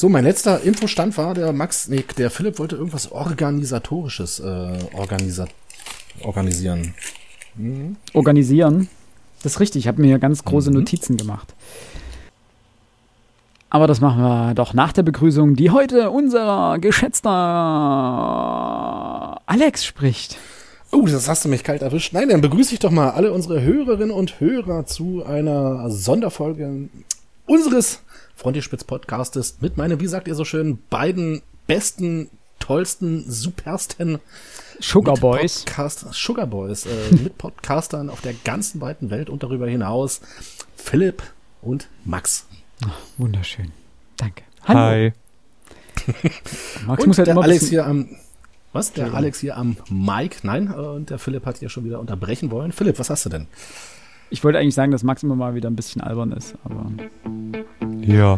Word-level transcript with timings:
So, 0.00 0.08
mein 0.08 0.24
letzter 0.24 0.62
Infostand 0.62 1.18
war, 1.18 1.34
der 1.34 1.52
Max, 1.52 1.86
nee, 1.88 2.02
der 2.16 2.30
Philipp 2.30 2.58
wollte 2.58 2.74
irgendwas 2.74 3.12
Organisatorisches 3.12 4.40
äh, 4.40 4.78
organisa 4.94 5.44
organisieren. 6.22 6.94
Mhm. 7.54 7.96
Organisieren? 8.14 8.88
Das 9.42 9.52
ist 9.52 9.60
richtig, 9.60 9.80
ich 9.80 9.88
habe 9.88 10.00
mir 10.00 10.18
ganz 10.18 10.42
große 10.42 10.70
mhm. 10.70 10.76
Notizen 10.76 11.18
gemacht. 11.18 11.54
Aber 13.68 13.86
das 13.86 14.00
machen 14.00 14.22
wir 14.22 14.54
doch 14.54 14.72
nach 14.72 14.94
der 14.94 15.02
Begrüßung, 15.02 15.54
die 15.54 15.68
heute 15.68 16.10
unser 16.10 16.78
geschätzter 16.80 17.28
Alex 19.44 19.84
spricht. 19.84 20.38
Oh, 20.92 21.04
das 21.04 21.28
hast 21.28 21.44
du 21.44 21.50
mich 21.50 21.62
kalt 21.62 21.82
erwischt. 21.82 22.14
Nein, 22.14 22.30
dann 22.30 22.40
begrüße 22.40 22.72
ich 22.72 22.80
doch 22.80 22.90
mal 22.90 23.10
alle 23.10 23.34
unsere 23.34 23.60
Hörerinnen 23.60 24.12
und 24.12 24.40
Hörer 24.40 24.86
zu 24.86 25.26
einer 25.26 25.90
Sonderfolge 25.90 26.88
unseres 27.44 28.00
Frontierspitz 28.40 28.84
Podcastes 28.84 29.58
mit 29.60 29.76
meinen, 29.76 30.00
wie 30.00 30.06
sagt 30.06 30.26
ihr 30.26 30.34
so 30.34 30.46
schön, 30.46 30.78
beiden 30.88 31.42
besten, 31.66 32.30
tollsten, 32.58 33.30
supersten 33.30 34.18
Sugar 34.80 35.16
Boys. 35.16 35.66
Podcast, 35.66 36.06
Sugar 36.14 36.46
Boys, 36.46 36.86
äh, 36.86 36.90
mit 37.22 37.36
Podcastern 37.36 38.08
auf 38.08 38.22
der 38.22 38.32
ganzen 38.32 38.80
weiten 38.80 39.10
Welt 39.10 39.28
und 39.28 39.42
darüber 39.42 39.68
hinaus 39.68 40.22
Philipp 40.74 41.22
und 41.60 41.88
Max. 42.06 42.46
Ach, 42.82 42.96
wunderschön. 43.18 43.72
Danke. 44.16 44.44
Hallo. 44.64 44.80
Hi. 44.80 45.12
Max 46.86 47.02
und 47.02 47.08
muss 47.08 47.18
halt 47.18 47.28
der 47.28 47.36
Alex 47.36 47.68
hier 47.68 47.86
am 47.86 48.08
was? 48.72 48.94
Der 48.94 49.12
Alex 49.12 49.40
hier 49.40 49.58
am 49.58 49.76
Mike? 49.90 50.38
Nein, 50.44 50.72
äh, 50.72 50.76
und 50.76 51.10
der 51.10 51.18
Philipp 51.18 51.44
hat 51.44 51.58
hier 51.58 51.68
schon 51.68 51.84
wieder 51.84 52.00
unterbrechen 52.00 52.50
wollen. 52.50 52.72
Philipp, 52.72 52.98
was 52.98 53.10
hast 53.10 53.26
du 53.26 53.28
denn? 53.28 53.48
Ich 54.30 54.44
wollte 54.44 54.58
eigentlich 54.58 54.74
sagen, 54.74 54.92
dass 54.92 55.02
Max 55.02 55.22
immer 55.22 55.34
mal 55.34 55.54
wieder 55.54 55.68
ein 55.68 55.76
bisschen 55.76 56.00
albern 56.00 56.32
ist, 56.32 56.56
aber. 56.64 56.86
Ja. 58.00 58.36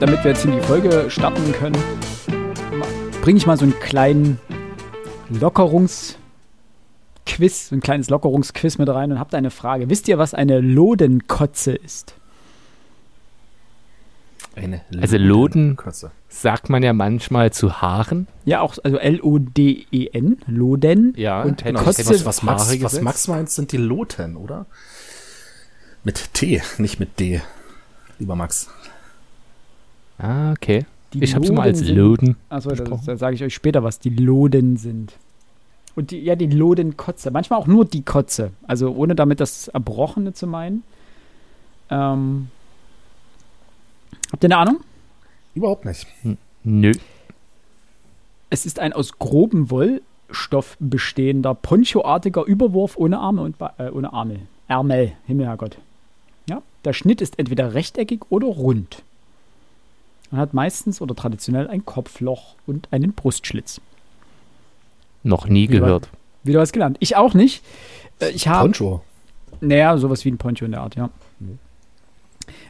Damit 0.00 0.24
wir 0.24 0.32
jetzt 0.32 0.44
in 0.44 0.52
die 0.52 0.60
Folge 0.60 1.06
starten 1.08 1.52
können, 1.52 1.76
bringe 3.22 3.38
ich 3.38 3.46
mal 3.46 3.56
so 3.56 3.64
einen 3.64 3.78
kleinen 3.78 4.38
Lockerungsquiz, 5.30 6.16
ein 7.72 7.80
kleines 7.80 8.10
Lockerungsquiz 8.10 8.78
mit 8.78 8.88
rein 8.88 9.12
und 9.12 9.18
habt 9.18 9.34
eine 9.34 9.50
Frage. 9.50 9.88
Wisst 9.88 10.08
ihr, 10.08 10.18
was 10.18 10.34
eine 10.34 10.60
Lodenkotze 10.60 11.72
ist? 11.72 12.14
Eine 14.56 14.82
also 15.00 15.16
Loden 15.16 15.76
sagt 16.28 16.70
man 16.70 16.84
ja 16.84 16.92
manchmal 16.92 17.52
zu 17.52 17.80
Haaren. 17.80 18.28
Ja, 18.44 18.60
auch, 18.60 18.76
also 18.84 18.98
L-O-D-E-N, 18.98 20.38
Loden. 20.46 21.12
Ja, 21.16 21.42
und 21.42 21.64
genau. 21.64 21.82
Kotze. 21.82 22.08
Was, 22.08 22.24
was, 22.24 22.42
Max, 22.44 22.82
was 22.82 23.00
Max 23.00 23.26
meint, 23.26 23.50
sind 23.50 23.72
die 23.72 23.78
Loten, 23.78 24.36
oder? 24.36 24.66
Mit 26.04 26.34
T, 26.34 26.62
nicht 26.78 27.00
mit 27.00 27.18
D, 27.18 27.40
lieber 28.20 28.36
Max. 28.36 28.68
Ah, 30.18 30.52
okay. 30.52 30.84
Die 31.12 31.22
ich 31.22 31.34
habe 31.34 31.44
es 31.44 31.52
mal 31.52 31.62
als 31.62 31.86
Loden. 31.88 32.36
Achso, 32.48 32.70
da 32.70 33.16
sage 33.16 33.34
ich 33.34 33.44
euch 33.44 33.54
später, 33.54 33.82
was 33.82 33.98
die 33.98 34.10
Loden 34.10 34.76
sind. 34.76 35.14
Und 35.96 36.10
die, 36.10 36.20
ja, 36.20 36.34
die 36.34 36.46
Lodenkotze. 36.46 37.30
Manchmal 37.30 37.60
auch 37.60 37.66
nur 37.66 37.84
die 37.84 38.02
Kotze. 38.02 38.50
Also 38.66 38.92
ohne 38.94 39.14
damit 39.14 39.40
das 39.40 39.68
Erbrochene 39.68 40.32
zu 40.32 40.46
meinen. 40.46 40.82
Ähm, 41.90 42.48
habt 44.32 44.42
ihr 44.42 44.48
eine 44.48 44.56
Ahnung? 44.56 44.80
Überhaupt 45.54 45.84
nicht. 45.84 46.06
Hm, 46.22 46.36
nö. 46.64 46.92
Es 48.50 48.66
ist 48.66 48.80
ein 48.80 48.92
aus 48.92 49.18
grobem 49.18 49.70
Wollstoff 49.70 50.76
bestehender, 50.80 51.54
ponchoartiger 51.54 52.44
Überwurf 52.44 52.96
ohne 52.96 53.18
Arme 53.18 53.42
und 53.42 53.56
äh, 53.78 53.90
ohne 53.90 54.12
Arme. 54.12 54.40
Ärmel, 54.66 55.12
Himmel, 55.26 55.46
Herrgott. 55.46 55.78
Ja, 56.48 56.62
der 56.84 56.92
Schnitt 56.92 57.20
ist 57.20 57.38
entweder 57.38 57.74
rechteckig 57.74 58.22
oder 58.30 58.48
rund. 58.48 59.02
Man 60.34 60.40
hat 60.40 60.52
meistens 60.52 61.00
oder 61.00 61.14
traditionell 61.14 61.68
ein 61.68 61.84
Kopfloch 61.84 62.56
und 62.66 62.88
einen 62.90 63.12
Brustschlitz. 63.12 63.80
Noch 65.22 65.46
nie 65.46 65.68
wieder, 65.68 65.78
gehört. 65.78 66.08
Wieder 66.42 66.58
was 66.58 66.72
gelernt. 66.72 66.96
Ich 66.98 67.14
auch 67.14 67.34
nicht. 67.34 67.62
Äh, 68.18 68.30
ich 68.30 68.48
habe. 68.48 68.64
Poncho. 68.64 69.02
Naja, 69.60 69.96
sowas 69.96 70.24
wie 70.24 70.32
ein 70.32 70.38
Poncho 70.38 70.64
in 70.64 70.72
der 70.72 70.80
Art, 70.80 70.96
ja. 70.96 71.08
Okay. 71.40 71.56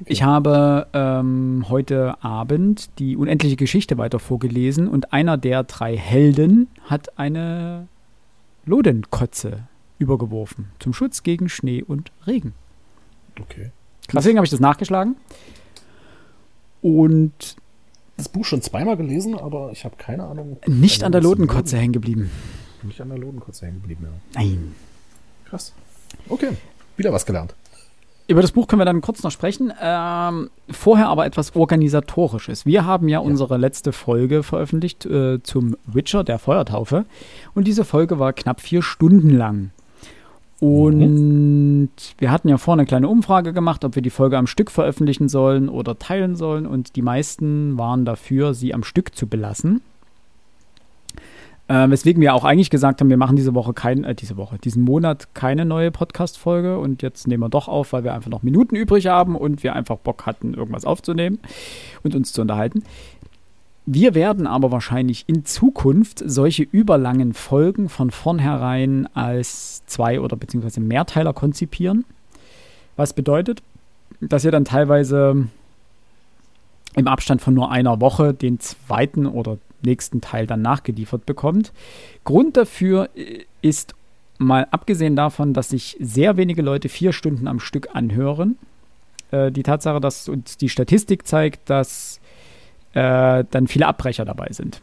Ich 0.04 0.22
habe 0.22 0.88
ähm, 0.92 1.64
heute 1.70 2.22
Abend 2.22 2.90
die 2.98 3.16
unendliche 3.16 3.56
Geschichte 3.56 3.96
weiter 3.96 4.18
vorgelesen 4.18 4.86
und 4.86 5.14
einer 5.14 5.38
der 5.38 5.64
drei 5.64 5.96
Helden 5.96 6.68
hat 6.84 7.18
eine 7.18 7.88
Lodenkotze 8.66 9.60
übergeworfen 9.98 10.68
zum 10.80 10.92
Schutz 10.92 11.22
gegen 11.22 11.48
Schnee 11.48 11.82
und 11.82 12.12
Regen. 12.26 12.52
Okay. 13.40 13.70
Deswegen 14.12 14.36
habe 14.36 14.44
ich 14.44 14.50
das 14.50 14.60
nachgeschlagen. 14.60 15.16
Und 16.84 17.56
das 18.18 18.28
Buch 18.28 18.44
schon 18.44 18.60
zweimal 18.60 18.98
gelesen, 18.98 19.38
aber 19.38 19.70
ich 19.72 19.86
habe 19.86 19.96
keine 19.96 20.24
Ahnung. 20.24 20.58
Nicht 20.66 21.02
an 21.02 21.12
der 21.12 21.22
Lodenkotze 21.22 21.78
hängen 21.78 21.94
geblieben. 21.94 22.30
Nicht 22.82 23.00
an 23.00 23.08
der 23.08 23.16
Lodenkotze 23.16 23.64
hängen 23.64 23.80
geblieben, 23.80 24.04
ja. 24.04 24.42
Nein. 24.42 24.74
Krass. 25.46 25.72
Okay, 26.28 26.50
wieder 26.98 27.10
was 27.10 27.24
gelernt. 27.24 27.54
Über 28.26 28.42
das 28.42 28.52
Buch 28.52 28.66
können 28.66 28.80
wir 28.80 28.84
dann 28.84 29.00
kurz 29.00 29.22
noch 29.22 29.30
sprechen. 29.30 29.72
Ähm, 29.80 30.50
vorher 30.70 31.08
aber 31.08 31.24
etwas 31.24 31.56
Organisatorisches. 31.56 32.66
Wir 32.66 32.84
haben 32.84 33.08
ja, 33.08 33.20
ja. 33.20 33.26
unsere 33.26 33.56
letzte 33.56 33.92
Folge 33.92 34.42
veröffentlicht 34.42 35.06
äh, 35.06 35.42
zum 35.42 35.78
Witcher, 35.86 36.22
der 36.22 36.38
Feuertaufe. 36.38 37.06
Und 37.54 37.66
diese 37.66 37.86
Folge 37.86 38.18
war 38.18 38.34
knapp 38.34 38.60
vier 38.60 38.82
Stunden 38.82 39.30
lang. 39.30 39.70
Und 40.64 41.90
wir 42.16 42.30
hatten 42.30 42.48
ja 42.48 42.56
vorhin 42.56 42.80
eine 42.80 42.86
kleine 42.86 43.08
Umfrage 43.08 43.52
gemacht, 43.52 43.84
ob 43.84 43.96
wir 43.96 44.02
die 44.02 44.08
Folge 44.08 44.38
am 44.38 44.46
Stück 44.46 44.70
veröffentlichen 44.70 45.28
sollen 45.28 45.68
oder 45.68 45.98
teilen 45.98 46.36
sollen. 46.36 46.66
Und 46.66 46.96
die 46.96 47.02
meisten 47.02 47.76
waren 47.76 48.06
dafür, 48.06 48.54
sie 48.54 48.72
am 48.72 48.82
Stück 48.82 49.14
zu 49.14 49.26
belassen. 49.26 49.82
Äh, 51.68 51.90
weswegen 51.90 52.22
wir 52.22 52.32
auch 52.32 52.44
eigentlich 52.44 52.70
gesagt 52.70 53.00
haben, 53.00 53.10
wir 53.10 53.18
machen 53.18 53.36
diese 53.36 53.54
Woche 53.54 53.74
kein, 53.74 54.04
äh, 54.04 54.14
diese 54.14 54.38
Woche, 54.38 54.56
diesen 54.56 54.84
Monat 54.84 55.34
keine 55.34 55.66
neue 55.66 55.90
Podcast-Folge 55.90 56.78
und 56.78 57.02
jetzt 57.02 57.28
nehmen 57.28 57.42
wir 57.42 57.50
doch 57.50 57.68
auf, 57.68 57.92
weil 57.92 58.04
wir 58.04 58.14
einfach 58.14 58.30
noch 58.30 58.42
Minuten 58.42 58.74
übrig 58.74 59.06
haben 59.06 59.36
und 59.36 59.62
wir 59.62 59.74
einfach 59.74 59.96
Bock 59.96 60.24
hatten, 60.24 60.54
irgendwas 60.54 60.86
aufzunehmen 60.86 61.40
und 62.02 62.14
uns 62.14 62.32
zu 62.32 62.40
unterhalten. 62.40 62.84
Wir 63.86 64.14
werden 64.14 64.46
aber 64.46 64.72
wahrscheinlich 64.72 65.24
in 65.26 65.44
Zukunft 65.44 66.22
solche 66.24 66.62
überlangen 66.62 67.34
Folgen 67.34 67.88
von 67.88 68.10
vornherein 68.10 69.08
als 69.14 69.84
zwei- 69.86 70.20
oder 70.20 70.36
beziehungsweise 70.36 70.80
Mehrteiler 70.80 71.34
konzipieren. 71.34 72.04
Was 72.96 73.12
bedeutet, 73.12 73.62
dass 74.20 74.44
ihr 74.44 74.50
dann 74.50 74.64
teilweise 74.64 75.48
im 76.94 77.08
Abstand 77.08 77.42
von 77.42 77.54
nur 77.54 77.70
einer 77.70 78.00
Woche 78.00 78.32
den 78.32 78.60
zweiten 78.60 79.26
oder 79.26 79.58
nächsten 79.82 80.20
Teil 80.20 80.46
dann 80.46 80.62
nachgeliefert 80.62 81.26
bekommt. 81.26 81.72
Grund 82.24 82.56
dafür 82.56 83.10
ist 83.60 83.94
mal 84.38 84.66
abgesehen 84.70 85.16
davon, 85.16 85.52
dass 85.52 85.68
sich 85.70 85.96
sehr 86.00 86.36
wenige 86.36 86.62
Leute 86.62 86.88
vier 86.88 87.12
Stunden 87.12 87.46
am 87.48 87.60
Stück 87.60 87.88
anhören. 87.94 88.56
Äh, 89.30 89.52
die 89.52 89.62
Tatsache, 89.62 90.00
dass 90.00 90.28
uns 90.28 90.56
die 90.56 90.68
Statistik 90.68 91.26
zeigt, 91.26 91.68
dass 91.68 92.20
äh, 92.94 93.44
dann 93.50 93.66
viele 93.66 93.86
Abbrecher 93.86 94.24
dabei 94.24 94.48
sind. 94.50 94.80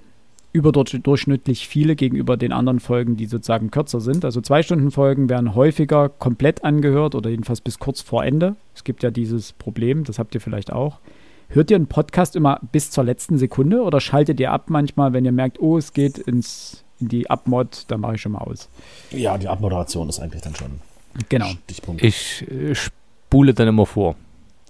Überdurchschnittlich 0.54 1.68
viele 1.68 1.96
gegenüber 1.96 2.36
den 2.36 2.52
anderen 2.52 2.82
Folgen, 2.82 3.16
die 3.16 3.26
sozusagen 3.26 3.72
kürzer 3.72 4.02
sind. 4.02 4.26
Also 4.26 4.42
zwei 4.42 4.64
Stunden 4.64 4.92
Folgen 4.92 5.30
werden 5.30 5.56
häufiger 5.56 6.10
komplett 6.10 6.66
angehört 6.66 7.16
oder 7.16 7.30
jedenfalls 7.30 7.62
bis 7.62 7.80
kurz 7.80 8.02
vor 8.02 8.26
Ende. 8.26 8.58
Es 8.76 8.84
gibt 8.84 9.02
ja 9.02 9.12
dieses 9.12 9.54
Problem, 9.54 10.04
das 10.04 10.20
habt 10.20 10.36
ihr 10.36 10.42
vielleicht 10.42 10.74
auch. 10.74 11.00
Hört 11.48 11.72
ihr 11.72 11.78
einen 11.78 11.88
Podcast 11.88 12.36
immer 12.36 12.60
bis 12.74 12.92
zur 12.92 13.06
letzten 13.06 13.38
Sekunde 13.38 13.82
oder 13.82 14.02
schaltet 14.02 14.40
ihr 14.42 14.52
ab 14.52 14.66
manchmal, 14.68 15.14
wenn 15.14 15.24
ihr 15.24 15.32
merkt, 15.32 15.62
oh, 15.62 15.78
es 15.78 15.94
geht 15.94 16.18
ins, 16.18 16.84
in 17.00 17.08
die 17.08 17.30
Abmod, 17.30 17.86
dann 17.88 18.02
mache 18.02 18.16
ich 18.16 18.22
schon 18.22 18.34
mal 18.34 18.40
aus? 18.40 18.68
Ja, 19.12 19.38
die 19.38 19.48
Abmoderation 19.48 20.10
ist 20.10 20.20
eigentlich 20.20 20.42
dann 20.42 20.56
schon. 20.56 20.82
Genau. 21.30 21.48
Stichpunkt. 21.64 22.04
Ich 22.04 22.46
äh, 22.50 22.76
spule 22.76 23.54
dann 23.54 23.70
immer 23.70 23.86
vor 23.86 24.16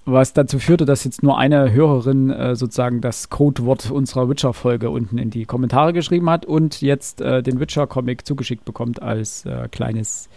was 0.05 0.33
dazu 0.33 0.57
führte, 0.59 0.85
dass 0.85 1.03
jetzt 1.03 1.21
nur 1.21 1.37
eine 1.37 1.71
Hörerin 1.71 2.31
äh, 2.31 2.55
sozusagen 2.55 3.01
das 3.01 3.29
Codewort 3.29 3.91
unserer 3.91 4.29
Witcher-Folge 4.29 4.89
unten 4.89 5.17
in 5.17 5.29
die 5.29 5.45
Kommentare 5.45 5.93
geschrieben 5.93 6.29
hat 6.29 6.45
und 6.45 6.81
jetzt 6.81 7.21
äh, 7.21 7.43
den 7.43 7.59
Witcher-Comic 7.59 8.25
zugeschickt 8.25 8.65
bekommt 8.65 9.01
als 9.01 9.45
äh, 9.45 9.67
kleines 9.69 10.27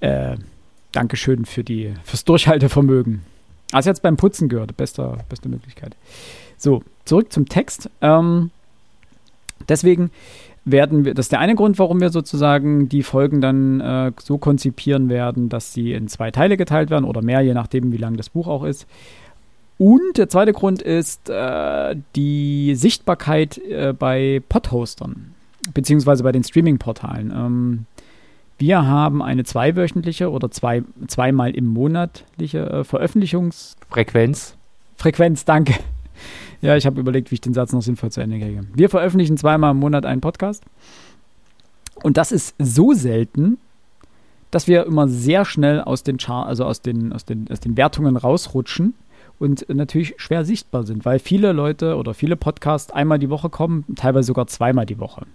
äh, 0.00 0.36
Dankeschön 0.92 1.44
für 1.44 1.64
die, 1.64 1.92
fürs 2.04 2.24
Durchhaltevermögen. 2.24 3.22
Also 3.72 3.90
jetzt 3.90 4.02
beim 4.02 4.16
Putzen 4.16 4.48
gehört, 4.48 4.76
beste, 4.76 5.18
beste 5.28 5.48
Möglichkeit. 5.48 5.96
So, 6.56 6.82
zurück 7.04 7.32
zum 7.32 7.46
Text. 7.46 7.90
Ähm, 8.00 8.50
deswegen 9.68 10.10
werden 10.64 11.04
wir, 11.04 11.14
das 11.14 11.26
ist 11.26 11.32
der 11.32 11.40
eine 11.40 11.54
Grund, 11.54 11.78
warum 11.78 12.00
wir 12.00 12.10
sozusagen 12.10 12.88
die 12.88 13.02
Folgen 13.02 13.40
dann 13.40 13.80
äh, 13.80 14.12
so 14.18 14.38
konzipieren 14.38 15.08
werden, 15.08 15.48
dass 15.48 15.72
sie 15.72 15.92
in 15.92 16.08
zwei 16.08 16.30
Teile 16.30 16.56
geteilt 16.56 16.90
werden 16.90 17.04
oder 17.04 17.22
mehr, 17.22 17.42
je 17.42 17.54
nachdem, 17.54 17.92
wie 17.92 17.98
lang 17.98 18.16
das 18.16 18.30
Buch 18.30 18.48
auch 18.48 18.64
ist. 18.64 18.86
Und 19.76 20.16
der 20.16 20.28
zweite 20.28 20.52
Grund 20.52 20.80
ist 20.80 21.28
äh, 21.28 21.96
die 22.14 22.74
Sichtbarkeit 22.76 23.58
äh, 23.58 23.92
bei 23.92 24.40
Podhostern, 24.48 25.34
beziehungsweise 25.74 26.22
bei 26.22 26.32
den 26.32 26.44
Streaming-Portalen. 26.44 27.32
Ähm, 27.34 27.86
wir 28.56 28.86
haben 28.86 29.20
eine 29.20 29.44
zweiwöchentliche 29.44 30.30
oder 30.30 30.50
zwei, 30.50 30.82
zweimal 31.08 31.50
im 31.50 31.66
monatliche 31.66 32.70
äh, 32.70 32.84
Veröffentlichungsfrequenz. 32.84 34.56
Frequenz, 34.96 35.44
danke. 35.44 35.74
Ja, 36.64 36.78
ich 36.78 36.86
habe 36.86 36.98
überlegt, 36.98 37.30
wie 37.30 37.34
ich 37.34 37.42
den 37.42 37.52
Satz 37.52 37.74
noch 37.74 37.82
sinnvoll 37.82 38.10
zu 38.10 38.22
Ende 38.22 38.38
kriege. 38.38 38.62
Wir 38.74 38.88
veröffentlichen 38.88 39.36
zweimal 39.36 39.72
im 39.72 39.76
Monat 39.76 40.06
einen 40.06 40.22
Podcast. 40.22 40.62
Und 42.02 42.16
das 42.16 42.32
ist 42.32 42.54
so 42.58 42.94
selten, 42.94 43.58
dass 44.50 44.66
wir 44.66 44.86
immer 44.86 45.06
sehr 45.06 45.44
schnell 45.44 45.82
aus 45.82 46.04
den, 46.04 46.18
Char 46.18 46.46
also 46.46 46.64
aus 46.64 46.80
den, 46.80 47.12
aus 47.12 47.26
den, 47.26 47.50
aus 47.52 47.60
den 47.60 47.76
Wertungen 47.76 48.16
rausrutschen 48.16 48.94
und 49.38 49.68
natürlich 49.68 50.14
schwer 50.16 50.46
sichtbar 50.46 50.84
sind, 50.84 51.04
weil 51.04 51.18
viele 51.18 51.52
Leute 51.52 51.96
oder 51.96 52.14
viele 52.14 52.34
Podcasts 52.34 52.90
einmal 52.90 53.18
die 53.18 53.28
Woche 53.28 53.50
kommen, 53.50 53.84
teilweise 53.94 54.28
sogar 54.28 54.46
zweimal 54.46 54.86
die 54.86 54.98
Woche. 54.98 55.26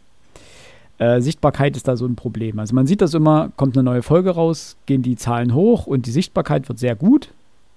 Äh, 0.97 1.21
Sichtbarkeit 1.21 1.77
ist 1.77 1.87
da 1.87 1.95
so 1.95 2.07
ein 2.07 2.15
Problem. 2.15 2.57
Also 2.57 2.73
man 2.73 2.87
sieht 2.87 3.01
das 3.01 3.13
immer, 3.13 3.51
kommt 3.55 3.77
eine 3.77 3.83
neue 3.83 4.01
Folge 4.01 4.31
raus, 4.31 4.77
gehen 4.87 5.03
die 5.03 5.15
Zahlen 5.15 5.53
hoch 5.53 5.85
und 5.85 6.07
die 6.07 6.11
Sichtbarkeit 6.11 6.67
wird 6.69 6.79
sehr 6.79 6.95
gut. 6.95 7.29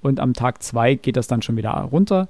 Und 0.02 0.20
am 0.20 0.34
Tag 0.34 0.62
zwei 0.62 0.94
geht 0.96 1.16
das 1.16 1.28
dann 1.28 1.42
schon 1.42 1.56
wieder 1.56 1.70
runter. 1.70 2.28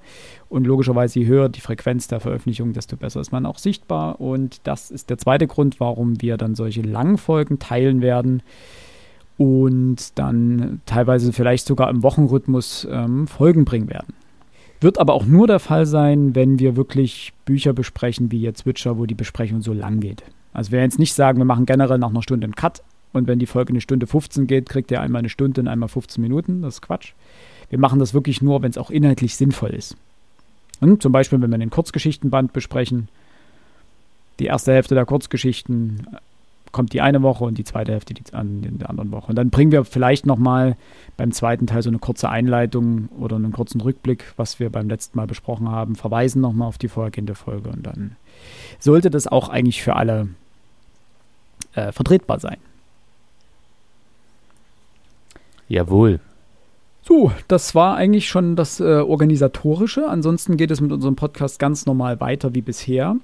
Und 0.48 0.66
logischerweise, 0.66 1.20
je 1.20 1.26
höher 1.26 1.48
die 1.48 1.60
Frequenz 1.60 2.06
der 2.06 2.20
Veröffentlichung, 2.20 2.74
desto 2.74 2.96
besser 2.96 3.20
ist 3.20 3.32
man 3.32 3.46
auch 3.46 3.58
sichtbar. 3.58 4.20
Und 4.20 4.60
das 4.64 4.90
ist 4.90 5.10
der 5.10 5.18
zweite 5.18 5.46
Grund, 5.46 5.80
warum 5.80 6.20
wir 6.20 6.36
dann 6.36 6.54
solche 6.54 6.82
langen 6.82 7.18
Folgen 7.18 7.58
teilen 7.58 8.02
werden 8.02 8.42
und 9.38 10.18
dann 10.18 10.80
teilweise 10.86 11.32
vielleicht 11.32 11.66
sogar 11.66 11.88
im 11.90 12.02
Wochenrhythmus 12.02 12.86
ähm, 12.90 13.26
Folgen 13.26 13.64
bringen 13.64 13.88
werden. 13.88 14.14
Wird 14.80 14.98
aber 14.98 15.14
auch 15.14 15.24
nur 15.24 15.46
der 15.46 15.60
Fall 15.60 15.86
sein, 15.86 16.34
wenn 16.34 16.58
wir 16.58 16.76
wirklich 16.76 17.32
Bücher 17.44 17.72
besprechen, 17.72 18.30
wie 18.30 18.40
jetzt 18.40 18.66
Witcher, 18.66 18.98
wo 18.98 19.06
die 19.06 19.14
Besprechung 19.14 19.62
so 19.62 19.72
lang 19.72 20.00
geht. 20.00 20.22
Also 20.52 20.72
wir 20.72 20.78
werden 20.78 20.90
jetzt 20.90 20.98
nicht 20.98 21.14
sagen, 21.14 21.38
wir 21.38 21.44
machen 21.44 21.66
generell 21.66 21.98
nach 21.98 22.10
einer 22.10 22.22
Stunde 22.22 22.44
einen 22.44 22.54
Cut 22.54 22.82
und 23.12 23.26
wenn 23.26 23.38
die 23.38 23.46
Folge 23.46 23.70
eine 23.70 23.80
Stunde 23.80 24.06
15 24.06 24.46
geht, 24.46 24.68
kriegt 24.68 24.90
ihr 24.90 25.00
einmal 25.00 25.20
eine 25.20 25.28
Stunde 25.28 25.60
und 25.60 25.68
einmal 25.68 25.88
15 25.88 26.20
Minuten. 26.20 26.62
Das 26.62 26.74
ist 26.74 26.82
Quatsch. 26.82 27.14
Wir 27.72 27.78
machen 27.78 28.00
das 28.00 28.12
wirklich 28.12 28.42
nur, 28.42 28.60
wenn 28.60 28.68
es 28.68 28.76
auch 28.76 28.90
inhaltlich 28.90 29.34
sinnvoll 29.34 29.70
ist. 29.70 29.96
Und 30.82 31.02
zum 31.02 31.10
Beispiel, 31.10 31.40
wenn 31.40 31.50
wir 31.50 31.56
den 31.56 31.70
Kurzgeschichtenband 31.70 32.52
besprechen, 32.52 33.08
die 34.38 34.44
erste 34.44 34.74
Hälfte 34.74 34.94
der 34.94 35.06
Kurzgeschichten 35.06 36.06
kommt 36.70 36.92
die 36.92 37.00
eine 37.00 37.22
Woche 37.22 37.44
und 37.44 37.56
die 37.56 37.64
zweite 37.64 37.92
Hälfte 37.92 38.12
die, 38.12 38.24
an 38.34 38.60
der 38.78 38.90
anderen 38.90 39.10
Woche. 39.10 39.28
Und 39.28 39.36
dann 39.36 39.48
bringen 39.48 39.72
wir 39.72 39.86
vielleicht 39.86 40.26
nochmal 40.26 40.76
beim 41.16 41.32
zweiten 41.32 41.66
Teil 41.66 41.82
so 41.82 41.88
eine 41.88 41.98
kurze 41.98 42.28
Einleitung 42.28 43.08
oder 43.18 43.36
einen 43.36 43.52
kurzen 43.52 43.80
Rückblick, 43.80 44.34
was 44.36 44.60
wir 44.60 44.68
beim 44.68 44.90
letzten 44.90 45.16
Mal 45.16 45.26
besprochen 45.26 45.70
haben, 45.70 45.96
verweisen 45.96 46.42
nochmal 46.42 46.68
auf 46.68 46.76
die 46.76 46.88
vorhergehende 46.88 47.34
Folge 47.34 47.70
und 47.70 47.86
dann 47.86 48.16
sollte 48.80 49.08
das 49.08 49.26
auch 49.26 49.48
eigentlich 49.48 49.82
für 49.82 49.96
alle 49.96 50.28
äh, 51.72 51.90
vertretbar 51.90 52.38
sein. 52.38 52.58
Jawohl. 55.70 56.20
So, 57.02 57.32
das 57.48 57.74
war 57.74 57.96
eigentlich 57.96 58.28
schon 58.28 58.54
das 58.54 58.78
äh, 58.78 58.84
Organisatorische. 58.84 60.08
Ansonsten 60.08 60.56
geht 60.56 60.70
es 60.70 60.80
mit 60.80 60.92
unserem 60.92 61.16
Podcast 61.16 61.58
ganz 61.58 61.84
normal 61.84 62.20
weiter 62.20 62.54
wie 62.54 62.62
bisher. 62.62 63.16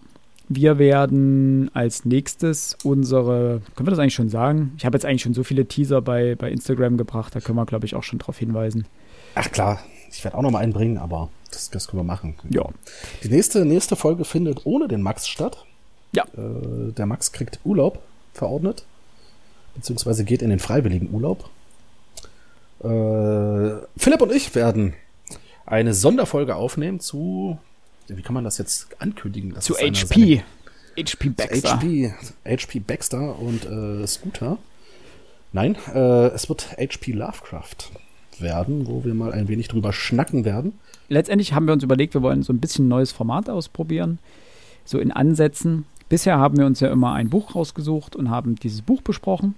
Wir 0.49 0.79
werden 0.79 1.71
als 1.75 2.05
nächstes 2.05 2.77
unsere, 2.83 3.61
können 3.77 3.87
wir 3.87 3.91
das 3.91 3.99
eigentlich 3.99 4.15
schon 4.15 4.31
sagen? 4.31 4.73
Ich 4.79 4.87
habe 4.87 4.97
jetzt 4.97 5.05
eigentlich 5.05 5.23
schon 5.23 5.35
so 5.35 5.45
viele 5.45 5.67
Teaser 5.67 6.01
bei, 6.01 6.35
bei 6.35 6.51
Instagram 6.51 6.97
gebracht, 6.97 7.37
da 7.37 7.41
können 7.41 7.59
wir, 7.59 7.67
glaube 7.67 7.87
ich, 7.87 7.95
auch 7.95 8.03
schon 8.03 8.19
darauf 8.19 8.39
hinweisen. 8.39 8.87
Ach 9.35 9.51
klar, 9.51 9.79
ich 10.11 10.25
werde 10.25 10.37
auch 10.37 10.43
noch 10.43 10.51
mal 10.51 10.61
einbringen, 10.61 10.97
aber 10.99 11.29
das, 11.51 11.71
das 11.71 11.87
können 11.87 12.01
wir 12.01 12.05
machen. 12.05 12.35
Ja. 12.51 12.65
Die 13.23 13.29
nächste, 13.29 13.65
nächste 13.65 13.95
Folge 13.95 14.25
findet 14.25 14.65
ohne 14.65 14.89
den 14.89 15.03
Max 15.03 15.29
statt. 15.29 15.65
Ja. 16.13 16.25
Äh, 16.37 16.93
der 16.93 17.07
Max 17.07 17.33
kriegt 17.33 17.61
Urlaub 17.65 18.01
verordnet, 18.33 18.85
beziehungsweise 19.75 20.25
geht 20.25 20.43
in 20.43 20.51
den 20.51 20.59
freiwilligen 20.59 21.13
Urlaub. 21.13 21.51
Äh, 22.81 23.87
Philipp 23.97 24.21
und 24.21 24.33
ich 24.33 24.55
werden 24.55 24.95
eine 25.67 25.95
Sonderfolge 25.95 26.57
aufnehmen 26.57 27.01
zu 27.01 27.59
wie 28.17 28.23
kann 28.23 28.35
man 28.35 28.45
das 28.45 28.59
jetzt 28.59 28.89
ankündigen? 29.01 29.55
Das 29.55 29.65
zu 29.65 29.75
HP. 29.75 30.43
HP 30.99 31.29
Baxter. 31.31 31.77
HP, 31.77 32.13
HP 32.45 32.81
Baxter 32.81 33.39
und 33.39 33.67
äh, 33.67 34.07
Scooter. 34.07 34.59
Nein, 35.53 35.77
äh, 35.95 36.29
es 36.29 36.49
wird 36.49 36.77
HP 36.77 37.13
Lovecraft 37.13 37.91
werden, 38.39 38.87
wo 38.87 39.05
wir 39.05 39.15
mal 39.15 39.33
ein 39.33 39.49
wenig 39.49 39.69
drüber 39.69 39.93
schnacken 39.93 40.45
werden. 40.45 40.79
Letztendlich 41.09 41.53
haben 41.53 41.67
wir 41.67 41.73
uns 41.73 41.83
überlegt, 41.83 42.15
wir 42.15 42.23
wollen 42.23 42.43
so 42.43 42.53
ein 42.53 42.61
bisschen 42.61 42.87
ein 42.87 42.89
neues 42.89 43.13
Format 43.13 43.49
ausprobieren, 43.49 44.19
so 44.85 44.99
in 44.99 45.13
Ansätzen. 45.13 45.87
Bisher 46.09 46.39
haben 46.39 46.57
wir 46.57 46.67
uns 46.67 46.81
ja 46.81 46.91
immer 46.91 47.13
ein 47.13 47.31
Buch 47.31 47.55
rausgesucht 47.55 48.17
und 48.17 48.31
haben 48.31 48.57
dieses 48.57 48.83
Buch 48.83 49.03
besprochen 49.03 49.55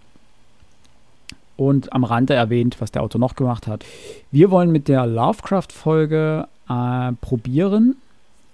und 1.61 1.93
am 1.93 2.05
Rande 2.05 2.33
erwähnt, 2.33 2.77
was 2.81 2.91
der 2.91 3.03
Autor 3.03 3.21
noch 3.21 3.35
gemacht 3.35 3.67
hat. 3.67 3.85
Wir 4.31 4.51
wollen 4.51 4.73
mit 4.73 4.89
der 4.89 5.07
Lovecraft-Folge 5.07 6.49
äh, 6.71 7.13
probieren, 7.21 7.97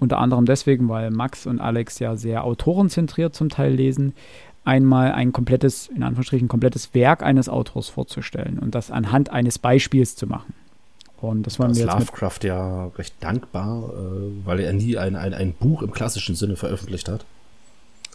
unter 0.00 0.18
anderem 0.18 0.44
deswegen, 0.44 0.88
weil 0.88 1.12
Max 1.12 1.46
und 1.46 1.60
Alex 1.60 2.00
ja 2.00 2.16
sehr 2.16 2.42
autorenzentriert 2.42 3.32
zum 3.32 3.48
Teil 3.48 3.72
lesen, 3.72 4.12
einmal 4.64 5.12
ein 5.12 5.32
komplettes, 5.32 5.86
in 5.86 6.02
Anführungsstrichen, 6.02 6.48
komplettes 6.48 6.94
Werk 6.94 7.22
eines 7.22 7.48
Autors 7.48 7.88
vorzustellen 7.88 8.58
und 8.58 8.74
das 8.74 8.90
anhand 8.90 9.30
eines 9.30 9.60
Beispiels 9.60 10.16
zu 10.16 10.26
machen. 10.26 10.52
Und 11.20 11.46
das 11.46 11.60
wir 11.60 11.68
jetzt 11.68 11.86
Lovecraft 11.86 12.40
ja 12.42 12.88
recht 12.98 13.14
dankbar, 13.20 13.88
äh, 13.90 14.44
weil 14.44 14.58
er 14.58 14.72
nie 14.72 14.98
ein, 14.98 15.14
ein, 15.14 15.32
ein 15.32 15.52
Buch 15.52 15.82
im 15.82 15.92
klassischen 15.92 16.34
Sinne 16.34 16.56
veröffentlicht 16.56 17.08
hat. 17.08 17.24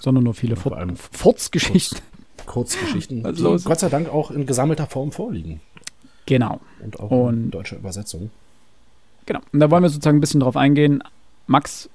Sondern 0.01 0.25
nur 0.25 0.33
viele 0.33 0.57
Fur 0.57 0.77
Furzgeschichten. 1.11 2.01
Kurz, 2.45 2.75
Kurzgeschichten, 2.75 3.23
die 3.23 3.41
Gott 3.63 3.79
sei 3.79 3.89
Dank 3.89 4.09
auch 4.09 4.31
in 4.31 4.45
gesammelter 4.45 4.87
Form 4.87 5.11
vorliegen. 5.11 5.61
Genau. 6.25 6.59
Und 6.83 6.99
auch 6.99 7.11
und, 7.11 7.33
in 7.33 7.51
deutscher 7.51 7.77
Übersetzung. 7.77 8.29
Genau. 9.25 9.39
Und 9.51 9.59
da 9.59 9.69
wollen 9.69 9.83
wir 9.83 9.89
sozusagen 9.89 10.17
ein 10.17 10.21
bisschen 10.21 10.39
drauf 10.41 10.57
eingehen. 10.57 11.03
Max 11.47 11.89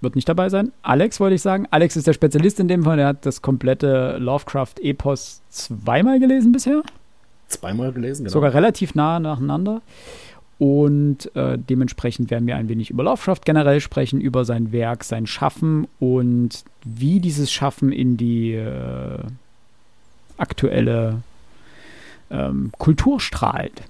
wird 0.00 0.16
nicht 0.16 0.28
dabei 0.28 0.48
sein. 0.48 0.72
Alex 0.82 1.20
wollte 1.20 1.34
ich 1.34 1.42
sagen. 1.42 1.66
Alex 1.70 1.96
ist 1.96 2.06
der 2.06 2.12
Spezialist 2.12 2.60
in 2.60 2.68
dem 2.68 2.84
Fall. 2.84 2.98
Er 2.98 3.08
hat 3.08 3.26
das 3.26 3.42
komplette 3.42 4.18
Lovecraft-Epos 4.18 5.42
zweimal 5.48 6.20
gelesen 6.20 6.52
bisher. 6.52 6.82
Zweimal 7.48 7.92
gelesen, 7.92 8.24
genau. 8.24 8.32
Sogar 8.32 8.54
relativ 8.54 8.94
nah 8.94 9.18
nacheinander. 9.18 9.80
Und 10.58 11.34
äh, 11.36 11.56
dementsprechend 11.56 12.30
werden 12.30 12.46
wir 12.46 12.56
ein 12.56 12.68
wenig 12.68 12.90
über 12.90 13.04
Lovecraft 13.04 13.42
generell 13.44 13.80
sprechen, 13.80 14.20
über 14.20 14.44
sein 14.44 14.72
Werk, 14.72 15.04
sein 15.04 15.26
Schaffen 15.26 15.86
und 16.00 16.64
wie 16.84 17.20
dieses 17.20 17.52
Schaffen 17.52 17.92
in 17.92 18.16
die 18.16 18.54
äh, 18.54 19.20
aktuelle 20.38 21.22
ähm, 22.30 22.72
Kultur 22.78 23.20
strahlt. 23.20 23.82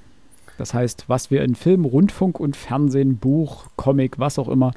Das 0.59 0.75
heißt, 0.75 1.05
was 1.07 1.31
wir 1.31 1.43
in 1.43 1.55
Film, 1.55 1.85
Rundfunk 1.85 2.41
und 2.41 2.57
Fernsehen, 2.57 3.17
Buch, 3.17 3.67
Comic, 3.77 4.19
was 4.19 4.39
auch 4.39 4.49
immer 4.49 4.73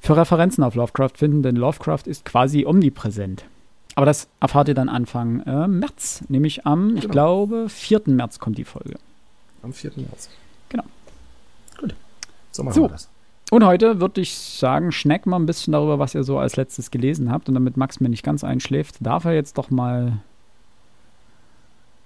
für 0.00 0.16
Referenzen 0.16 0.64
auf 0.64 0.74
Lovecraft 0.74 1.12
finden, 1.16 1.42
denn 1.42 1.54
Lovecraft 1.54 2.06
ist 2.06 2.24
quasi 2.24 2.64
omnipräsent. 2.64 3.44
Aber 3.94 4.06
das 4.06 4.28
erfahrt 4.40 4.68
ihr 4.68 4.74
dann 4.74 4.88
Anfang 4.88 5.40
äh, 5.40 5.68
März, 5.68 6.24
nämlich 6.28 6.66
am, 6.66 6.88
genau. 6.88 7.00
ich 7.00 7.08
glaube, 7.08 7.68
4. 7.68 8.02
März 8.06 8.38
kommt 8.38 8.56
die 8.56 8.64
Folge. 8.64 8.96
Am 9.62 9.72
4. 9.72 9.90
März. 9.96 10.30
Genau. 10.70 10.84
Gut. 11.78 11.94
So 12.52 12.62
machen 12.62 12.74
so. 12.74 12.82
wir 12.82 12.88
das. 12.88 13.08
Und 13.50 13.64
heute 13.64 14.00
würde 14.00 14.20
ich 14.20 14.36
sagen, 14.36 14.92
schneck 14.92 15.26
mal 15.26 15.36
ein 15.36 15.46
bisschen 15.46 15.72
darüber, 15.72 15.98
was 15.98 16.14
ihr 16.14 16.22
so 16.22 16.38
als 16.38 16.56
letztes 16.56 16.90
gelesen 16.90 17.32
habt. 17.32 17.48
Und 17.48 17.54
damit 17.54 17.76
Max 17.76 17.98
mir 17.98 18.08
nicht 18.08 18.22
ganz 18.22 18.44
einschläft, 18.44 18.96
darf 19.00 19.24
er 19.24 19.32
jetzt 19.32 19.58
doch 19.58 19.70
mal 19.70 20.18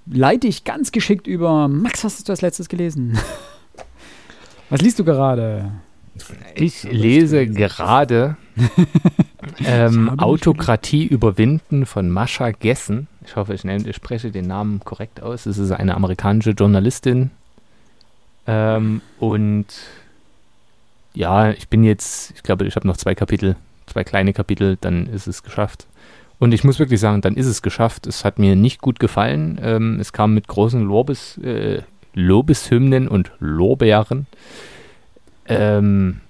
leite 0.06 0.46
ich 0.46 0.64
ganz 0.64 0.92
geschickt 0.92 1.26
über. 1.26 1.68
Max, 1.68 2.04
was 2.04 2.16
hast 2.16 2.28
du 2.28 2.32
als 2.32 2.42
letztes 2.42 2.68
gelesen? 2.68 3.18
Was 4.70 4.80
liest 4.80 4.98
du 4.98 5.04
gerade? 5.04 5.70
Ich 6.54 6.84
lese 6.84 7.46
gerade 7.46 8.38
ähm, 9.66 10.18
Autokratie 10.18 11.04
überwinden 11.04 11.84
von 11.84 12.08
Mascha 12.08 12.52
Gessen. 12.52 13.06
Ich 13.26 13.36
hoffe, 13.36 13.52
ich, 13.52 13.64
nenne, 13.64 13.86
ich, 13.86 13.96
spreche 13.96 14.30
den 14.30 14.46
Namen 14.46 14.80
korrekt 14.80 15.22
aus. 15.22 15.44
Es 15.44 15.58
ist 15.58 15.72
eine 15.72 15.94
amerikanische 15.94 16.52
Journalistin. 16.52 17.30
Ähm, 18.46 19.02
und 19.18 19.66
ja, 21.14 21.50
ich 21.50 21.68
bin 21.68 21.84
jetzt, 21.84 22.32
ich 22.34 22.42
glaube, 22.42 22.66
ich 22.66 22.74
habe 22.76 22.88
noch 22.88 22.96
zwei 22.96 23.14
Kapitel, 23.14 23.56
zwei 23.86 24.04
kleine 24.04 24.32
Kapitel, 24.32 24.78
dann 24.80 25.06
ist 25.06 25.26
es 25.26 25.42
geschafft. 25.42 25.86
Und 26.42 26.52
ich 26.52 26.64
muss 26.64 26.80
wirklich 26.80 26.98
sagen, 26.98 27.20
dann 27.20 27.36
ist 27.36 27.46
es 27.46 27.62
geschafft. 27.62 28.04
Es 28.08 28.24
hat 28.24 28.40
mir 28.40 28.56
nicht 28.56 28.80
gut 28.82 28.98
gefallen. 28.98 29.60
Ähm, 29.62 30.00
es 30.00 30.12
kam 30.12 30.34
mit 30.34 30.48
großen 30.48 30.82
Lobes, 30.82 31.38
äh, 31.38 31.82
Lobeshymnen 32.14 33.06
und 33.06 33.30
Lorbeeren. 33.38 34.26
Ähm, 35.46 36.20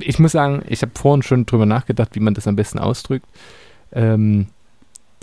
ich 0.00 0.18
muss 0.18 0.32
sagen, 0.32 0.62
ich 0.66 0.80
habe 0.80 0.92
vorhin 0.94 1.22
schon 1.22 1.44
drüber 1.44 1.66
nachgedacht, 1.66 2.14
wie 2.14 2.20
man 2.20 2.32
das 2.32 2.48
am 2.48 2.56
besten 2.56 2.78
ausdrückt. 2.78 3.26
Ähm, 3.92 4.46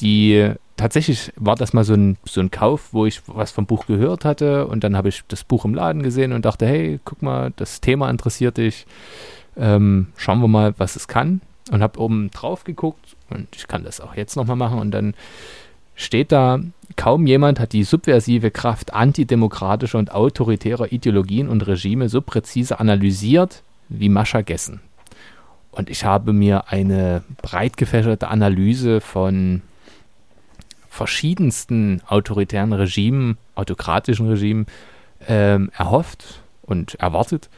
die 0.01 0.51
tatsächlich 0.77 1.33
war 1.36 1.55
das 1.55 1.74
mal 1.74 1.83
so 1.83 1.95
ein, 1.95 2.17
so 2.25 2.41
ein 2.41 2.51
Kauf, 2.51 2.89
wo 2.91 3.07
ich 3.07 3.24
was 3.25 3.50
vom 3.50 3.65
Buch 3.65 3.88
gehört 3.88 4.24
hatte 4.24 4.67
und 4.67 4.83
dann 4.83 4.95
habe 4.95 5.10
ich 5.10 5.24
das 5.29 5.43
Buch 5.45 5.65
im 5.65 5.74
Laden 5.74 6.03
gesehen 6.03 6.33
und 6.33 6.45
dachte, 6.45 6.67
hey, 6.67 7.00
guck 7.05 7.24
mal, 7.24 7.51
das 7.55 7.81
Thema 7.81 8.12
interessiert 8.12 8.57
dich. 8.57 8.86
Ähm, 9.57 10.10
schauen 10.15 10.41
wir 10.41 10.48
mal, 10.48 10.75
was 10.77 10.95
es 10.95 11.07
kann. 11.07 11.41
Und 11.69 11.83
habe 11.83 11.99
oben 11.99 12.31
drauf 12.31 12.63
geguckt 12.63 13.15
und 13.29 13.47
ich 13.55 13.67
kann 13.67 13.83
das 13.83 14.01
auch 14.01 14.15
jetzt 14.15 14.35
nochmal 14.35 14.55
machen 14.55 14.79
und 14.79 14.91
dann 14.91 15.13
steht 15.95 16.31
da, 16.31 16.59
kaum 16.95 17.27
jemand 17.27 17.59
hat 17.59 17.73
die 17.73 17.83
subversive 17.83 18.49
Kraft 18.49 18.93
antidemokratischer 18.93 19.99
und 19.99 20.11
autoritärer 20.11 20.91
Ideologien 20.91 21.47
und 21.47 21.65
Regime 21.67 22.09
so 22.09 22.21
präzise 22.21 22.79
analysiert 22.79 23.61
wie 23.89 24.09
Mascha 24.09 24.41
Gessen. 24.41 24.81
Und 25.71 25.89
ich 25.89 26.03
habe 26.03 26.33
mir 26.33 26.69
eine 26.69 27.23
breit 27.41 27.77
gefächerte 27.77 28.27
Analyse 28.27 28.99
von 28.99 29.61
verschiedensten 30.89 32.01
autoritären 32.07 32.73
Regimen, 32.73 33.37
autokratischen 33.55 34.27
Regimen 34.27 34.65
ähm, 35.27 35.71
erhofft 35.77 36.41
und 36.63 36.95
erwartet. 36.95 37.49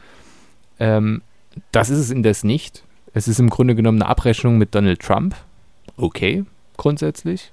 Ähm, 0.78 1.22
das 1.72 1.90
ist 1.90 1.98
es 1.98 2.10
indes 2.10 2.44
nicht. 2.44 2.83
Es 3.14 3.28
ist 3.28 3.38
im 3.38 3.48
Grunde 3.48 3.76
genommen 3.76 4.02
eine 4.02 4.10
Abrechnung 4.10 4.58
mit 4.58 4.74
Donald 4.74 5.00
Trump. 5.00 5.36
Okay, 5.96 6.44
grundsätzlich. 6.76 7.52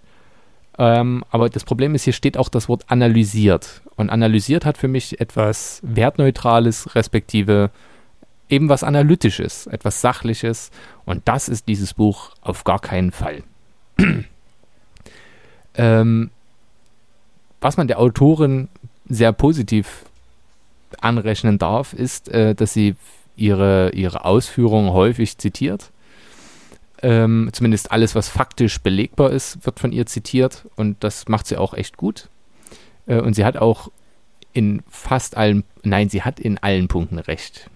Ähm, 0.79 1.23
aber 1.29 1.49
das 1.49 1.63
Problem 1.63 1.93
ist, 1.93 2.03
hier 2.03 2.13
steht 2.13 2.35
auch 2.35 2.49
das 2.49 2.67
Wort 2.67 2.85
analysiert. 2.87 3.81
Und 3.95 4.09
analysiert 4.09 4.65
hat 4.65 4.79
für 4.79 4.87
mich 4.87 5.21
etwas 5.21 5.79
Wertneutrales, 5.83 6.95
respektive 6.95 7.69
eben 8.49 8.69
was 8.69 8.83
Analytisches, 8.83 9.67
etwas 9.67 10.01
Sachliches. 10.01 10.71
Und 11.05 11.21
das 11.25 11.47
ist 11.47 11.67
dieses 11.67 11.93
Buch 11.93 12.31
auf 12.41 12.63
gar 12.63 12.79
keinen 12.79 13.11
Fall. 13.11 13.43
Ähm, 15.73 16.31
was 17.61 17.77
man 17.77 17.87
der 17.87 17.97
Autorin 17.97 18.67
sehr 19.07 19.31
positiv 19.31 20.03
anrechnen 20.99 21.59
darf, 21.59 21.93
ist, 21.93 22.27
äh, 22.27 22.53
dass 22.53 22.73
sie 22.73 22.97
ihre, 23.35 23.91
ihre 23.93 24.25
Ausführungen 24.25 24.91
häufig 24.91 25.37
zitiert. 25.37 25.91
Ähm, 27.03 27.49
zumindest 27.51 27.91
alles, 27.91 28.13
was 28.13 28.29
faktisch 28.29 28.79
belegbar 28.79 29.31
ist, 29.31 29.65
wird 29.65 29.79
von 29.79 29.91
ihr 29.91 30.05
zitiert 30.05 30.67
und 30.75 31.03
das 31.03 31.27
macht 31.27 31.47
sie 31.47 31.57
auch 31.57 31.73
echt 31.73 31.97
gut. 31.97 32.29
Äh, 33.07 33.19
und 33.21 33.33
sie 33.33 33.45
hat 33.45 33.57
auch 33.57 33.89
in 34.53 34.83
fast 34.87 35.35
allen, 35.37 35.63
nein, 35.83 36.09
sie 36.09 36.21
hat 36.21 36.39
in 36.39 36.57
allen 36.59 36.87
Punkten 36.87 37.17
recht. 37.17 37.69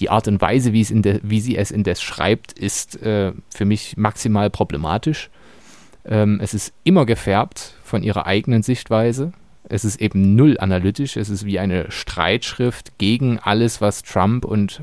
Die 0.00 0.10
Art 0.10 0.28
und 0.28 0.40
Weise, 0.40 0.72
wie, 0.72 0.80
es 0.80 0.92
de, 0.92 1.20
wie 1.22 1.40
sie 1.40 1.56
es 1.56 1.70
indes 1.70 2.02
schreibt, 2.02 2.52
ist 2.52 3.00
äh, 3.02 3.32
für 3.54 3.64
mich 3.64 3.96
maximal 3.96 4.50
problematisch. 4.50 5.30
Ähm, 6.04 6.40
es 6.42 6.54
ist 6.54 6.72
immer 6.84 7.04
gefärbt 7.06 7.74
von 7.82 8.02
ihrer 8.02 8.26
eigenen 8.26 8.62
Sichtweise. 8.62 9.32
Es 9.68 9.84
ist 9.84 10.00
eben 10.00 10.34
null 10.34 10.56
analytisch. 10.58 11.16
Es 11.16 11.28
ist 11.28 11.44
wie 11.44 11.58
eine 11.58 11.90
Streitschrift 11.90 12.98
gegen 12.98 13.38
alles, 13.38 13.80
was 13.80 14.02
Trump 14.02 14.44
und 14.44 14.82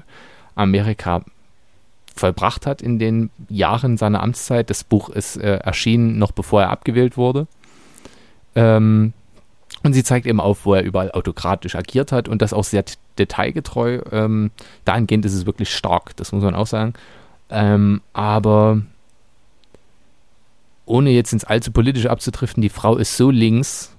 Amerika 0.56 1.24
vollbracht 2.16 2.66
hat 2.66 2.82
in 2.82 3.00
den 3.00 3.30
Jahren 3.50 3.98
seiner 3.98 4.22
Amtszeit. 4.22 4.70
Das 4.70 4.84
Buch 4.84 5.10
ist 5.10 5.38
äh, 5.38 5.58
erschienen 5.58 6.20
noch 6.20 6.32
bevor 6.32 6.62
er 6.62 6.70
abgewählt 6.70 7.18
wurde. 7.18 7.48
Ähm, 8.56 9.14
und 9.84 9.94
sie 9.94 10.04
zeigt 10.04 10.26
eben 10.26 10.40
auf, 10.40 10.66
wo 10.66 10.76
er 10.76 10.84
überall 10.84 11.12
autokratisch 11.12 11.76
agiert 11.76 12.12
hat 12.12 12.30
und 12.30 12.42
das 12.42 12.54
auch 12.54 12.64
sehr 12.64 12.86
detailgetreu. 13.18 14.02
Ähm, 14.12 14.52
dahingehend 14.86 15.26
ist 15.26 15.34
es 15.34 15.46
wirklich 15.46 15.74
stark, 15.74 16.16
das 16.16 16.32
muss 16.32 16.44
man 16.44 16.56
auch 16.56 16.68
sagen. 16.68 16.94
Ähm, 17.50 18.02
aber 18.14 18.82
ohne 20.86 21.10
jetzt 21.12 21.34
ins 21.34 21.44
allzu 21.44 21.72
politische 21.72 22.12
abzutriften, 22.12 22.62
die 22.62 22.70
Frau 22.70 22.98
ist 22.98 23.18
so 23.18 23.30
links, 23.30 23.93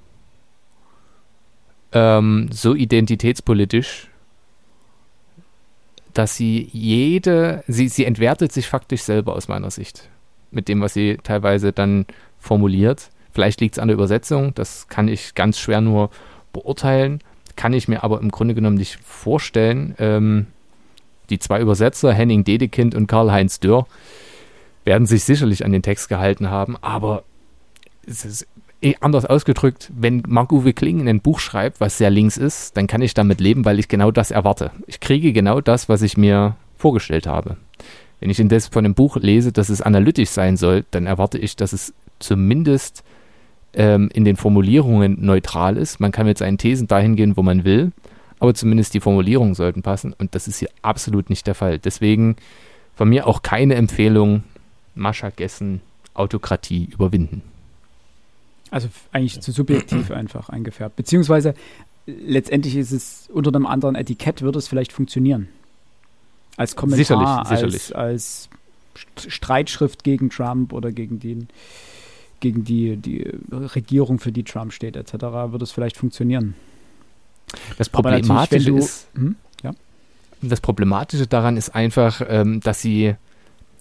ähm, 1.95 2.49
so 2.53 2.75
identitätspolitisch, 2.75 4.09
dass 6.13 6.37
sie 6.37 6.69
jede, 6.73 7.65
sie, 7.67 7.89
sie 7.89 8.05
entwertet 8.05 8.53
sich 8.53 8.69
faktisch 8.69 9.03
selber 9.03 9.35
aus 9.35 9.49
meiner 9.49 9.71
Sicht. 9.71 10.09
Mit 10.51 10.69
dem, 10.69 10.81
was 10.81 10.93
sie 10.95 11.19
teilweise 11.23 11.73
dann 11.73 12.07
formuliert. 12.39 13.11
Vielleicht 13.33 13.61
liegt 13.61 13.77
es 13.77 13.79
an 13.79 13.89
der 13.89 13.97
Übersetzung, 13.97 14.55
das 14.55 14.87
kann 14.89 15.09
ich 15.09 15.35
ganz 15.35 15.59
schwer 15.59 15.81
nur 15.81 16.11
beurteilen, 16.53 17.21
kann 17.57 17.73
ich 17.73 17.89
mir 17.89 18.05
aber 18.05 18.21
im 18.21 18.31
Grunde 18.31 18.55
genommen 18.55 18.77
nicht 18.77 19.01
vorstellen. 19.03 19.95
Ähm, 19.99 20.47
die 21.31 21.39
zwei 21.39 21.61
Übersetzer, 21.61 22.13
Henning 22.13 22.45
Dedekind 22.45 22.95
und 22.95 23.07
Karl-Heinz 23.07 23.59
Dörr, 23.59 23.87
werden 24.85 25.07
sich 25.07 25.25
sicherlich 25.25 25.65
an 25.65 25.73
den 25.73 25.83
Text 25.83 26.09
gehalten 26.09 26.51
haben, 26.51 26.77
aber 26.81 27.25
es 28.07 28.25
ist 28.25 28.47
anders 29.01 29.25
ausgedrückt, 29.25 29.91
wenn 29.97 30.23
Marc-Uwe 30.27 30.73
Kling 30.73 31.09
ein 31.09 31.21
Buch 31.21 31.39
schreibt, 31.41 31.81
was 31.81 31.99
sehr 31.99 32.11
links 32.11 32.37
ist, 32.37 32.77
dann 32.77 32.87
kann 32.87 33.03
ich 33.03 33.15
damit 33.15 33.41
leben, 33.41 33.65
weil 33.65 33.79
ich 33.79 33.89
genau 33.89 34.11
das 34.11 34.31
erwarte. 34.31 34.71
Ich 34.87 35.01
kriege 35.01 35.33
genau 35.33 35.61
das, 35.61 35.89
was 35.89 36.03
ich 36.03 36.17
mir 36.17 36.57
vorgestellt 36.77 37.27
habe. 37.27 37.57
Wenn 38.21 38.31
ich 38.31 38.41
indes 38.41 38.69
von 38.69 38.85
einem 38.85 38.95
Buch 38.95 39.17
lese, 39.17 39.53
dass 39.53 39.69
es 39.69 39.83
analytisch 39.83 40.31
sein 40.31 40.57
soll, 40.57 40.85
dann 40.91 41.07
erwarte 41.07 41.39
ich, 41.39 41.57
dass 41.57 41.73
es 41.73 41.95
zumindest 42.19 43.05
ähm, 43.75 44.11
in 44.13 44.25
den 44.25 44.37
Formulierungen 44.37 45.25
neutral 45.25 45.77
ist. 45.77 46.01
Man 46.01 46.13
kann 46.13 46.27
mit 46.27 46.39
seinen 46.39 46.59
Thesen 46.59 46.87
dahin 46.87 47.17
gehen, 47.17 47.37
wo 47.37 47.43
man 47.43 47.65
will, 47.65 47.93
aber 48.39 48.55
zumindest 48.55 48.95
die 48.95 49.01
Formulierungen 49.01 49.55
sollten 49.55 49.83
passen 49.83 50.13
und 50.13 50.35
das 50.35 50.49
ist 50.49 50.59
hier 50.59 50.71
absolut 50.83 51.31
nicht 51.31 51.47
der 51.47 51.55
Fall. 51.55 51.79
Deswegen 51.79 52.37
von 52.95 53.09
mir 53.09 53.27
auch 53.27 53.43
keine 53.43 53.75
Empfehlung, 53.75 54.45
Mascha 54.95 55.31
Gessen 55.31 55.81
Autokratie 56.15 56.89
überwinden. 56.93 57.43
Also 58.71 58.89
eigentlich 59.13 59.41
zu 59.41 59.53
subjektiv 59.53 60.11
einfach 60.11 60.49
eingefärbt. 60.49 60.97
Beziehungsweise 60.97 61.55
letztendlich 62.07 62.77
ist 62.77 62.93
es 62.93 63.29
unter 63.33 63.51
einem 63.51 63.67
anderen 63.67 63.95
Etikett, 63.95 64.43
würde 64.43 64.59
es 64.59 64.69
vielleicht 64.69 64.93
funktionieren. 64.93 65.49
Als 66.57 66.77
Kommentar, 66.77 67.47
sicherlich, 67.47 67.49
sicherlich. 67.49 67.97
Als, 67.97 68.49
als 69.17 69.29
Streitschrift 69.33 70.05
gegen 70.05 70.31
Trump 70.31 70.73
oder 70.73 70.93
gegen 70.93 71.19
den 71.19 71.49
gegen 72.45 72.63
die, 72.63 72.99
die 72.99 73.27
Regierung, 73.51 74.19
für 74.19 74.31
die 74.31 74.43
Trump 74.43 74.75
steht, 74.75 74.97
etc., 74.97 75.15
würde 75.15 75.65
es 75.65 75.73
vielleicht 75.73 75.97
funktionieren. 75.97 76.55
Das 77.79 77.89
Problematische 77.89 78.71
du, 78.71 78.77
ist, 78.77 79.09
hm? 79.15 79.37
ja? 79.63 79.73
das 80.43 80.61
Problematische 80.61 81.27
daran 81.27 81.57
ist 81.57 81.75
einfach, 81.75 82.21
ähm, 82.29 82.61
dass 82.61 82.83
sie 82.83 83.15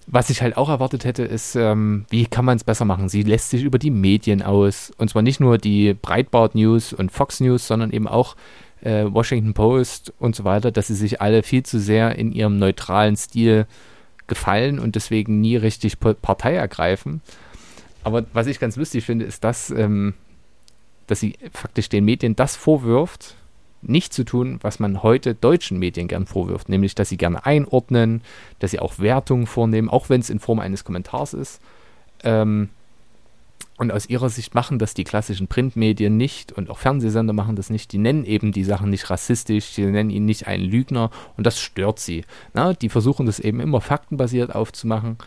was 0.07 0.29
ich 0.29 0.41
halt 0.41 0.57
auch 0.57 0.69
erwartet 0.69 1.05
hätte, 1.05 1.24
ist, 1.24 1.55
ähm, 1.55 2.05
wie 2.10 2.25
kann 2.25 2.45
man 2.45 2.57
es 2.57 2.63
besser 2.63 2.86
machen? 2.86 3.10
Sie 3.10 3.24
lässt 3.24 3.50
sich 3.50 3.63
über 3.63 3.79
die 3.79 3.91
Medien 3.91 4.41
aus. 4.41 4.91
Und 4.98 5.10
zwar 5.10 5.22
nicht 5.22 5.39
nur 5.39 5.57
die 5.57 5.93
Breitbart 5.93 6.55
News 6.55 6.93
und 6.93 7.12
Fox 7.12 7.39
News, 7.39 7.67
sondern 7.67 7.91
eben 7.91 8.07
auch 8.07 8.36
äh, 8.81 9.05
Washington 9.05 9.53
Post 9.53 10.13
und 10.19 10.36
so 10.36 10.43
weiter, 10.43 10.72
dass 10.72 10.88
sie 10.88 10.95
sich 10.95 11.22
alle 11.22 11.43
viel 11.43 11.63
zu 11.63 11.79
sehr 11.79 12.17
in 12.17 12.31
ihrem 12.31 12.57
neutralen 12.60 13.15
Stil 13.15 13.65
gefallen 14.27 14.79
und 14.79 14.95
deswegen 14.95 15.41
nie 15.41 15.55
richtig 15.55 16.00
Partei 16.00 16.55
ergreifen. 16.55 17.22
Aber 18.03 18.25
was 18.33 18.48
ich 18.48 18.60
ganz 18.60 18.75
lustig 18.75 19.05
finde, 19.05 19.25
ist, 19.25 19.43
dass, 19.43 19.69
ähm, 19.69 20.13
dass 21.07 21.19
sie 21.19 21.36
faktisch 21.51 21.89
den 21.89 22.05
Medien 22.05 22.36
das 22.36 22.55
vorwirft, 22.55 23.36
nicht 23.84 24.13
zu 24.13 24.24
tun, 24.24 24.60
was 24.62 24.80
man 24.80 25.04
heute 25.04 25.36
deutschen 25.36 25.80
Medien 25.80 26.08
gern 26.08 26.25
vorwirft, 26.25 26.70
nämlich 26.70 26.96
dass 26.96 27.10
sie 27.10 27.18
gerne 27.18 27.46
einordnen, 27.46 28.22
dass 28.60 28.72
sie 28.72 28.80
auch 28.80 29.00
Wertungen 29.00 29.48
vornehmen, 29.48 29.90
auch 29.90 30.10
wenn 30.10 30.22
es 30.22 30.30
in 30.30 30.40
Form 30.40 30.60
eines 30.60 30.84
Kommentars 30.84 31.34
ist. 31.34 31.62
Ähm, 32.24 32.70
und 33.78 33.92
aus 33.92 34.08
ihrer 34.08 34.30
Sicht 34.30 34.54
machen 34.54 34.78
das 34.78 34.94
die 34.94 35.04
klassischen 35.04 35.48
Printmedien 35.48 36.16
nicht 36.16 36.52
und 36.52 36.70
auch 36.70 36.78
Fernsehsender 36.78 37.34
machen 37.34 37.56
das 37.56 37.70
nicht. 37.70 37.92
Die 37.92 37.98
nennen 37.98 38.24
eben 38.24 38.52
die 38.52 38.63
Sachen 38.63 38.90
nicht 38.90 39.10
rassistisch, 39.10 39.66
sie 39.66 39.86
nennen 39.86 40.12
ihn 40.12 40.25
nicht 40.25 40.48
einen 40.48 40.63
Lügner 40.63 41.10
und 41.38 41.46
das 41.46 41.60
stört 41.60 42.00
sie. 42.00 42.24
Na, 42.54 42.74
die 42.74 42.90
versuchen 42.90 43.25
das 43.25 43.40
eben 43.40 43.60
immer 43.60 43.82
faktenbasiert 43.82 44.54
aufzumachen. 44.54 45.18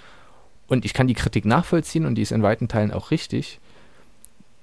Und 0.68 0.84
ich 0.84 0.94
kann 0.94 1.08
die 1.08 1.14
Kritik 1.14 1.44
nachvollziehen 1.44 2.06
und 2.06 2.14
die 2.14 2.22
ist 2.22 2.32
in 2.32 2.42
weiten 2.42 2.68
Teilen 2.68 2.92
auch 2.92 3.10
richtig. 3.10 3.60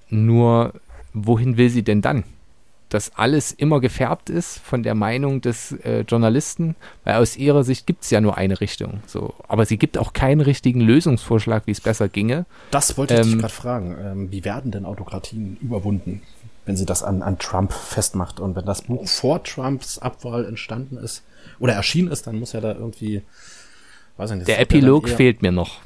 Nur, 0.09 0.73
wohin 1.13 1.57
will 1.57 1.69
sie 1.69 1.83
denn 1.83 2.01
dann? 2.01 2.23
Dass 2.93 3.15
alles 3.15 3.51
immer 3.51 3.79
gefärbt 3.79 4.29
ist 4.29 4.59
von 4.59 4.83
der 4.83 4.93
Meinung 4.93 5.41
des 5.41 5.71
äh, 5.71 6.01
Journalisten, 6.01 6.75
weil 7.03 7.15
aus 7.15 7.35
ihrer 7.35 7.63
Sicht 7.63 7.87
gibt 7.87 8.03
es 8.03 8.11
ja 8.11 8.21
nur 8.21 8.37
eine 8.37 8.61
Richtung. 8.61 8.99
So. 9.07 9.33
Aber 9.47 9.65
sie 9.65 9.77
gibt 9.77 9.97
auch 9.97 10.13
keinen 10.13 10.41
richtigen 10.41 10.79
Lösungsvorschlag, 10.79 11.63
wie 11.65 11.71
es 11.71 11.81
besser 11.81 12.07
ginge. 12.07 12.45
Das 12.69 12.95
wollte 12.95 13.15
ich 13.15 13.21
ähm, 13.21 13.31
dich 13.31 13.39
gerade 13.39 13.53
fragen. 13.53 13.97
Ähm, 13.99 14.31
wie 14.31 14.45
werden 14.45 14.69
denn 14.69 14.85
Autokratien 14.85 15.57
überwunden, 15.59 16.21
wenn 16.67 16.77
sie 16.77 16.85
das 16.85 17.01
an, 17.01 17.23
an 17.23 17.39
Trump 17.39 17.73
festmacht? 17.73 18.39
Und 18.39 18.55
wenn 18.55 18.65
das 18.65 18.83
Buch 18.83 19.07
vor 19.07 19.43
Trumps 19.43 19.97
Abwahl 19.97 20.45
entstanden 20.45 20.97
ist 20.97 21.23
oder 21.59 21.73
erschienen 21.73 22.11
ist, 22.11 22.27
dann 22.27 22.37
muss 22.37 22.53
ja 22.53 22.61
da 22.61 22.73
irgendwie, 22.73 23.23
nicht. 24.17 24.47
Der 24.47 24.59
Epilog 24.59 25.09
fehlt 25.09 25.41
mir 25.41 25.51
noch. 25.51 25.79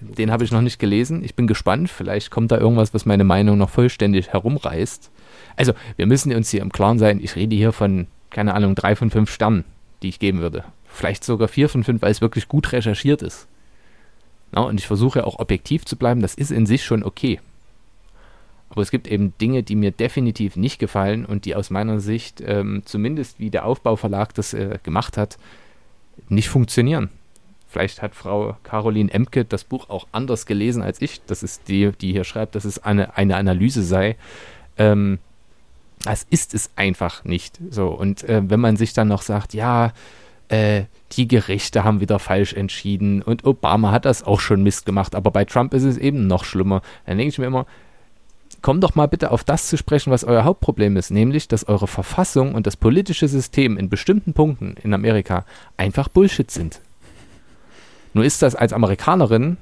Den 0.00 0.30
habe 0.30 0.44
ich 0.44 0.52
noch 0.52 0.60
nicht 0.60 0.78
gelesen. 0.78 1.24
Ich 1.24 1.34
bin 1.34 1.46
gespannt. 1.46 1.90
Vielleicht 1.90 2.30
kommt 2.30 2.52
da 2.52 2.58
irgendwas, 2.58 2.94
was 2.94 3.06
meine 3.06 3.24
Meinung 3.24 3.58
noch 3.58 3.70
vollständig 3.70 4.28
herumreißt. 4.28 5.10
Also, 5.56 5.72
wir 5.96 6.06
müssen 6.06 6.32
uns 6.34 6.50
hier 6.50 6.62
im 6.62 6.72
Klaren 6.72 6.98
sein, 6.98 7.20
ich 7.22 7.36
rede 7.36 7.56
hier 7.56 7.72
von, 7.72 8.06
keine 8.30 8.54
Ahnung, 8.54 8.74
drei 8.74 8.94
von 8.94 9.10
fünf 9.10 9.30
Sternen, 9.30 9.64
die 10.02 10.08
ich 10.08 10.18
geben 10.18 10.40
würde. 10.40 10.64
Vielleicht 10.86 11.24
sogar 11.24 11.48
vier 11.48 11.68
von 11.68 11.84
fünf, 11.84 12.02
weil 12.02 12.10
es 12.10 12.20
wirklich 12.20 12.48
gut 12.48 12.72
recherchiert 12.72 13.22
ist. 13.22 13.48
Na, 14.52 14.62
und 14.62 14.80
ich 14.80 14.86
versuche 14.86 15.26
auch 15.26 15.38
objektiv 15.38 15.84
zu 15.84 15.96
bleiben, 15.96 16.22
das 16.22 16.34
ist 16.34 16.50
in 16.50 16.66
sich 16.66 16.84
schon 16.84 17.02
okay. 17.02 17.40
Aber 18.70 18.82
es 18.82 18.90
gibt 18.90 19.08
eben 19.08 19.32
Dinge, 19.40 19.62
die 19.62 19.76
mir 19.76 19.90
definitiv 19.90 20.56
nicht 20.56 20.78
gefallen 20.78 21.24
und 21.24 21.44
die 21.44 21.54
aus 21.54 21.70
meiner 21.70 22.00
Sicht, 22.00 22.42
ähm, 22.44 22.82
zumindest 22.84 23.40
wie 23.40 23.50
der 23.50 23.64
Aufbauverlag 23.64 24.34
das 24.34 24.54
äh, 24.54 24.78
gemacht 24.82 25.16
hat, 25.16 25.38
nicht 26.28 26.48
funktionieren. 26.48 27.10
Vielleicht 27.68 28.00
hat 28.00 28.14
Frau 28.14 28.56
Caroline 28.62 29.12
Emke 29.12 29.44
das 29.44 29.64
Buch 29.64 29.90
auch 29.90 30.06
anders 30.10 30.46
gelesen 30.46 30.82
als 30.82 31.02
ich. 31.02 31.20
Das 31.26 31.42
ist 31.42 31.68
die, 31.68 31.92
die 31.92 32.12
hier 32.12 32.24
schreibt, 32.24 32.54
dass 32.54 32.64
es 32.64 32.82
eine, 32.82 33.16
eine 33.16 33.36
Analyse 33.36 33.82
sei. 33.82 34.16
Ähm, 34.78 35.18
das 36.04 36.26
ist 36.30 36.54
es 36.54 36.70
einfach 36.76 37.24
nicht. 37.24 37.58
So, 37.70 37.88
und 37.88 38.24
äh, 38.24 38.42
wenn 38.48 38.60
man 38.60 38.76
sich 38.76 38.94
dann 38.94 39.08
noch 39.08 39.22
sagt, 39.22 39.52
ja, 39.52 39.92
äh, 40.48 40.84
die 41.12 41.28
Gerichte 41.28 41.84
haben 41.84 42.00
wieder 42.00 42.18
falsch 42.18 42.54
entschieden 42.54 43.20
und 43.22 43.44
Obama 43.44 43.90
hat 43.90 44.06
das 44.06 44.22
auch 44.22 44.40
schon 44.40 44.62
Mist 44.62 44.86
gemacht, 44.86 45.14
aber 45.14 45.30
bei 45.30 45.44
Trump 45.44 45.74
ist 45.74 45.84
es 45.84 45.98
eben 45.98 46.26
noch 46.26 46.44
schlimmer, 46.44 46.80
dann 47.04 47.18
denke 47.18 47.30
ich 47.30 47.38
mir 47.38 47.46
immer, 47.46 47.66
komm 48.62 48.80
doch 48.80 48.94
mal 48.94 49.08
bitte 49.08 49.30
auf 49.30 49.44
das 49.44 49.68
zu 49.68 49.76
sprechen, 49.76 50.10
was 50.10 50.24
euer 50.24 50.44
Hauptproblem 50.44 50.96
ist, 50.96 51.10
nämlich, 51.10 51.48
dass 51.48 51.68
eure 51.68 51.86
Verfassung 51.86 52.54
und 52.54 52.66
das 52.66 52.76
politische 52.76 53.28
System 53.28 53.76
in 53.76 53.88
bestimmten 53.88 54.32
Punkten 54.32 54.74
in 54.82 54.94
Amerika 54.94 55.44
einfach 55.76 56.08
Bullshit 56.08 56.50
sind. 56.50 56.80
Nur 58.14 58.24
ist 58.24 58.42
das 58.42 58.54
als 58.54 58.72
Amerikanerin 58.72 59.56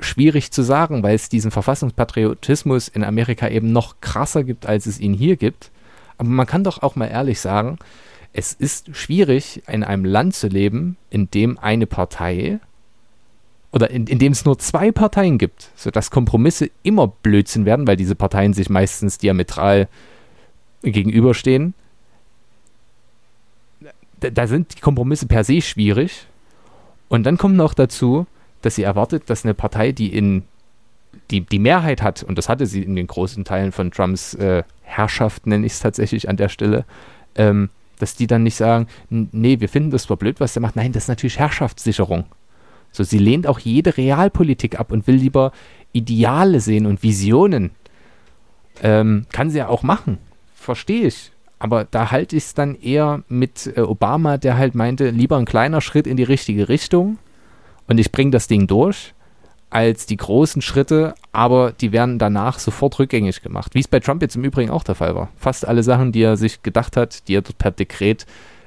schwierig 0.00 0.50
zu 0.50 0.62
sagen, 0.62 1.02
weil 1.02 1.14
es 1.14 1.28
diesen 1.28 1.50
Verfassungspatriotismus 1.50 2.88
in 2.88 3.04
Amerika 3.04 3.48
eben 3.48 3.72
noch 3.72 4.00
krasser 4.00 4.44
gibt, 4.44 4.66
als 4.66 4.86
es 4.86 5.00
ihn 5.00 5.14
hier 5.14 5.36
gibt. 5.36 5.70
Aber 6.18 6.28
man 6.28 6.46
kann 6.46 6.64
doch 6.64 6.82
auch 6.82 6.96
mal 6.96 7.06
ehrlich 7.06 7.40
sagen, 7.40 7.78
es 8.32 8.52
ist 8.52 8.94
schwierig, 8.96 9.62
in 9.68 9.84
einem 9.84 10.04
Land 10.04 10.34
zu 10.34 10.48
leben, 10.48 10.96
in 11.10 11.30
dem 11.30 11.58
eine 11.58 11.86
Partei 11.86 12.58
oder 13.72 13.90
in, 13.90 14.06
in 14.06 14.18
dem 14.18 14.32
es 14.32 14.44
nur 14.44 14.58
zwei 14.58 14.92
Parteien 14.92 15.38
gibt, 15.38 15.70
sodass 15.74 16.10
Kompromisse 16.10 16.70
immer 16.82 17.08
Blödsinn 17.08 17.64
werden, 17.64 17.86
weil 17.86 17.96
diese 17.96 18.14
Parteien 18.14 18.52
sich 18.52 18.68
meistens 18.68 19.18
diametral 19.18 19.88
gegenüberstehen. 20.82 21.74
Da, 24.20 24.30
da 24.30 24.46
sind 24.46 24.76
die 24.76 24.80
Kompromisse 24.80 25.26
per 25.26 25.44
se 25.44 25.60
schwierig. 25.60 26.26
Und 27.14 27.22
dann 27.22 27.38
kommt 27.38 27.54
noch 27.54 27.74
dazu, 27.74 28.26
dass 28.62 28.74
sie 28.74 28.82
erwartet, 28.82 29.30
dass 29.30 29.44
eine 29.44 29.54
Partei, 29.54 29.92
die 29.92 30.12
in 30.12 30.42
die, 31.30 31.42
die 31.42 31.60
Mehrheit 31.60 32.02
hat, 32.02 32.24
und 32.24 32.38
das 32.38 32.48
hatte 32.48 32.66
sie 32.66 32.82
in 32.82 32.96
den 32.96 33.06
großen 33.06 33.44
Teilen 33.44 33.70
von 33.70 33.92
Trumps 33.92 34.34
äh, 34.34 34.64
Herrschaft, 34.82 35.46
nenne 35.46 35.64
ich 35.64 35.74
es 35.74 35.78
tatsächlich 35.78 36.28
an 36.28 36.36
der 36.36 36.48
Stelle, 36.48 36.84
ähm, 37.36 37.70
dass 38.00 38.16
die 38.16 38.26
dann 38.26 38.42
nicht 38.42 38.56
sagen, 38.56 38.88
nee, 39.10 39.60
wir 39.60 39.68
finden 39.68 39.92
das 39.92 40.02
zwar 40.02 40.16
blöd, 40.16 40.40
was 40.40 40.54
der 40.54 40.62
macht. 40.62 40.74
Nein, 40.74 40.90
das 40.90 41.04
ist 41.04 41.08
natürlich 41.08 41.38
Herrschaftssicherung. 41.38 42.24
So, 42.90 43.04
sie 43.04 43.18
lehnt 43.18 43.46
auch 43.46 43.60
jede 43.60 43.96
Realpolitik 43.96 44.80
ab 44.80 44.90
und 44.90 45.06
will 45.06 45.14
lieber 45.14 45.52
Ideale 45.92 46.58
sehen 46.58 46.84
und 46.84 47.04
Visionen. 47.04 47.70
Ähm, 48.82 49.26
kann 49.30 49.50
sie 49.50 49.58
ja 49.58 49.68
auch 49.68 49.84
machen. 49.84 50.18
Verstehe 50.56 51.06
ich. 51.06 51.30
Aber 51.64 51.86
da 51.90 52.10
halte 52.10 52.36
ich 52.36 52.44
es 52.44 52.52
dann 52.52 52.74
eher 52.74 53.22
mit 53.30 53.72
äh, 53.74 53.80
Obama, 53.80 54.36
der 54.36 54.58
halt 54.58 54.74
meinte, 54.74 55.08
lieber 55.08 55.38
ein 55.38 55.46
kleiner 55.46 55.80
Schritt 55.80 56.06
in 56.06 56.18
die 56.18 56.22
richtige 56.22 56.68
Richtung 56.68 57.16
und 57.86 57.96
ich 57.96 58.12
bringe 58.12 58.32
das 58.32 58.48
Ding 58.48 58.66
durch, 58.66 59.14
als 59.70 60.04
die 60.04 60.18
großen 60.18 60.60
Schritte, 60.60 61.14
aber 61.32 61.72
die 61.72 61.90
werden 61.90 62.18
danach 62.18 62.58
sofort 62.58 62.98
rückgängig 62.98 63.40
gemacht. 63.40 63.74
Wie 63.74 63.80
es 63.80 63.88
bei 63.88 63.98
Trump 63.98 64.20
jetzt 64.20 64.36
im 64.36 64.44
Übrigen 64.44 64.70
auch 64.70 64.84
der 64.84 64.94
Fall 64.94 65.14
war. 65.14 65.30
Fast 65.38 65.66
alle 65.66 65.82
Sachen, 65.82 66.12
die 66.12 66.20
er 66.20 66.36
sich 66.36 66.62
gedacht 66.62 66.98
hat, 66.98 67.28
die 67.28 67.36
er 67.36 67.40
dort 67.40 67.56
per 67.56 67.70
Dekret 67.70 68.26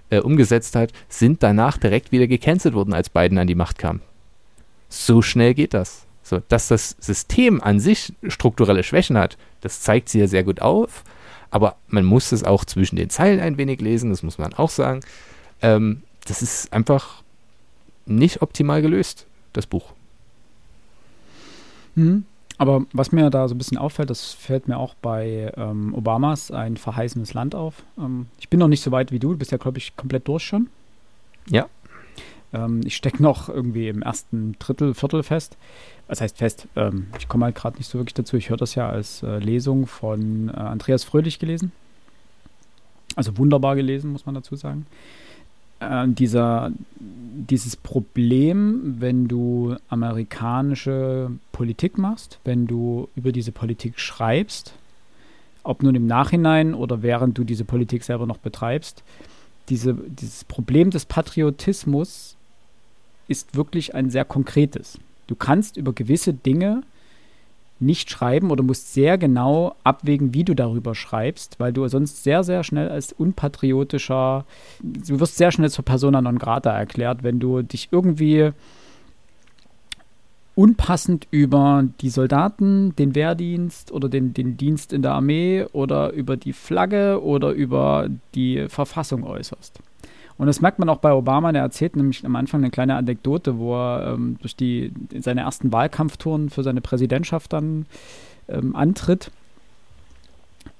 äh, 0.09 0.19
umgesetzt 0.19 0.75
hat, 0.75 0.91
sind 1.07 1.43
danach 1.43 1.77
direkt 1.77 2.11
wieder 2.11 2.25
gecancelt 2.25 2.73
worden, 2.73 2.95
als 2.95 3.11
Biden 3.11 3.37
an 3.37 3.45
die 3.45 3.53
Macht 3.53 3.77
kam. 3.77 4.01
So 4.89 5.21
schnell 5.21 5.53
geht 5.53 5.75
das. 5.75 6.07
So, 6.23 6.41
dass 6.47 6.67
das 6.67 6.97
System 6.99 7.61
an 7.61 7.79
sich 7.79 8.11
strukturelle 8.27 8.81
Schwächen 8.81 9.19
hat, 9.19 9.37
das 9.61 9.81
zeigt 9.81 10.09
sie 10.09 10.19
ja 10.19 10.27
sehr 10.27 10.43
gut 10.43 10.63
auf. 10.63 11.03
Aber 11.49 11.75
man 11.87 12.05
muss 12.05 12.31
es 12.31 12.43
auch 12.43 12.65
zwischen 12.65 12.95
den 12.95 13.09
Zeilen 13.09 13.39
ein 13.39 13.57
wenig 13.57 13.81
lesen, 13.81 14.09
das 14.09 14.23
muss 14.23 14.37
man 14.37 14.53
auch 14.53 14.69
sagen. 14.69 15.01
Ähm, 15.61 16.03
das 16.25 16.41
ist 16.41 16.73
einfach 16.73 17.23
nicht 18.05 18.41
optimal 18.41 18.81
gelöst, 18.81 19.25
das 19.53 19.65
Buch. 19.65 19.93
Mhm. 21.95 22.25
Aber 22.57 22.85
was 22.91 23.11
mir 23.11 23.29
da 23.29 23.47
so 23.47 23.53
ein 23.53 23.57
bisschen 23.57 23.77
auffällt, 23.77 24.09
das 24.09 24.31
fällt 24.33 24.67
mir 24.67 24.77
auch 24.77 24.95
bei 24.95 25.51
ähm, 25.55 25.93
Obamas 25.93 26.49
ein 26.49 26.75
verheißenes 26.75 27.33
Land 27.33 27.53
auf. 27.53 27.83
Ähm, 27.97 28.27
ich 28.39 28.49
bin 28.49 28.59
noch 28.59 28.67
nicht 28.67 28.81
so 28.81 28.91
weit 28.91 29.11
wie 29.11 29.19
du, 29.19 29.31
du 29.31 29.37
bist 29.37 29.51
ja, 29.51 29.57
glaube 29.57 29.77
ich, 29.77 29.95
komplett 29.95 30.27
durch 30.27 30.43
schon. 30.43 30.69
Ja. 31.49 31.67
Ähm, 32.53 32.81
ich 32.85 32.95
stecke 32.95 33.21
noch 33.21 33.49
irgendwie 33.49 33.87
im 33.87 34.01
ersten 34.01 34.55
Drittel, 34.59 34.93
Viertel 34.93 35.23
fest. 35.23 35.57
Was 36.07 36.21
heißt 36.21 36.37
fest? 36.37 36.67
Ähm, 36.75 37.07
ich 37.19 37.27
komme 37.27 37.45
halt 37.45 37.55
gerade 37.55 37.77
nicht 37.77 37.89
so 37.89 37.97
wirklich 37.97 38.13
dazu. 38.13 38.37
Ich 38.37 38.49
höre 38.49 38.57
das 38.57 38.75
ja 38.75 38.89
als 38.89 39.23
äh, 39.23 39.39
Lesung 39.39 39.87
von 39.87 40.49
äh, 40.49 40.51
Andreas 40.53 41.03
Fröhlich 41.03 41.39
gelesen. 41.39 41.71
Also 43.15 43.37
wunderbar 43.37 43.75
gelesen, 43.75 44.11
muss 44.11 44.25
man 44.25 44.35
dazu 44.35 44.55
sagen. 44.55 44.85
Äh, 45.79 46.07
dieser, 46.07 46.71
dieses 46.99 47.75
Problem, 47.75 48.95
wenn 48.99 49.27
du 49.27 49.75
amerikanische 49.89 51.31
Politik 51.51 51.97
machst, 51.97 52.39
wenn 52.45 52.67
du 52.67 53.09
über 53.15 53.31
diese 53.31 53.51
Politik 53.51 53.99
schreibst, 53.99 54.73
ob 55.63 55.83
nun 55.83 55.95
im 55.95 56.07
Nachhinein 56.07 56.73
oder 56.73 57.01
während 57.01 57.37
du 57.37 57.43
diese 57.43 57.65
Politik 57.65 58.03
selber 58.03 58.25
noch 58.25 58.37
betreibst, 58.37 59.03
diese, 59.67 59.93
dieses 59.93 60.45
Problem 60.45 60.91
des 60.91 61.05
Patriotismus 61.05 62.36
ist 63.27 63.55
wirklich 63.55 63.95
ein 63.95 64.09
sehr 64.09 64.25
konkretes. 64.25 64.99
Du 65.27 65.35
kannst 65.35 65.77
über 65.77 65.93
gewisse 65.93 66.33
Dinge 66.33 66.83
nicht 67.79 68.09
schreiben 68.09 68.49
oder 68.49 68.63
musst 68.63 68.93
sehr 68.93 69.17
genau 69.17 69.75
abwägen, 69.83 70.33
wie 70.33 70.43
du 70.43 70.55
darüber 70.55 70.95
schreibst, 70.95 71.59
weil 71.59 71.73
du 71.73 71.87
sonst 71.87 72.23
sehr, 72.23 72.43
sehr 72.43 72.63
schnell 72.63 72.89
als 72.89 73.13
unpatriotischer, 73.13 74.45
du 74.81 75.19
wirst 75.19 75.37
sehr 75.37 75.51
schnell 75.51 75.69
zur 75.69 75.85
Persona 75.85 76.21
non 76.21 76.39
grata 76.39 76.71
erklärt, 76.71 77.23
wenn 77.23 77.39
du 77.39 77.61
dich 77.61 77.89
irgendwie 77.91 78.51
unpassend 80.55 81.27
über 81.29 81.87
die 82.01 82.09
Soldaten, 82.09 82.95
den 82.95 83.13
Wehrdienst 83.13 83.91
oder 83.91 84.09
den, 84.09 84.33
den 84.33 84.57
Dienst 84.57 84.91
in 84.91 85.03
der 85.03 85.11
Armee 85.11 85.65
oder 85.71 86.11
über 86.13 86.35
die 86.35 86.53
Flagge 86.53 87.21
oder 87.21 87.51
über 87.51 88.09
die 88.33 88.65
Verfassung 88.67 89.23
äußerst. 89.23 89.79
Und 90.37 90.47
das 90.47 90.61
merkt 90.61 90.79
man 90.79 90.89
auch 90.89 90.99
bei 90.99 91.13
Obama, 91.13 91.51
der 91.51 91.63
erzählt 91.63 91.95
nämlich 91.95 92.23
am 92.25 92.35
Anfang 92.35 92.61
eine 92.61 92.69
kleine 92.69 92.95
Anekdote, 92.95 93.57
wo 93.57 93.75
er 93.75 94.13
ähm, 94.13 94.37
durch 94.41 94.55
die, 94.55 94.91
seine 95.19 95.41
ersten 95.41 95.71
Wahlkampftouren 95.71 96.49
für 96.49 96.63
seine 96.63 96.81
Präsidentschaft 96.81 97.53
dann 97.53 97.87
ähm, 98.47 98.75
antritt 98.75 99.31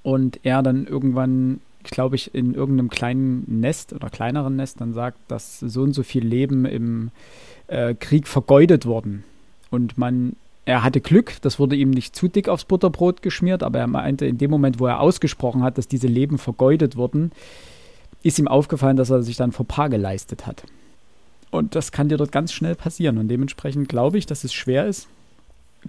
und 0.02 0.40
er 0.44 0.62
dann 0.62 0.86
irgendwann, 0.86 1.60
glaube 1.82 2.16
ich, 2.16 2.34
in 2.34 2.54
irgendeinem 2.54 2.88
kleinen 2.88 3.60
Nest 3.60 3.92
oder 3.92 4.10
kleineren 4.10 4.56
Nest 4.56 4.80
dann 4.80 4.94
sagt, 4.94 5.18
dass 5.28 5.58
so 5.58 5.82
und 5.82 5.92
so 5.92 6.04
viel 6.04 6.24
Leben 6.24 6.64
im 6.64 7.10
äh, 7.66 7.94
Krieg 7.94 8.28
vergeudet 8.28 8.86
wurden. 8.86 9.24
Und 9.70 9.98
man 9.98 10.36
er 10.68 10.84
hatte 10.84 11.00
Glück, 11.00 11.36
das 11.40 11.58
wurde 11.58 11.76
ihm 11.76 11.88
nicht 11.88 12.14
zu 12.14 12.28
dick 12.28 12.46
aufs 12.50 12.66
Butterbrot 12.66 13.22
geschmiert, 13.22 13.62
aber 13.62 13.78
er 13.78 13.86
meinte, 13.86 14.26
in 14.26 14.36
dem 14.36 14.50
Moment, 14.50 14.78
wo 14.78 14.86
er 14.86 15.00
ausgesprochen 15.00 15.62
hat, 15.62 15.78
dass 15.78 15.88
diese 15.88 16.08
Leben 16.08 16.36
vergeudet 16.36 16.94
wurden, 16.94 17.32
ist 18.22 18.38
ihm 18.38 18.48
aufgefallen, 18.48 18.96
dass 18.96 19.10
er 19.10 19.22
sich 19.22 19.36
dann 19.36 19.52
vor 19.52 19.66
Paar 19.66 19.88
geleistet 19.88 20.46
hat. 20.46 20.64
Und 21.50 21.74
das 21.74 21.92
kann 21.92 22.08
dir 22.08 22.16
dort 22.16 22.32
ganz 22.32 22.52
schnell 22.52 22.74
passieren. 22.74 23.18
Und 23.18 23.28
dementsprechend 23.28 23.88
glaube 23.88 24.18
ich, 24.18 24.26
dass 24.26 24.44
es 24.44 24.52
schwer 24.52 24.86
ist, 24.86 25.08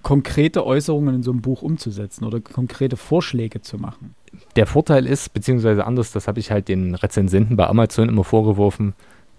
konkrete 0.02 0.64
Äußerungen 0.64 1.16
in 1.16 1.22
so 1.22 1.32
einem 1.32 1.42
Buch 1.42 1.62
umzusetzen 1.62 2.24
oder 2.24 2.40
konkrete 2.40 2.96
Vorschläge 2.96 3.60
zu 3.60 3.76
machen. 3.76 4.14
Der 4.56 4.66
Vorteil 4.66 5.06
ist, 5.06 5.34
beziehungsweise 5.34 5.84
anders, 5.84 6.12
das 6.12 6.28
habe 6.28 6.40
ich 6.40 6.50
halt 6.50 6.68
den 6.68 6.94
Rezensenten 6.94 7.56
bei 7.56 7.66
Amazon 7.66 8.08
immer 8.08 8.24
vorgeworfen, 8.24 8.94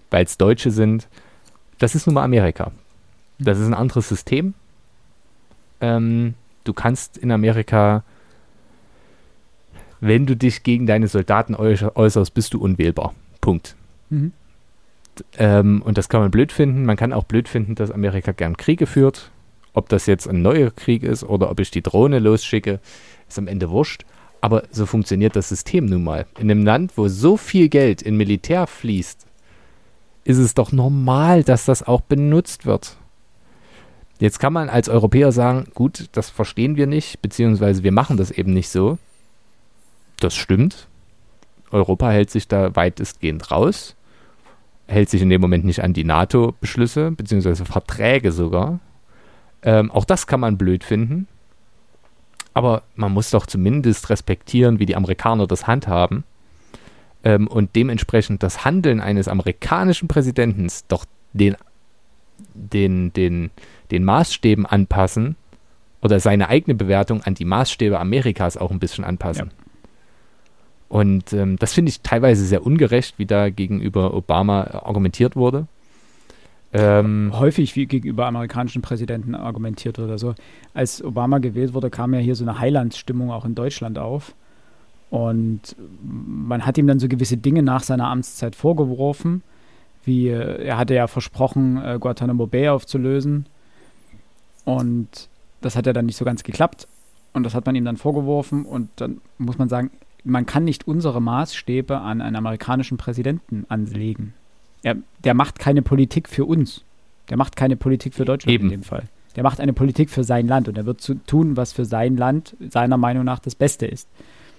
weil 0.10 0.26
es 0.26 0.38
Deutsche 0.38 0.72
sind. 0.72 1.08
Das 1.80 1.96
ist 1.96 2.06
nun 2.06 2.16
mal 2.16 2.24
Amerika. 2.24 2.72
Das 3.40 3.58
ist 3.58 3.66
ein 3.66 3.74
anderes 3.74 4.10
System. 4.10 4.54
Ähm, 5.80 6.36
du 6.66 6.74
kannst 6.74 7.18
in 7.18 7.32
Amerika 7.32 8.04
wenn 10.02 10.26
du 10.26 10.36
dich 10.36 10.64
gegen 10.64 10.88
deine 10.88 11.08
Soldaten 11.08 11.56
äußerst, 11.56 12.34
bist 12.34 12.54
du 12.54 12.60
unwählbar. 12.60 13.14
Punkt. 13.40 13.76
Mhm. 14.10 14.34
Ähm, 15.38 15.82
und 15.84 15.98
das 15.98 16.10
kann 16.10 16.22
man 16.22 16.32
blöd 16.32 16.52
finden. 16.52 16.86
Man 16.86 16.98
kann 16.98 17.14
auch 17.14 17.24
blöd 17.24 17.48
finden, 17.48 17.76
dass 17.76 17.92
Amerika 17.92 18.32
gern 18.32 18.58
Kriege 18.58 18.88
führt. 18.88 19.32
Ob 19.74 19.88
das 19.90 20.08
jetzt 20.08 20.28
ein 20.28 20.42
neuer 20.42 20.72
Krieg 20.72 21.04
ist 21.04 21.24
oder 21.24 21.50
ob 21.50 21.60
ich 21.60 21.72
die 21.72 21.84
Drohne 21.84 22.20
losschicke, 22.20 22.80
ist 23.30 23.38
am 23.38 23.48
Ende 23.48 23.70
wurscht. 23.70 24.06
Aber 24.42 24.64
so 24.72 24.88
funktioniert 24.88 25.36
das 25.36 25.50
System 25.50 25.86
nun 25.86 26.04
mal. 26.04 26.26
In 26.40 26.50
einem 26.50 26.66
Land, 26.66 26.98
wo 26.98 27.08
so 27.08 27.38
viel 27.38 27.70
Geld 27.70 28.02
in 28.02 28.18
Militär 28.18 28.66
fließt, 28.66 29.28
ist 30.24 30.38
es 30.40 30.56
doch 30.56 30.72
normal, 30.72 31.44
dass 31.44 31.66
das 31.66 31.84
auch 31.84 32.02
benutzt 32.02 32.66
wird. 32.66 32.98
Jetzt 34.20 34.40
kann 34.40 34.54
man 34.54 34.70
als 34.70 34.90
Europäer 34.90 35.32
sagen, 35.32 35.68
gut, 35.74 36.10
das 36.12 36.30
verstehen 36.30 36.76
wir 36.76 36.88
nicht, 36.88 37.22
beziehungsweise 37.22 37.84
wir 37.84 37.92
machen 37.92 38.18
das 38.18 38.32
eben 38.32 38.54
nicht 38.54 38.70
so. 38.70 38.98
Das 40.22 40.36
stimmt. 40.36 40.88
Europa 41.72 42.10
hält 42.10 42.30
sich 42.30 42.48
da 42.48 42.76
weitestgehend 42.76 43.52
raus. 43.52 43.96
hält 44.88 45.10
sich 45.10 45.22
in 45.22 45.30
dem 45.30 45.42
Moment 45.42 45.64
nicht 45.66 45.84
an 45.84 45.94
die 45.94 46.04
NATO-Beschlüsse, 46.04 47.12
beziehungsweise 47.12 47.66
Verträge 47.66 48.32
sogar. 48.32 48.80
Ähm, 49.64 49.90
auch 49.90 50.06
das 50.06 50.28
kann 50.28 50.42
man 50.42 50.58
blöd 50.58 50.84
finden. 50.84 51.28
Aber 52.54 52.84
man 52.96 53.14
muss 53.14 53.32
doch 53.32 53.46
zumindest 53.46 54.10
respektieren, 54.10 54.80
wie 54.80 54.86
die 54.86 54.96
Amerikaner 54.96 55.48
das 55.48 55.66
handhaben. 55.66 56.24
Ähm, 57.24 57.48
und 57.48 57.76
dementsprechend 57.76 58.44
das 58.44 58.64
Handeln 58.66 59.00
eines 59.00 59.28
amerikanischen 59.28 60.08
Präsidenten 60.08 60.68
doch 60.88 61.06
den, 61.34 61.56
den, 62.54 63.14
den, 63.14 63.50
den 63.90 64.04
Maßstäben 64.04 64.66
anpassen 64.66 65.36
oder 66.02 66.20
seine 66.20 66.50
eigene 66.50 66.76
Bewertung 66.76 67.24
an 67.24 67.34
die 67.34 67.46
Maßstäbe 67.46 68.00
Amerikas 68.00 68.58
auch 68.58 68.72
ein 68.72 68.80
bisschen 68.80 69.04
anpassen. 69.04 69.52
Ja. 69.56 69.61
Und 70.92 71.32
ähm, 71.32 71.56
das 71.56 71.72
finde 71.72 71.88
ich 71.88 72.02
teilweise 72.02 72.44
sehr 72.44 72.66
ungerecht, 72.66 73.18
wie 73.18 73.26
da 73.26 73.50
gegenüber 73.50 74.14
Obama 74.14 74.82
argumentiert 74.84 75.38
wurde. 75.38 75.68
Ähm, 76.74 77.32
Häufig 77.34 77.78
wie 77.78 77.86
gegenüber 77.86 78.26
amerikanischen 78.26 78.82
Präsidenten 78.82 79.34
argumentiert 79.34 80.00
oder 80.00 80.18
so. 80.18 80.36
Als 80.74 81.02
Obama 81.02 81.38
gewählt 81.38 81.74
wurde, 81.74 81.90
kam 81.90 82.14
ja 82.14 82.20
hier 82.20 82.36
so 82.36 82.44
eine 82.44 82.60
Heilandsstimmung 82.60 83.32
auch 83.32 83.46
in 83.46 83.56
Deutschland 83.56 83.98
auf. 83.98 84.36
Und 85.10 85.78
man 86.04 86.66
hat 86.66 86.78
ihm 86.78 86.88
dann 86.88 87.00
so 87.00 87.08
gewisse 87.08 87.38
Dinge 87.38 87.64
nach 87.64 87.84
seiner 87.84 88.10
Amtszeit 88.10 88.54
vorgeworfen, 88.54 89.44
wie 90.04 90.28
äh, 90.28 90.62
er 90.62 90.78
hatte 90.78 90.94
ja 90.94 91.08
versprochen, 91.08 91.82
äh, 91.82 92.00
Guantanamo 92.02 92.48
Bay 92.48 92.68
aufzulösen. 92.68 93.46
Und 94.66 95.30
das 95.62 95.78
hat 95.78 95.86
ja 95.86 95.94
dann 95.94 96.08
nicht 96.08 96.18
so 96.18 96.26
ganz 96.26 96.44
geklappt. 96.44 96.90
Und 97.32 97.44
das 97.44 97.56
hat 97.56 97.66
man 97.66 97.76
ihm 97.76 97.86
dann 97.86 97.96
vorgeworfen. 97.96 98.66
Und 98.66 98.90
dann 98.98 99.22
muss 99.38 99.58
man 99.58 99.70
sagen, 99.70 99.90
man 100.24 100.46
kann 100.46 100.64
nicht 100.64 100.88
unsere 100.88 101.22
Maßstäbe 101.22 102.00
an 102.00 102.22
einen 102.22 102.36
amerikanischen 102.36 102.98
Präsidenten 102.98 103.66
anlegen. 103.70 104.34
Er, 104.84 104.98
der 105.24 105.34
macht 105.34 105.60
keine 105.60 105.82
Politik 105.82 106.30
für 106.30 106.46
uns. 106.46 106.84
Der 107.30 107.38
macht 107.38 107.56
keine 107.56 107.76
Politik 107.76 108.14
für 108.14 108.26
Deutschland 108.26 108.54
Eben. 108.54 108.66
in 108.66 108.72
dem 108.72 108.84
Fall. 108.84 109.04
Der 109.36 109.44
macht 109.44 109.60
eine 109.60 109.74
Politik 109.74 110.10
für 110.10 110.24
sein 110.24 110.48
Land 110.48 110.68
und 110.68 110.78
er 110.78 110.86
wird 110.86 111.02
zu 111.02 111.16
tun, 111.16 111.56
was 111.56 111.72
für 111.72 111.86
sein 111.86 112.18
Land 112.18 112.56
seiner 112.70 112.98
Meinung 112.98 113.24
nach 113.24 113.40
das 113.40 113.56
Beste 113.56 113.86
ist. 113.86 114.08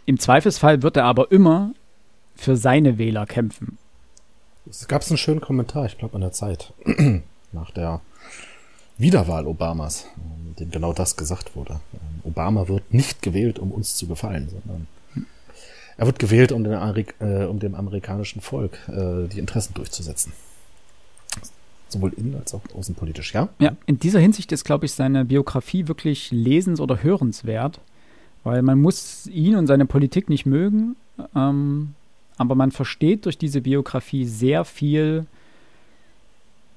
Im 0.07 0.19
Zweifelsfall 0.19 0.83
wird 0.83 0.97
er 0.97 1.05
aber 1.05 1.31
immer 1.31 1.73
für 2.35 2.57
seine 2.57 2.99
Wähler 2.99 3.27
kämpfen. 3.27 3.79
Es 4.69 4.89
gab 4.89 5.07
einen 5.07 5.19
schönen 5.19 5.41
Kommentar, 5.41 5.87
ich 5.87 5.99
glaube, 5.99 6.15
an 6.15 6.23
der 6.23 6.33
Zeit, 6.33 6.73
nach 7.53 7.71
der 7.73 8.01
Wiederwahl 8.97 9.47
Obamas, 9.47 10.07
in 10.47 10.57
dem 10.57 10.71
genau 10.71 10.93
das 10.93 11.17
gesagt 11.17 11.55
wurde. 11.57 11.81
Obama 12.25 12.69
wird 12.69 12.95
nicht 12.95 13.21
gewählt, 13.23 13.59
um 13.59 13.73
uns 13.73 13.97
zu 13.97 14.07
gefallen, 14.07 14.49
sondern 14.49 14.87
er 15.97 16.07
wird 16.07 16.19
gewählt, 16.19 16.53
um, 16.53 16.65
den 16.65 16.73
äh, 16.73 17.45
um 17.45 17.59
dem 17.59 17.75
amerikanischen 17.75 18.41
Volk 18.41 18.79
äh, 18.89 19.29
die 19.29 19.39
Interessen 19.39 19.75
durchzusetzen. 19.75 20.33
Sowohl 21.89 22.13
innen 22.17 22.37
als 22.37 22.55
auch 22.55 22.63
außenpolitisch, 22.75 23.35
ja? 23.35 23.49
Ja, 23.59 23.77
in 23.85 23.99
dieser 23.99 24.19
Hinsicht 24.19 24.51
ist, 24.53 24.65
glaube 24.65 24.87
ich, 24.87 24.93
seine 24.93 25.25
Biografie 25.25 25.89
wirklich 25.89 26.31
lesens- 26.31 26.81
oder 26.81 27.03
hörenswert, 27.03 27.81
weil 28.45 28.63
man 28.63 28.81
muss 28.81 29.27
ihn 29.27 29.57
und 29.57 29.67
seine 29.67 29.85
Politik 29.85 30.31
nicht 30.31 30.47
mögen, 30.47 30.97
ähm, 31.37 31.95
aber 32.39 32.55
man 32.55 32.73
versteht 32.73 33.27
durch 33.27 33.37
diese 33.37 33.61
Biografie 33.61 34.25
sehr 34.25 34.65
viel, 34.65 35.27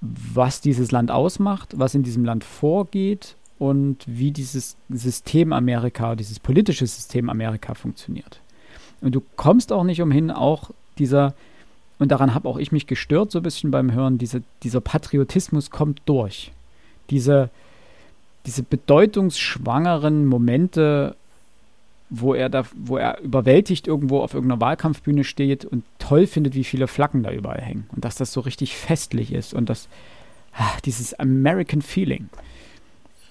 was 0.01 0.61
dieses 0.61 0.91
Land 0.91 1.09
ausmacht, 1.11 1.73
was 1.77 1.95
in 1.95 2.03
diesem 2.03 2.25
Land 2.25 2.43
vorgeht 2.43 3.35
und 3.57 3.99
wie 4.05 4.31
dieses 4.31 4.75
System 4.89 5.53
Amerika, 5.53 6.15
dieses 6.15 6.39
politische 6.39 6.85
System 6.85 7.29
Amerika 7.29 7.73
funktioniert. 7.73 8.41
Und 9.01 9.13
du 9.13 9.21
kommst 9.35 9.71
auch 9.71 9.83
nicht 9.83 10.01
umhin, 10.01 10.31
auch 10.31 10.71
dieser, 10.97 11.33
und 11.99 12.11
daran 12.11 12.33
habe 12.33 12.47
auch 12.47 12.57
ich 12.57 12.71
mich 12.71 12.87
gestört 12.87 13.31
so 13.31 13.39
ein 13.39 13.43
bisschen 13.43 13.71
beim 13.71 13.91
Hören, 13.91 14.17
diese, 14.17 14.43
dieser 14.63 14.81
Patriotismus 14.81 15.69
kommt 15.69 16.01
durch. 16.05 16.51
Diese, 17.09 17.49
diese 18.45 18.63
bedeutungsschwangeren 18.63 20.25
Momente, 20.25 21.15
wo 22.09 22.33
er 22.33 22.49
da, 22.49 22.63
wo 22.75 22.97
er 22.97 23.19
überwältigt 23.19 23.87
irgendwo 23.87 24.21
auf 24.21 24.33
irgendeiner 24.33 24.61
Wahlkampfbühne 24.61 25.23
steht 25.23 25.65
und 25.65 25.83
toll 25.99 26.27
findet, 26.27 26.53
wie 26.55 26.63
viele 26.63 26.87
Flaggen 26.87 27.23
da 27.23 27.31
überall 27.31 27.61
hängen. 27.61 27.87
Und 27.93 28.05
dass 28.05 28.15
das 28.15 28.31
so 28.31 28.41
richtig 28.41 28.75
festlich 28.75 29.31
ist 29.31 29.53
und 29.53 29.69
das, 29.69 29.87
ach, 30.53 30.79
dieses 30.81 31.13
American 31.15 31.81
Feeling. 31.81 32.29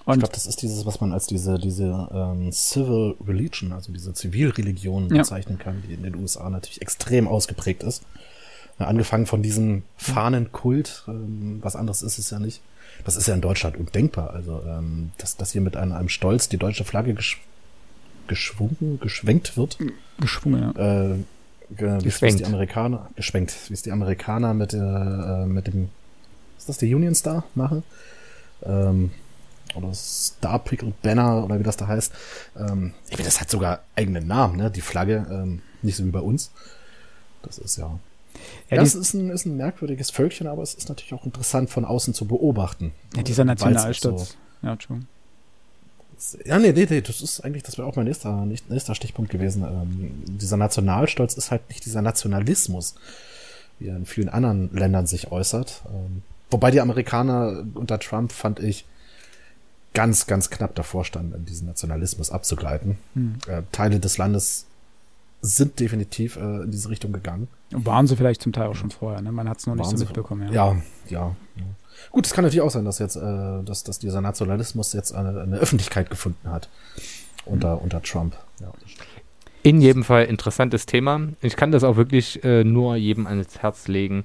Und 0.05 0.13
ich 0.13 0.19
glaube, 0.19 0.33
das 0.33 0.45
ist 0.45 0.61
dieses, 0.61 0.85
was 0.85 1.01
man 1.01 1.11
als 1.11 1.25
diese, 1.25 1.57
diese 1.57 2.07
ähm, 2.13 2.51
Civil 2.51 3.15
Religion, 3.27 3.73
also 3.73 3.91
diese 3.91 4.13
Zivilreligion 4.13 5.09
ja. 5.09 5.17
bezeichnen 5.17 5.57
kann, 5.57 5.81
die 5.87 5.93
in 5.93 6.03
den 6.03 6.15
USA 6.15 6.47
natürlich 6.49 6.81
extrem 6.81 7.27
ausgeprägt 7.27 7.81
ist. 7.81 8.03
Ja, 8.77 8.85
angefangen 8.85 9.25
von 9.25 9.41
diesem 9.41 9.83
Fahnenkult, 9.97 11.05
ähm, 11.07 11.59
was 11.61 11.75
anderes 11.75 12.03
ist 12.03 12.19
es 12.19 12.29
ja 12.29 12.39
nicht. 12.39 12.61
Das 13.03 13.15
ist 13.15 13.27
ja 13.27 13.33
in 13.33 13.41
Deutschland 13.41 13.77
undenkbar. 13.77 14.31
Also, 14.31 14.61
ähm, 14.67 15.11
dass, 15.17 15.37
dass 15.37 15.53
hier 15.53 15.61
mit 15.61 15.75
einem, 15.75 15.93
einem 15.93 16.09
Stolz 16.09 16.49
die 16.49 16.57
deutsche 16.57 16.85
Flagge 16.85 17.13
gesch 17.13 17.41
geschwungen, 18.27 18.99
geschwenkt 18.99 19.55
wird. 19.55 19.77
Geschwungen, 20.19 20.73
ja. 20.75 21.11
Äh, 21.11 21.15
wie 21.69 22.07
es 22.07 22.19
die 22.19 22.45
Amerikaner, 22.45 23.09
geschwenkt, 23.15 23.55
wie 23.69 23.73
es 23.73 23.83
die 23.83 23.91
Amerikaner 23.91 24.53
mit, 24.53 24.73
äh, 24.73 25.45
mit 25.45 25.67
dem, 25.67 25.89
ist 26.57 26.69
das 26.69 26.77
die 26.77 26.93
Union 26.93 27.13
Star 27.13 27.43
machen? 27.53 27.83
Ähm, 28.63 29.11
oder 29.75 29.93
Star 29.93 30.59
Pickle 30.59 30.93
Banner 31.01 31.43
oder 31.43 31.59
wie 31.59 31.63
das 31.63 31.77
da 31.77 31.87
heißt. 31.87 32.11
Ähm, 32.57 32.93
ich 33.09 33.17
meine, 33.17 33.25
das 33.25 33.41
hat 33.41 33.49
sogar 33.49 33.81
eigenen 33.95 34.27
Namen, 34.27 34.57
ne? 34.57 34.71
Die 34.71 34.81
Flagge, 34.81 35.25
ähm, 35.29 35.61
nicht 35.81 35.95
so 35.95 36.05
wie 36.05 36.11
bei 36.11 36.19
uns. 36.19 36.51
Das 37.43 37.57
ist 37.57 37.77
ja. 37.77 37.99
Ja, 38.69 38.77
das 38.77 38.95
ist 38.95 39.13
ein, 39.13 39.29
ist 39.29 39.45
ein 39.45 39.55
merkwürdiges 39.57 40.09
Völkchen, 40.09 40.47
aber 40.47 40.61
es 40.61 40.73
ist 40.73 40.89
natürlich 40.89 41.13
auch 41.13 41.25
interessant 41.25 41.69
von 41.69 41.85
außen 41.85 42.13
zu 42.13 42.25
beobachten. 42.25 42.93
Ja, 43.15 43.23
dieser 43.23 43.45
Nationalstolz. 43.45 44.29
So, 44.61 44.67
ja, 44.67 44.77
schon. 44.79 45.07
Ja, 46.45 46.59
nee, 46.59 46.71
nee, 46.71 46.87
nee, 46.89 47.01
das 47.01 47.21
ist 47.21 47.41
eigentlich, 47.41 47.63
das 47.63 47.77
wäre 47.77 47.87
auch 47.87 47.95
mein 47.95 48.05
nächster, 48.05 48.45
nächster 48.45 48.95
Stichpunkt 48.95 49.31
gewesen. 49.31 49.63
Ähm, 49.63 50.23
dieser 50.37 50.57
Nationalstolz 50.57 51.35
ist 51.35 51.51
halt 51.51 51.67
nicht 51.69 51.85
dieser 51.85 52.01
Nationalismus, 52.01 52.95
wie 53.79 53.89
er 53.89 53.97
in 53.97 54.05
vielen 54.05 54.29
anderen 54.29 54.73
Ländern 54.73 55.07
sich 55.07 55.31
äußert. 55.31 55.83
Ähm, 55.87 56.23
wobei 56.49 56.71
die 56.71 56.81
Amerikaner 56.81 57.65
unter 57.73 57.99
Trump, 57.99 58.31
fand 58.31 58.59
ich, 58.59 58.85
ganz, 59.95 60.27
ganz 60.27 60.51
knapp 60.51 60.75
davor 60.75 61.03
standen, 61.03 61.45
diesen 61.45 61.67
Nationalismus 61.67 62.29
abzugleiten. 62.29 62.97
Hm. 63.15 63.35
Äh, 63.47 63.63
Teile 63.71 63.99
des 63.99 64.19
Landes 64.19 64.67
sind 65.41 65.79
definitiv 65.79 66.35
äh, 66.35 66.63
in 66.63 66.71
diese 66.71 66.89
Richtung 66.89 67.11
gegangen. 67.11 67.47
Waren 67.71 68.05
sie 68.05 68.15
vielleicht 68.15 68.41
zum 68.41 68.53
Teil 68.53 68.67
auch 68.67 68.75
schon 68.75 68.91
vorher, 68.91 69.21
ne? 69.21 69.31
Man 69.31 69.49
hat 69.49 69.59
es 69.59 69.67
noch 69.67 69.75
nicht 69.75 69.89
so 69.89 69.97
mitbekommen, 69.97 70.53
ja. 70.53 70.53
Ja, 70.53 70.81
ja. 71.09 71.35
ja. 71.55 71.63
Gut, 72.11 72.27
es 72.27 72.33
kann 72.33 72.43
natürlich 72.43 72.61
auch 72.61 72.69
sein, 72.69 72.85
dass 72.85 72.99
jetzt, 72.99 73.15
äh, 73.15 73.63
dass, 73.63 73.83
dass 73.83 73.97
dieser 73.97 74.21
Nationalismus 74.21 74.93
jetzt 74.93 75.13
eine, 75.13 75.41
eine 75.41 75.57
Öffentlichkeit 75.57 76.09
gefunden 76.09 76.49
hat 76.49 76.69
unter, 77.45 77.73
hm. 77.73 77.79
unter 77.79 78.01
Trump. 78.01 78.35
Ja, 78.59 78.71
in 79.65 79.81
jedem 79.81 80.03
Fall 80.03 80.25
interessantes 80.25 80.85
Thema. 80.85 81.29
Ich 81.41 81.55
kann 81.55 81.71
das 81.71 81.83
auch 81.83 81.95
wirklich 81.95 82.43
äh, 82.43 82.63
nur 82.63 82.97
jedem 82.97 83.25
ans 83.25 83.57
Herz 83.57 83.87
legen, 83.87 84.23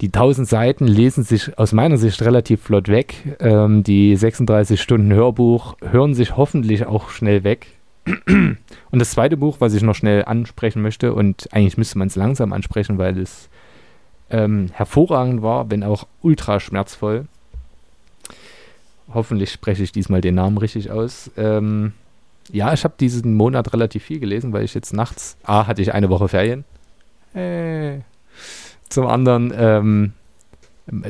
die 0.00 0.08
1000 0.08 0.48
Seiten 0.48 0.86
lesen 0.86 1.22
sich 1.24 1.56
aus 1.58 1.72
meiner 1.72 1.96
Sicht 1.96 2.20
relativ 2.22 2.62
flott 2.62 2.88
weg. 2.88 3.36
Ähm, 3.40 3.82
die 3.84 4.16
36 4.16 4.80
Stunden 4.80 5.12
Hörbuch 5.12 5.76
hören 5.82 6.14
sich 6.14 6.36
hoffentlich 6.36 6.86
auch 6.86 7.10
schnell 7.10 7.44
weg. 7.44 7.68
Und 8.26 8.58
das 8.90 9.12
zweite 9.12 9.36
Buch, 9.36 9.56
was 9.60 9.74
ich 9.74 9.82
noch 9.82 9.94
schnell 9.94 10.24
ansprechen 10.24 10.82
möchte, 10.82 11.14
und 11.14 11.48
eigentlich 11.52 11.78
müsste 11.78 11.98
man 11.98 12.08
es 12.08 12.16
langsam 12.16 12.52
ansprechen, 12.52 12.98
weil 12.98 13.18
es 13.18 13.48
ähm, 14.30 14.68
hervorragend 14.72 15.42
war, 15.42 15.70
wenn 15.70 15.82
auch 15.82 16.06
ultra 16.20 16.60
schmerzvoll. 16.60 17.26
Hoffentlich 19.12 19.52
spreche 19.52 19.82
ich 19.82 19.92
diesmal 19.92 20.20
den 20.20 20.34
Namen 20.34 20.58
richtig 20.58 20.90
aus. 20.90 21.30
Ähm, 21.36 21.92
ja, 22.52 22.72
ich 22.74 22.84
habe 22.84 22.94
diesen 23.00 23.34
Monat 23.34 23.72
relativ 23.72 24.04
viel 24.04 24.20
gelesen, 24.20 24.52
weil 24.52 24.64
ich 24.64 24.74
jetzt 24.74 24.92
nachts, 24.92 25.38
A, 25.44 25.66
hatte 25.66 25.80
ich 25.80 25.94
eine 25.94 26.10
Woche 26.10 26.28
Ferien. 26.28 26.64
Äh, 27.34 28.00
zum 28.94 29.06
anderen 29.06 29.52
ähm, 29.56 30.12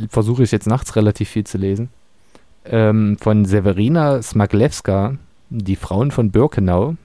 versuche 0.08 0.42
ich 0.42 0.50
jetzt 0.52 0.66
nachts 0.66 0.96
relativ 0.96 1.28
viel 1.28 1.44
zu 1.44 1.58
lesen. 1.58 1.90
Ähm, 2.64 3.18
von 3.20 3.44
Severina 3.44 4.22
Smaglewska, 4.22 5.18
Die 5.50 5.76
Frauen 5.76 6.10
von 6.10 6.30
Birkenau. 6.30 6.96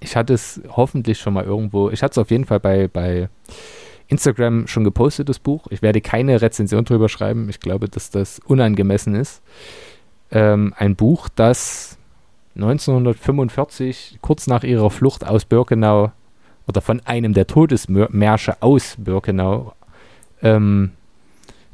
Ich 0.00 0.14
hatte 0.16 0.34
es 0.34 0.60
hoffentlich 0.68 1.18
schon 1.18 1.34
mal 1.34 1.44
irgendwo, 1.44 1.90
ich 1.90 2.02
hatte 2.02 2.12
es 2.12 2.18
auf 2.18 2.30
jeden 2.30 2.44
Fall 2.44 2.60
bei, 2.60 2.88
bei 2.88 3.28
Instagram 4.08 4.66
schon 4.66 4.84
gepostet, 4.84 5.28
das 5.28 5.38
Buch. 5.38 5.66
Ich 5.70 5.82
werde 5.82 6.00
keine 6.00 6.42
Rezension 6.42 6.84
drüber 6.84 7.08
schreiben. 7.08 7.48
Ich 7.48 7.60
glaube, 7.60 7.88
dass 7.88 8.10
das 8.10 8.40
unangemessen 8.40 9.14
ist. 9.14 9.42
Ähm, 10.30 10.74
ein 10.76 10.96
Buch, 10.96 11.28
das 11.34 11.96
1945, 12.56 14.18
kurz 14.20 14.46
nach 14.46 14.64
ihrer 14.64 14.90
Flucht 14.90 15.26
aus 15.26 15.44
Birkenau, 15.44 16.12
oder 16.70 16.80
von 16.80 17.00
einem 17.04 17.34
der 17.34 17.48
Todesmärsche 17.48 18.62
aus 18.62 18.94
Birkenau 18.96 19.74
ähm, 20.40 20.92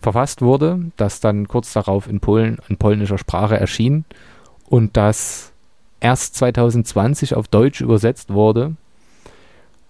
verfasst 0.00 0.40
wurde, 0.40 0.90
das 0.96 1.20
dann 1.20 1.48
kurz 1.48 1.74
darauf 1.74 2.08
in 2.08 2.20
Polen 2.20 2.56
in 2.68 2.78
polnischer 2.78 3.18
Sprache 3.18 3.60
erschien 3.60 4.06
und 4.64 4.96
das 4.96 5.52
erst 6.00 6.36
2020 6.36 7.34
auf 7.34 7.46
Deutsch 7.46 7.82
übersetzt 7.82 8.32
wurde. 8.32 8.72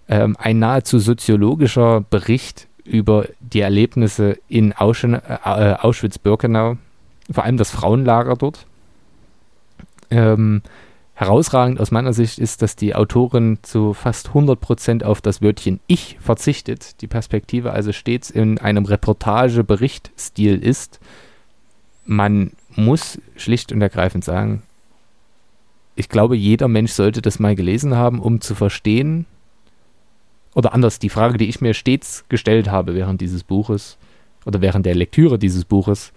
Ähm, 0.09 0.35
ein 0.39 0.59
nahezu 0.59 0.99
soziologischer 0.99 2.01
Bericht 2.01 2.67
über 2.83 3.27
die 3.39 3.61
Erlebnisse 3.61 4.37
in 4.49 4.71
äh, 4.71 4.75
Auschwitz-Birkenau, 4.75 6.75
vor 7.31 7.43
allem 7.43 7.57
das 7.57 7.71
Frauenlager 7.71 8.35
dort. 8.35 8.65
Ähm, 10.09 10.61
herausragend 11.17 11.79
aus 11.79 11.89
meiner 11.89 12.13
Sicht 12.13 12.37
ist, 12.37 12.61
dass 12.61 12.75
die 12.75 12.93
Autorin 12.93 13.57
zu 13.63 13.95
fast 13.95 14.29
100% 14.29 15.03
auf 15.03 15.19
das 15.19 15.41
Wörtchen 15.41 15.79
Ich 15.87 16.15
verzichtet, 16.19 17.01
die 17.01 17.07
Perspektive 17.07 17.71
also 17.71 17.91
stets 17.91 18.29
in 18.29 18.59
einem 18.59 18.85
Reportage-Bericht-Stil 18.85 20.63
ist. 20.63 20.99
Man 22.05 22.51
muss 22.75 23.19
schlicht 23.35 23.71
und 23.71 23.81
ergreifend 23.81 24.23
sagen, 24.25 24.61
ich 25.95 26.07
glaube, 26.07 26.37
jeder 26.37 26.67
Mensch 26.67 26.91
sollte 26.91 27.23
das 27.23 27.39
mal 27.39 27.55
gelesen 27.55 27.95
haben, 27.95 28.19
um 28.19 28.39
zu 28.39 28.53
verstehen, 28.53 29.25
oder 30.53 30.75
anders, 30.75 30.99
die 30.99 31.09
Frage, 31.09 31.39
die 31.39 31.49
ich 31.49 31.61
mir 31.61 31.73
stets 31.73 32.25
gestellt 32.29 32.69
habe 32.69 32.93
während 32.93 33.21
dieses 33.21 33.43
Buches 33.43 33.97
oder 34.45 34.61
während 34.61 34.85
der 34.85 34.93
Lektüre 34.93 35.39
dieses 35.39 35.65
Buches, 35.65 36.11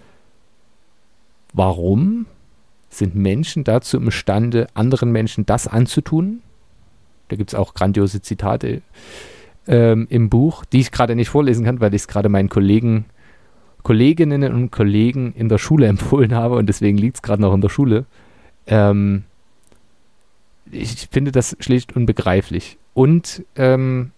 warum 1.55 2.27
sind 2.91 3.15
Menschen 3.15 3.65
dazu 3.65 3.97
imstande, 3.97 4.67
anderen 4.75 5.13
Menschen 5.13 5.47
das 5.47 5.67
anzutun? 5.67 6.43
Da 7.29 7.37
gibt 7.37 7.51
es 7.51 7.55
auch 7.55 7.75
grandiose 7.75 8.21
Zitate 8.21 8.83
ähm, 9.67 10.07
im 10.11 10.29
Buch, 10.29 10.65
die 10.65 10.81
ich 10.81 10.91
gerade 10.91 11.15
nicht 11.15 11.29
vorlesen 11.29 11.65
kann, 11.65 11.81
weil 11.81 11.95
ich 11.95 12.03
es 12.03 12.09
gerade 12.09 12.29
meinen 12.29 12.49
Kollegen, 12.49 13.05
Kolleginnen 13.83 14.53
und 14.53 14.71
Kollegen 14.71 15.33
in 15.35 15.49
der 15.49 15.59
Schule 15.59 15.87
empfohlen 15.89 16.35
habe 16.35 16.57
und 16.57 16.67
deswegen 16.67 16.99
liegt 16.99 17.17
es 17.17 17.23
gerade 17.23 17.41
noch 17.41 17.55
in 17.55 17.61
der 17.61 17.69
Schule. 17.69 18.05
Ähm, 18.67 19.25
ich 20.71 21.09
finde 21.11 21.33
das 21.33 21.57
schlicht 21.61 21.97
unbegreiflich. 21.97 22.79
Und 22.95 23.45
ähm, 23.57 24.11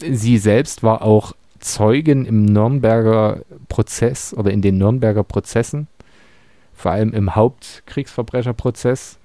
sie 0.00 0.38
selbst 0.38 0.82
war 0.82 1.02
auch 1.02 1.32
Zeugin 1.60 2.26
im 2.26 2.44
Nürnberger 2.44 3.40
Prozess 3.68 4.34
oder 4.34 4.50
in 4.50 4.60
den 4.60 4.76
Nürnberger 4.76 5.24
Prozessen, 5.24 5.86
vor 6.74 6.92
allem 6.92 7.12
im 7.12 7.34
Hauptkriegsverbrecherprozess. 7.34 9.18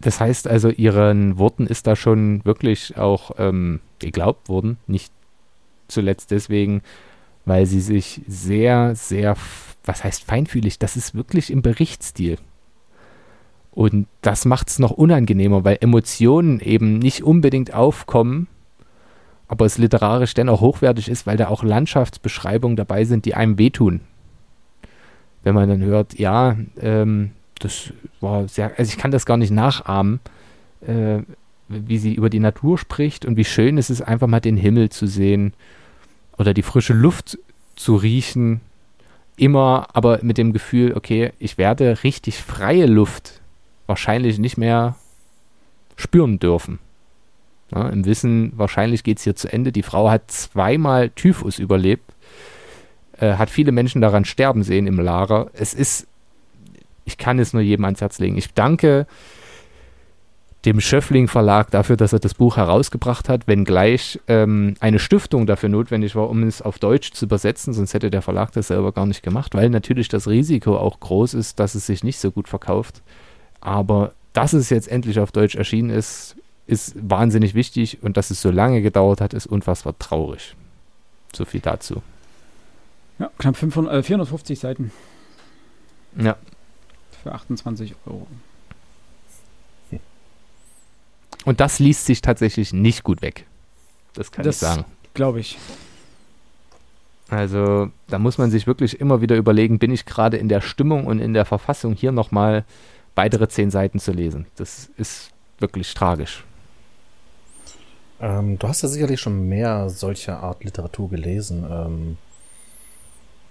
Das 0.00 0.20
heißt 0.20 0.48
also, 0.48 0.68
ihren 0.68 1.38
Worten 1.38 1.66
ist 1.66 1.86
da 1.86 1.96
schon 1.96 2.44
wirklich 2.44 2.96
auch 2.98 3.32
ähm, 3.38 3.80
geglaubt 3.98 4.48
worden, 4.48 4.76
nicht 4.86 5.12
zuletzt 5.88 6.30
deswegen, 6.30 6.82
weil 7.46 7.66
sie 7.66 7.80
sich 7.80 8.20
sehr, 8.26 8.94
sehr, 8.94 9.36
was 9.84 10.04
heißt 10.04 10.24
feinfühlig, 10.24 10.78
das 10.78 10.96
ist 10.96 11.14
wirklich 11.14 11.50
im 11.50 11.62
Berichtsstil. 11.62 12.38
Und 13.70 14.06
das 14.22 14.44
macht 14.44 14.68
es 14.68 14.78
noch 14.78 14.92
unangenehmer, 14.92 15.64
weil 15.64 15.78
Emotionen 15.80 16.60
eben 16.60 16.98
nicht 16.98 17.24
unbedingt 17.24 17.74
aufkommen, 17.74 18.46
aber 19.48 19.66
es 19.66 19.78
literarisch 19.78 20.34
dennoch 20.34 20.60
hochwertig 20.60 21.08
ist, 21.08 21.26
weil 21.26 21.36
da 21.36 21.48
auch 21.48 21.62
Landschaftsbeschreibungen 21.62 22.76
dabei 22.76 23.04
sind, 23.04 23.24
die 23.24 23.34
einem 23.34 23.58
wehtun. 23.58 24.00
Wenn 25.44 25.54
man 25.54 25.68
dann 25.68 25.82
hört, 25.82 26.18
ja, 26.18 26.56
ähm, 26.80 27.30
das 27.60 27.92
war 28.20 28.48
sehr, 28.48 28.72
also 28.78 28.90
ich 28.90 28.98
kann 28.98 29.10
das 29.10 29.26
gar 29.26 29.36
nicht 29.36 29.50
nachahmen, 29.50 30.20
äh, 30.86 31.18
wie 31.68 31.98
sie 31.98 32.14
über 32.14 32.30
die 32.30 32.40
Natur 32.40 32.78
spricht 32.78 33.24
und 33.24 33.36
wie 33.36 33.44
schön 33.44 33.78
es 33.78 33.90
ist, 33.90 34.02
einfach 34.02 34.26
mal 34.26 34.40
den 34.40 34.56
Himmel 34.56 34.90
zu 34.90 35.06
sehen 35.06 35.52
oder 36.36 36.54
die 36.54 36.62
frische 36.62 36.94
Luft 36.94 37.38
zu 37.76 37.96
riechen. 37.96 38.60
Immer 39.36 39.88
aber 39.92 40.20
mit 40.22 40.38
dem 40.38 40.52
Gefühl, 40.52 40.94
okay, 40.94 41.32
ich 41.38 41.58
werde 41.58 42.04
richtig 42.04 42.38
freie 42.38 42.86
Luft 42.86 43.40
wahrscheinlich 43.86 44.38
nicht 44.38 44.56
mehr 44.56 44.96
spüren 45.96 46.38
dürfen. 46.38 46.78
Ja, 47.74 47.88
Im 47.88 48.04
Wissen, 48.04 48.52
wahrscheinlich 48.56 49.02
geht 49.02 49.18
es 49.18 49.24
hier 49.24 49.34
zu 49.34 49.52
Ende. 49.52 49.72
Die 49.72 49.82
Frau 49.82 50.10
hat 50.10 50.30
zweimal 50.30 51.10
Typhus 51.10 51.58
überlebt, 51.58 52.13
äh, 53.18 53.34
hat 53.34 53.50
viele 53.50 53.72
Menschen 53.72 54.00
daran 54.00 54.24
sterben 54.24 54.62
sehen 54.62 54.86
im 54.86 54.98
Lager. 54.98 55.50
Es 55.52 55.74
ist, 55.74 56.06
ich 57.04 57.18
kann 57.18 57.38
es 57.38 57.52
nur 57.52 57.62
jedem 57.62 57.84
ans 57.84 58.00
Herz 58.00 58.18
legen. 58.18 58.36
Ich 58.36 58.52
danke 58.54 59.06
dem 60.64 60.80
Schöffling 60.80 61.28
Verlag 61.28 61.70
dafür, 61.70 61.96
dass 61.96 62.12
er 62.12 62.20
das 62.20 62.34
Buch 62.34 62.56
herausgebracht 62.56 63.28
hat, 63.28 63.46
wenngleich 63.46 64.20
ähm, 64.28 64.76
eine 64.80 64.98
Stiftung 64.98 65.46
dafür 65.46 65.68
notwendig 65.68 66.16
war, 66.16 66.30
um 66.30 66.42
es 66.42 66.62
auf 66.62 66.78
Deutsch 66.78 67.12
zu 67.12 67.26
übersetzen, 67.26 67.74
sonst 67.74 67.92
hätte 67.92 68.10
der 68.10 68.22
Verlag 68.22 68.52
das 68.52 68.68
selber 68.68 68.92
gar 68.92 69.06
nicht 69.06 69.22
gemacht, 69.22 69.54
weil 69.54 69.68
natürlich 69.68 70.08
das 70.08 70.26
Risiko 70.26 70.78
auch 70.78 71.00
groß 71.00 71.34
ist, 71.34 71.60
dass 71.60 71.74
es 71.74 71.86
sich 71.86 72.02
nicht 72.02 72.18
so 72.18 72.30
gut 72.30 72.48
verkauft. 72.48 73.02
Aber 73.60 74.12
dass 74.32 74.52
es 74.52 74.70
jetzt 74.70 74.88
endlich 74.88 75.20
auf 75.20 75.32
Deutsch 75.32 75.54
erschienen 75.54 75.90
ist, 75.90 76.36
ist 76.66 76.94
wahnsinnig 76.98 77.54
wichtig 77.54 77.98
und 78.02 78.16
dass 78.16 78.30
es 78.30 78.40
so 78.40 78.50
lange 78.50 78.80
gedauert 78.80 79.20
hat, 79.20 79.34
ist 79.34 79.46
unfassbar 79.46 79.94
traurig. 79.98 80.56
So 81.34 81.44
viel 81.44 81.60
dazu. 81.60 82.02
Ja, 83.18 83.30
knapp 83.38 83.56
500, 83.56 83.94
äh, 83.94 84.02
450 84.02 84.58
Seiten. 84.58 84.92
Ja. 86.16 86.36
Für 87.22 87.32
28 87.32 87.94
Euro. 88.06 88.26
Und 91.44 91.60
das 91.60 91.78
liest 91.78 92.06
sich 92.06 92.22
tatsächlich 92.22 92.72
nicht 92.72 93.04
gut 93.04 93.22
weg. 93.22 93.46
Das 94.14 94.32
kann 94.32 94.44
das 94.44 94.56
ich 94.56 94.60
sagen. 94.60 94.84
Glaube 95.12 95.40
ich. 95.40 95.58
Also 97.28 97.90
da 98.08 98.18
muss 98.18 98.38
man 98.38 98.50
sich 98.50 98.66
wirklich 98.66 99.00
immer 99.00 99.20
wieder 99.20 99.36
überlegen, 99.36 99.78
bin 99.78 99.92
ich 99.92 100.06
gerade 100.06 100.36
in 100.36 100.48
der 100.48 100.60
Stimmung 100.60 101.06
und 101.06 101.18
in 101.20 101.34
der 101.34 101.44
Verfassung 101.44 101.94
hier 101.94 102.12
nochmal 102.12 102.64
weitere 103.14 103.48
zehn 103.48 103.70
Seiten 103.70 103.98
zu 103.98 104.12
lesen. 104.12 104.46
Das 104.56 104.90
ist 104.96 105.30
wirklich 105.58 105.92
tragisch. 105.94 106.44
Ähm, 108.20 108.58
du 108.58 108.68
hast 108.68 108.82
ja 108.82 108.88
sicherlich 108.88 109.20
schon 109.20 109.48
mehr 109.48 109.88
solcher 109.90 110.40
Art 110.42 110.64
Literatur 110.64 111.10
gelesen. 111.10 111.66
Ähm, 111.68 112.18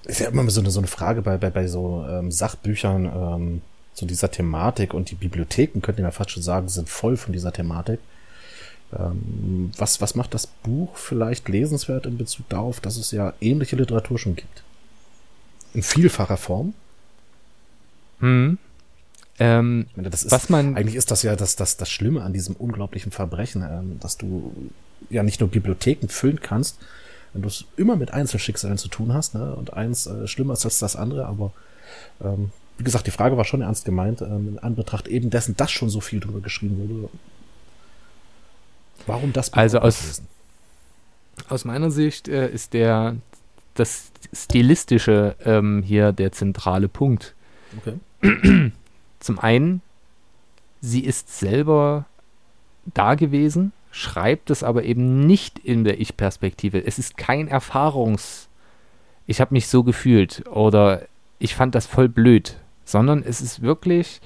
ist 0.06 0.20
ja 0.20 0.30
immer 0.30 0.50
so 0.50 0.60
eine, 0.60 0.72
so 0.72 0.80
eine 0.80 0.88
Frage 0.88 1.22
bei, 1.22 1.38
bei, 1.38 1.50
bei 1.50 1.68
so 1.68 2.06
ähm, 2.08 2.32
Sachbüchern 2.32 3.06
ähm, 3.06 3.62
zu 3.94 4.06
dieser 4.06 4.32
Thematik 4.32 4.94
und 4.94 5.12
die 5.12 5.16
Bibliotheken, 5.16 5.82
könnte 5.82 6.02
man 6.02 6.12
fast 6.12 6.32
schon 6.32 6.44
sagen, 6.44 6.68
sind 6.68 6.90
voll 6.90 7.16
von 7.18 7.32
dieser 7.32 7.54
Thematik. 7.54 8.00
Ähm, 8.98 9.72
was, 9.78 10.02
was 10.02 10.16
macht 10.16 10.34
das 10.34 10.48
Buch 10.48 10.96
vielleicht 10.98 11.48
lesenswert 11.50 12.06
in 12.06 12.18
Bezug 12.18 12.50
darauf, 12.50 12.80
dass 12.80 12.98
es 12.98 13.12
ja 13.12 13.34
ähnliche 13.40 13.76
Literatur 13.76 14.20
schon 14.20 14.36
gibt? 14.36 14.64
In 15.74 15.84
vielfacher 15.84 16.38
Form? 16.38 16.74
Hm. 18.20 18.58
Ähm, 19.40 19.88
meine, 19.96 20.10
ist, 20.10 20.30
was 20.30 20.50
man 20.50 20.78
eigentlich 20.78 20.96
ist 20.96 21.10
das 21.10 21.24
ja 21.24 21.36
das, 21.36 21.56
das, 21.56 21.78
das 21.78 21.90
Schlimme 21.90 22.22
an 22.22 22.34
diesem 22.34 22.56
unglaublichen 22.56 23.12
Verbrechen, 23.12 23.64
ähm, 23.64 24.00
dass 24.00 24.18
du 24.18 24.72
ja 25.10 25.24
nicht 25.24 25.40
nur 25.40 25.50
Bibliotheken 25.50 26.08
füllen 26.08 26.40
kannst, 26.40 26.78
wenn 27.34 27.42
du 27.42 27.48
es 27.48 27.66
immer 27.78 27.96
mit 27.96 28.12
Einzelschicksalen 28.12 28.78
zu 28.78 28.88
tun 28.88 29.14
hast, 29.14 29.36
ne? 29.36 29.56
und 29.56 29.74
eins 29.74 30.08
äh, 30.08 30.28
schlimmer 30.28 30.54
ist 30.54 30.66
als 30.66 30.80
das 30.80 30.96
andere, 30.96 31.26
aber 31.26 31.52
ähm, 32.22 32.52
wie 32.78 32.84
gesagt, 32.84 33.08
die 33.08 33.12
Frage 33.12 33.38
war 33.38 33.46
schon 33.46 33.62
ernst 33.62 33.86
gemeint, 33.86 34.22
ähm, 34.22 34.50
in 34.50 34.60
Anbetracht 34.60 35.08
eben 35.08 35.30
dessen, 35.30 35.56
dass 35.56 35.72
schon 35.72 35.90
so 35.90 36.02
viel 36.02 36.20
drüber 36.20 36.42
geschrieben 36.42 36.78
wurde. 36.78 37.10
Warum 39.06 39.34
das? 39.34 39.54
Also 39.54 39.80
aus, 39.80 40.22
aus 41.50 41.66
meiner 41.66 41.92
Sicht 41.92 42.28
äh, 42.28 42.50
ist 42.50 42.74
der 42.74 43.16
das 43.76 44.12
Stilistische 44.32 45.36
ähm, 45.44 45.84
hier 45.84 46.12
der 46.12 46.32
zentrale 46.32 46.88
Punkt. 46.88 47.34
Okay. 47.78 48.72
Zum 49.20 49.40
einen, 49.40 49.82
sie 50.82 51.02
ist 51.02 51.38
selber 51.38 52.06
da 52.94 53.16
gewesen, 53.16 53.72
schreibt 53.94 54.50
es 54.50 54.64
aber 54.64 54.84
eben 54.84 55.20
nicht 55.20 55.60
in 55.60 55.84
der 55.84 56.02
Ich-Perspektive. 56.02 56.84
Es 56.84 56.98
ist 56.98 57.16
kein 57.16 57.48
Erfahrungs- 57.48 58.48
ich 59.28 59.40
habe 59.40 59.54
mich 59.54 59.68
so 59.68 59.84
gefühlt 59.84 60.44
oder 60.48 61.04
ich 61.40 61.56
fand 61.56 61.76
das 61.76 61.86
voll 61.86 62.10
blöd, 62.10 62.58
sondern 62.86 63.24
es 63.24 63.40
ist 63.40 63.62
wirklich, 63.62 64.20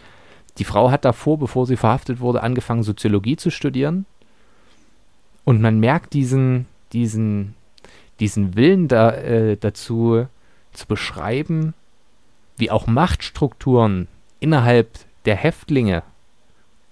die 0.58 0.64
Frau 0.64 0.90
hat 0.90 1.06
davor, 1.06 1.38
bevor 1.38 1.68
sie 1.68 1.76
verhaftet 1.76 2.20
wurde, 2.22 2.42
angefangen, 2.42 2.82
Soziologie 2.82 3.36
zu 3.36 3.52
studieren. 3.52 4.06
Und 5.44 5.62
man 5.62 5.80
merkt 5.80 6.14
diesen, 6.14 6.66
diesen, 6.94 7.54
diesen 8.20 8.56
Willen 8.56 8.88
da, 8.88 9.12
äh, 9.12 9.58
dazu 9.58 10.28
zu 10.74 10.88
beschreiben, 10.88 11.74
wie 12.56 12.72
auch 12.72 12.88
Machtstrukturen 12.88 14.08
innerhalb 14.40 14.90
der 15.26 15.36
Häftlinge 15.36 16.04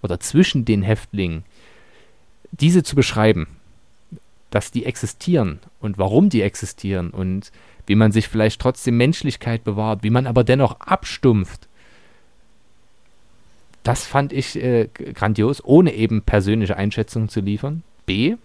oder 0.03 0.19
zwischen 0.19 0.65
den 0.65 0.83
Häftlingen, 0.83 1.43
diese 2.59 2.83
zu 2.83 2.95
beschreiben, 2.95 3.47
dass 4.49 4.71
die 4.71 4.85
existieren 4.85 5.59
und 5.79 5.97
warum 5.97 6.29
die 6.29 6.41
existieren 6.41 7.09
und 7.09 7.51
wie 7.87 7.95
man 7.95 8.11
sich 8.11 8.27
vielleicht 8.27 8.61
trotzdem 8.61 8.97
Menschlichkeit 8.97 9.63
bewahrt, 9.63 10.03
wie 10.03 10.09
man 10.09 10.27
aber 10.27 10.43
dennoch 10.43 10.79
abstumpft. 10.79 11.67
Das 13.83 14.05
fand 14.05 14.33
ich 14.33 14.55
äh, 14.55 14.87
grandios, 15.13 15.63
ohne 15.63 15.93
eben 15.93 16.23
persönliche 16.23 16.75
Einschätzungen 16.75 17.29
zu 17.29 17.41
liefern. 17.41 17.83
B. 18.05 18.35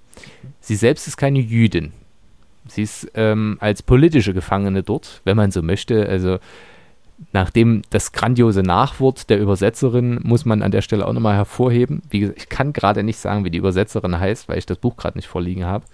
Sie 0.61 0.77
selbst 0.77 1.07
ist 1.07 1.17
keine 1.17 1.39
Jüdin. 1.39 1.93
Sie 2.69 2.83
ist 2.83 3.11
ähm, 3.15 3.57
als 3.61 3.83
politische 3.83 4.35
Gefangene 4.35 4.83
dort, 4.83 5.23
wenn 5.25 5.37
man 5.37 5.51
so 5.51 5.63
möchte. 5.63 6.07
Also 6.07 6.39
nachdem 7.33 7.83
das 7.91 8.13
grandiose 8.13 8.63
Nachwort 8.63 9.31
der 9.31 9.39
Übersetzerin 9.39 10.21
muss 10.23 10.45
man 10.45 10.63
an 10.63 10.71
der 10.71 10.83
Stelle 10.83 11.07
auch 11.07 11.13
nochmal 11.13 11.37
hervorheben. 11.37 12.03
Wie 12.11 12.21
gesagt, 12.21 12.39
ich 12.39 12.49
kann 12.49 12.73
gerade 12.73 13.03
nicht 13.03 13.19
sagen, 13.19 13.45
wie 13.45 13.51
die 13.51 13.59
Übersetzerin 13.59 14.19
heißt, 14.19 14.49
weil 14.49 14.59
ich 14.59 14.67
das 14.67 14.79
Buch 14.79 14.97
gerade 14.97 15.19
nicht 15.19 15.29
vorliegen 15.29 15.65
habe. 15.65 15.85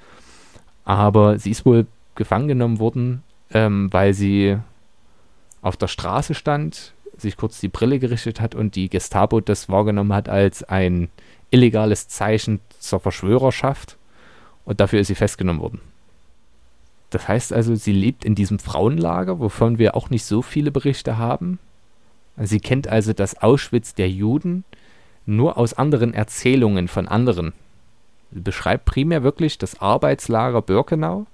aber 0.85 1.39
sie 1.39 1.51
ist 1.51 1.67
wohl 1.67 1.87
gefangen 2.15 2.49
genommen 2.49 2.79
worden, 2.79 3.23
ähm, 3.53 3.93
weil 3.93 4.15
sie 4.15 4.57
auf 5.61 5.77
der 5.77 5.89
Straße 5.89 6.35
stand, 6.35 6.95
sich 7.17 7.37
kurz 7.37 7.61
die 7.61 7.69
Brille 7.69 7.99
gerichtet 7.99 8.41
hat 8.41 8.55
und 8.55 8.77
die 8.77 8.89
Gestapo 8.89 9.41
das 9.41 9.69
wahrgenommen 9.69 10.13
hat 10.13 10.29
als 10.29 10.63
ein 10.63 11.09
illegales 11.51 12.09
Zeichen 12.09 12.61
zur 12.79 13.01
Verschwörerschaft 13.01 13.97
und 14.65 14.81
dafür 14.81 15.01
ist 15.01 15.09
sie 15.09 15.15
festgenommen 15.15 15.61
worden. 15.61 15.81
Das 17.11 17.29
heißt 17.29 17.53
also, 17.53 17.75
sie 17.75 17.93
lebt 17.93 18.25
in 18.25 18.35
diesem 18.35 18.59
Frauenlager, 18.59 19.39
wovon 19.39 19.79
wir 19.79 19.95
auch 19.95 20.11
nicht 20.11 20.25
so 20.25 20.43
viele 20.43 20.71
Berichte 20.71 21.19
haben. 21.19 21.59
Sie 22.37 22.61
kennt 22.61 22.89
also 22.89 23.13
das 23.13 23.41
Auschwitz 23.43 23.95
der 23.95 24.11
Juden 24.11 24.65
nur 25.25 25.57
aus 25.59 25.75
anderen 25.75 26.15
Erzählungen 26.15 26.89
von 26.89 27.09
anderen. 27.09 27.53
Sie 28.33 28.41
beschreibt 28.41 28.85
primär 28.85 29.23
wirklich 29.23 29.59
das 29.59 29.81
Arbeitslager 29.81 30.63
Birkenau. 30.63 31.27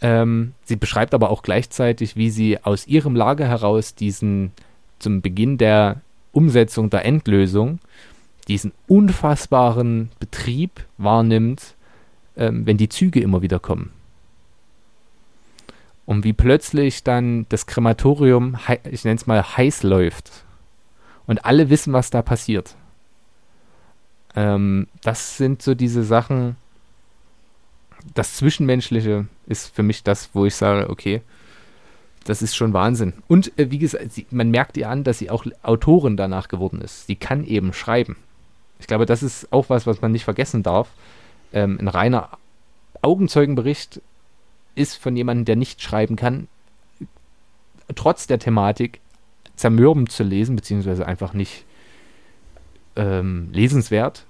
Ähm, 0.00 0.52
sie 0.64 0.76
beschreibt 0.76 1.14
aber 1.14 1.30
auch 1.30 1.42
gleichzeitig, 1.42 2.16
wie 2.16 2.30
sie 2.30 2.62
aus 2.62 2.86
ihrem 2.86 3.16
Lager 3.16 3.46
heraus 3.46 3.94
diesen 3.94 4.52
zum 4.98 5.22
Beginn 5.22 5.58
der 5.58 6.00
Umsetzung 6.32 6.90
der 6.90 7.04
Endlösung 7.04 7.78
diesen 8.48 8.72
unfassbaren 8.88 10.10
Betrieb 10.18 10.84
wahrnimmt, 10.98 11.74
ähm, 12.36 12.66
wenn 12.66 12.76
die 12.76 12.88
Züge 12.88 13.20
immer 13.20 13.42
wieder 13.42 13.58
kommen. 13.58 13.90
Und 16.04 16.24
wie 16.24 16.32
plötzlich 16.32 17.04
dann 17.04 17.46
das 17.48 17.66
Krematorium, 17.66 18.56
ich 18.90 19.04
nenne 19.04 19.16
es 19.16 19.26
mal, 19.26 19.42
heiß 19.42 19.82
läuft. 19.82 20.44
Und 21.26 21.44
alle 21.44 21.70
wissen, 21.70 21.92
was 21.92 22.10
da 22.10 22.22
passiert. 22.22 22.74
Ähm, 24.34 24.88
das 25.02 25.36
sind 25.36 25.62
so 25.62 25.74
diese 25.74 26.02
Sachen. 26.02 26.56
Das 28.14 28.36
Zwischenmenschliche 28.36 29.26
ist 29.46 29.74
für 29.74 29.84
mich 29.84 30.02
das, 30.02 30.30
wo 30.32 30.44
ich 30.44 30.56
sage, 30.56 30.90
okay, 30.90 31.22
das 32.24 32.42
ist 32.42 32.56
schon 32.56 32.72
Wahnsinn. 32.72 33.12
Und 33.28 33.56
äh, 33.58 33.70
wie 33.70 33.78
gesagt, 33.78 34.12
sie, 34.12 34.26
man 34.30 34.50
merkt 34.50 34.76
ihr 34.76 34.88
an, 34.88 35.04
dass 35.04 35.18
sie 35.18 35.30
auch 35.30 35.46
Autorin 35.62 36.16
danach 36.16 36.48
geworden 36.48 36.80
ist. 36.80 37.06
Sie 37.06 37.16
kann 37.16 37.44
eben 37.44 37.72
schreiben. 37.72 38.16
Ich 38.80 38.86
glaube, 38.86 39.06
das 39.06 39.22
ist 39.22 39.52
auch 39.52 39.70
was, 39.70 39.86
was 39.86 40.00
man 40.00 40.12
nicht 40.12 40.24
vergessen 40.24 40.62
darf. 40.62 40.88
Ähm, 41.52 41.78
ein 41.80 41.88
reiner 41.88 42.30
Augenzeugenbericht 43.02 44.00
ist 44.74 44.96
von 44.96 45.16
jemandem, 45.16 45.44
der 45.44 45.56
nicht 45.56 45.82
schreiben 45.82 46.16
kann, 46.16 46.48
trotz 47.94 48.26
der 48.26 48.38
Thematik 48.38 49.00
zermürbend 49.56 50.10
zu 50.10 50.22
lesen, 50.22 50.56
beziehungsweise 50.56 51.06
einfach 51.06 51.34
nicht 51.34 51.64
ähm, 52.96 53.50
lesenswert, 53.52 54.24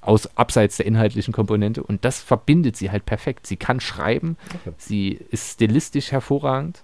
aus 0.00 0.36
abseits 0.36 0.76
der 0.76 0.86
inhaltlichen 0.86 1.32
Komponente. 1.32 1.82
Und 1.82 2.04
das 2.04 2.20
verbindet 2.20 2.76
sie 2.76 2.90
halt 2.90 3.06
perfekt. 3.06 3.46
Sie 3.46 3.56
kann 3.56 3.80
schreiben, 3.80 4.36
okay. 4.50 4.74
sie 4.76 5.20
ist 5.30 5.54
stilistisch 5.54 6.12
hervorragend 6.12 6.82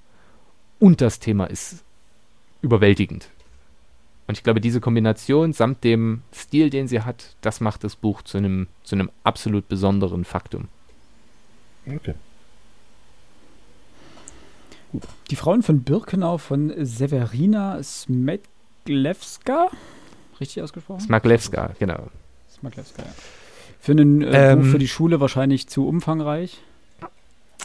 und 0.78 1.00
das 1.00 1.18
Thema 1.20 1.44
ist 1.44 1.84
überwältigend. 2.62 3.28
Und 4.30 4.38
ich 4.38 4.44
glaube, 4.44 4.60
diese 4.60 4.80
Kombination 4.80 5.52
samt 5.52 5.82
dem 5.82 6.22
Stil, 6.32 6.70
den 6.70 6.86
sie 6.86 7.00
hat, 7.00 7.34
das 7.40 7.60
macht 7.60 7.82
das 7.82 7.96
Buch 7.96 8.22
zu 8.22 8.38
einem, 8.38 8.68
zu 8.84 8.94
einem 8.94 9.10
absolut 9.24 9.66
besonderen 9.66 10.24
Faktum. 10.24 10.68
Okay. 11.84 12.14
Die 15.30 15.34
Frauen 15.34 15.64
von 15.64 15.82
Birkenau 15.82 16.38
von 16.38 16.72
Severina 16.78 17.82
Smeglewska. 17.82 19.66
Richtig 20.38 20.62
ausgesprochen? 20.62 21.00
Smaglewska, 21.00 21.72
genau. 21.80 22.06
Smaglewska, 22.52 23.02
ja. 23.02 23.12
Für 23.80 23.92
ein 23.94 24.22
äh, 24.22 24.52
ähm, 24.52 24.60
Buch 24.60 24.68
für 24.68 24.78
die 24.78 24.86
Schule 24.86 25.18
wahrscheinlich 25.18 25.66
zu 25.66 25.88
umfangreich. 25.88 26.62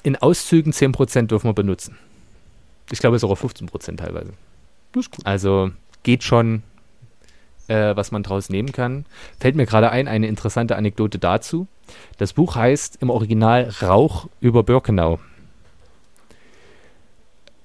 In 0.01 0.15
Auszügen 0.15 0.71
10% 0.71 1.27
dürfen 1.27 1.47
wir 1.47 1.53
benutzen. 1.53 1.95
Ich 2.91 2.97
glaube, 2.97 3.17
es 3.17 3.21
ist 3.21 3.29
auch 3.29 3.39
15% 3.39 3.97
teilweise. 3.97 4.33
Das 4.93 5.05
ist 5.05 5.11
gut. 5.11 5.25
Also 5.27 5.69
geht 6.05 6.23
schon, 6.23 6.63
äh, 7.67 7.93
was 7.97 8.11
man 8.11 8.23
draus 8.23 8.49
nehmen 8.49 8.71
kann. 8.71 9.05
Fällt 9.39 9.55
mir 9.55 9.65
gerade 9.65 9.91
ein, 9.91 10.07
eine 10.07 10.27
interessante 10.27 10.77
Anekdote 10.77 11.19
dazu. 11.19 11.67
Das 12.17 12.31
Buch 12.31 12.55
heißt 12.55 13.01
im 13.01 13.09
Original 13.09 13.69
Rauch 13.81 14.29
über 14.39 14.63
Birkenau. 14.63 15.19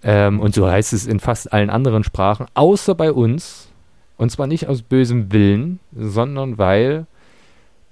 Ähm, 0.02 0.40
und 0.40 0.54
so 0.54 0.68
heißt 0.68 0.92
es 0.92 1.06
in 1.06 1.20
fast 1.20 1.52
allen 1.52 1.70
anderen 1.70 2.02
Sprachen, 2.02 2.46
außer 2.54 2.94
bei 2.96 3.12
uns. 3.12 3.68
Und 4.16 4.30
zwar 4.30 4.46
nicht 4.46 4.66
aus 4.66 4.82
bösem 4.82 5.32
Willen, 5.32 5.78
sondern 5.94 6.58
weil 6.58 7.06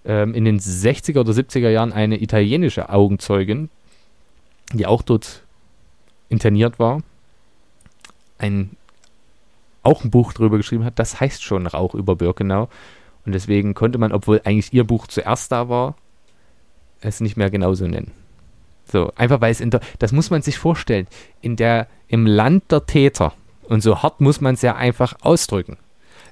ähm, 0.05 0.35
in 0.35 0.45
den 0.45 0.59
60er 0.59 1.21
oder 1.21 1.33
70er 1.33 1.71
Jahren 1.71 1.93
eine 1.93 2.21
italienische 2.21 2.89
Augenzeugin, 2.89 3.71
die 4.73 4.87
auch 4.87 5.03
dort 5.03 5.43
interniert 6.29 6.79
war, 6.79 7.03
ein, 8.39 8.71
auch 9.89 10.05
ein 10.05 10.11
Buch 10.11 10.35
darüber 10.35 10.59
geschrieben 10.59 10.85
hat, 10.85 10.99
das 10.99 11.19
heißt 11.19 11.43
schon 11.43 11.67
Rauch 11.67 11.95
über 11.95 12.15
Birkenau. 12.15 12.69
Und 13.25 13.33
deswegen 13.33 13.75
konnte 13.75 13.99
man, 13.99 14.13
obwohl 14.13 14.43
eigentlich 14.45 14.73
ihr 14.73 14.85
Buch 14.85 15.07
zuerst 15.07 15.51
da 15.51 15.69
war, 15.69 15.97
es 17.01 17.21
nicht 17.21 17.37
mehr 17.37 17.51
genauso 17.51 17.87
nennen. 17.87 18.13
So, 18.91 19.13
einfach 19.17 19.41
weil 19.41 19.51
es 19.51 19.61
in 19.61 19.71
der, 19.71 19.81
das 19.99 20.13
muss 20.13 20.31
man 20.31 20.43
sich 20.43 20.59
vorstellen, 20.59 21.07
in 21.41 21.57
der, 21.57 21.89
im 22.07 22.27
Land 22.27 22.71
der 22.71 22.87
Täter, 22.87 23.33
und 23.69 23.83
so 23.83 24.03
hart 24.03 24.21
muss 24.21 24.41
man 24.41 24.55
es 24.55 24.63
ja 24.63 24.77
einfach 24.77 25.17
ausdrücken, 25.21 25.79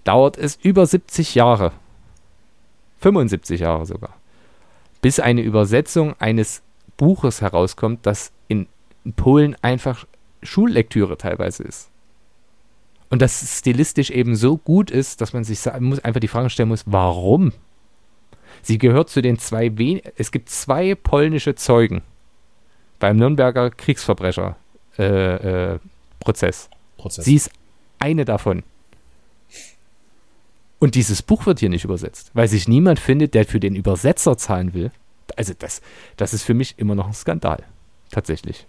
dauert 0.05 0.39
es 0.39 0.57
über 0.57 0.87
70 0.87 1.35
Jahre, 1.35 1.73
75 3.01 3.61
Jahre 3.61 3.87
sogar, 3.87 4.15
bis 5.03 5.21
eine 5.21 5.43
Übersetzung 5.43 6.15
eines 6.19 6.63
Buches 6.97 7.41
herauskommt, 7.41 8.07
das 8.07 8.33
in 8.49 8.67
Polen 9.17 9.57
einfach 9.63 10.07
Schullektüre 10.43 11.19
teilweise 11.19 11.63
ist. 11.63 11.91
Und 13.09 13.23
das 13.23 13.59
stilistisch 13.59 14.11
eben 14.11 14.35
so 14.35 14.57
gut 14.57 14.91
ist, 14.91 15.21
dass 15.21 15.33
man 15.33 15.45
sich 15.45 15.61
muss 15.81 16.01
einfach 16.01 16.21
die 16.21 16.29
Frage 16.29 16.51
stellen 16.51 16.69
muss, 16.69 16.85
warum? 16.87 17.53
Sie 18.63 18.79
gehört 18.79 19.11
zu 19.11 19.23
den 19.23 19.39
zwei, 19.39 19.79
wen 19.79 20.01
es 20.17 20.33
gibt 20.33 20.51
zwei 20.51 20.95
polnische 20.95 21.55
Zeugen, 21.55 22.03
beim 22.99 23.17
Nürnberger 23.17 23.71
Kriegsverbrecherprozess. 23.71 24.57
Äh, 24.99 25.75
äh, 25.75 25.79
Prozess. 26.19 26.69
Prozess. 26.97 27.25
Sie 27.25 27.35
ist 27.37 27.51
eine 27.99 28.25
davon. 28.25 28.63
Und 30.79 30.95
dieses 30.95 31.23
Buch 31.23 31.47
wird 31.47 31.61
hier 31.61 31.69
nicht 31.69 31.85
übersetzt, 31.85 32.31
weil 32.35 32.49
sich 32.49 32.69
niemand 32.69 32.99
findet, 32.99 33.35
der 33.35 33.45
für 33.45 33.61
den 33.61 33.77
Übersetzer 33.77 34.37
zahlen 34.37 34.75
will. 34.75 34.91
Also 35.37 35.55
das, 35.59 35.81
das 36.17 36.35
ist 36.35 36.43
für 36.43 36.55
mich 36.55 36.79
immer 36.79 36.95
noch 36.95 37.07
ein 37.07 37.15
Skandal. 37.15 37.63
Tatsächlich. 38.11 38.67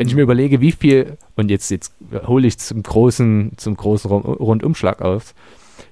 Wenn 0.00 0.08
ich 0.08 0.14
mir 0.14 0.22
überlege, 0.22 0.62
wie 0.62 0.72
viel, 0.72 1.18
und 1.36 1.50
jetzt, 1.50 1.70
jetzt 1.70 1.92
hole 2.26 2.46
ich 2.46 2.56
zum 2.56 2.82
großen, 2.82 3.52
zum 3.58 3.76
großen 3.76 4.10
Rundumschlag 4.10 5.02
auf, 5.02 5.34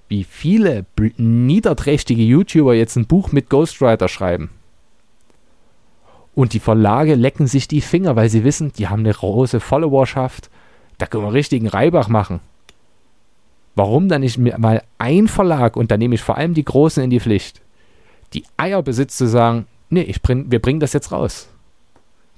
wie 0.09 0.25
viele 0.25 0.87
niederträchtige 1.19 2.23
YouTuber 2.23 2.73
jetzt 2.73 2.97
ein 2.97 3.05
Buch 3.05 3.33
mit 3.33 3.51
Ghostwriter 3.51 4.09
schreiben. 4.09 4.49
Und 6.35 6.55
die 6.55 6.59
Verlage 6.59 7.17
lecken 7.17 7.47
sich 7.47 7.69
die 7.69 7.83
Finger, 7.83 8.17
weil 8.17 8.31
sie 8.31 8.45
wissen, 8.45 8.73
die 8.73 8.89
haben 8.89 9.01
eine 9.01 9.13
große 9.13 9.61
Followerschaft. 9.61 10.49
Da 10.97 11.05
können 11.05 11.25
wir 11.25 11.35
richtigen 11.35 11.69
Reibach 11.69 12.09
machen. 12.09 12.41
Warum 13.75 14.09
dann 14.09 14.23
nicht 14.23 14.39
mal 14.39 14.85
ein 14.97 15.29
Verlag, 15.29 15.77
und 15.77 15.91
da 15.91 15.99
nehme 15.99 16.15
ich 16.15 16.23
vor 16.23 16.39
allem 16.39 16.55
die 16.55 16.65
Großen 16.65 17.05
in 17.05 17.11
die 17.11 17.21
Pflicht, 17.21 17.61
die 18.33 18.45
Eier 18.57 18.83
besitzt 18.83 19.19
zu 19.19 19.29
sagen, 19.29 19.67
nee, 19.91 20.01
ich 20.01 20.23
bring, 20.23 20.51
wir 20.51 20.63
bringen 20.63 20.81
das 20.81 20.95
jetzt 20.95 21.13
raus. 21.13 21.51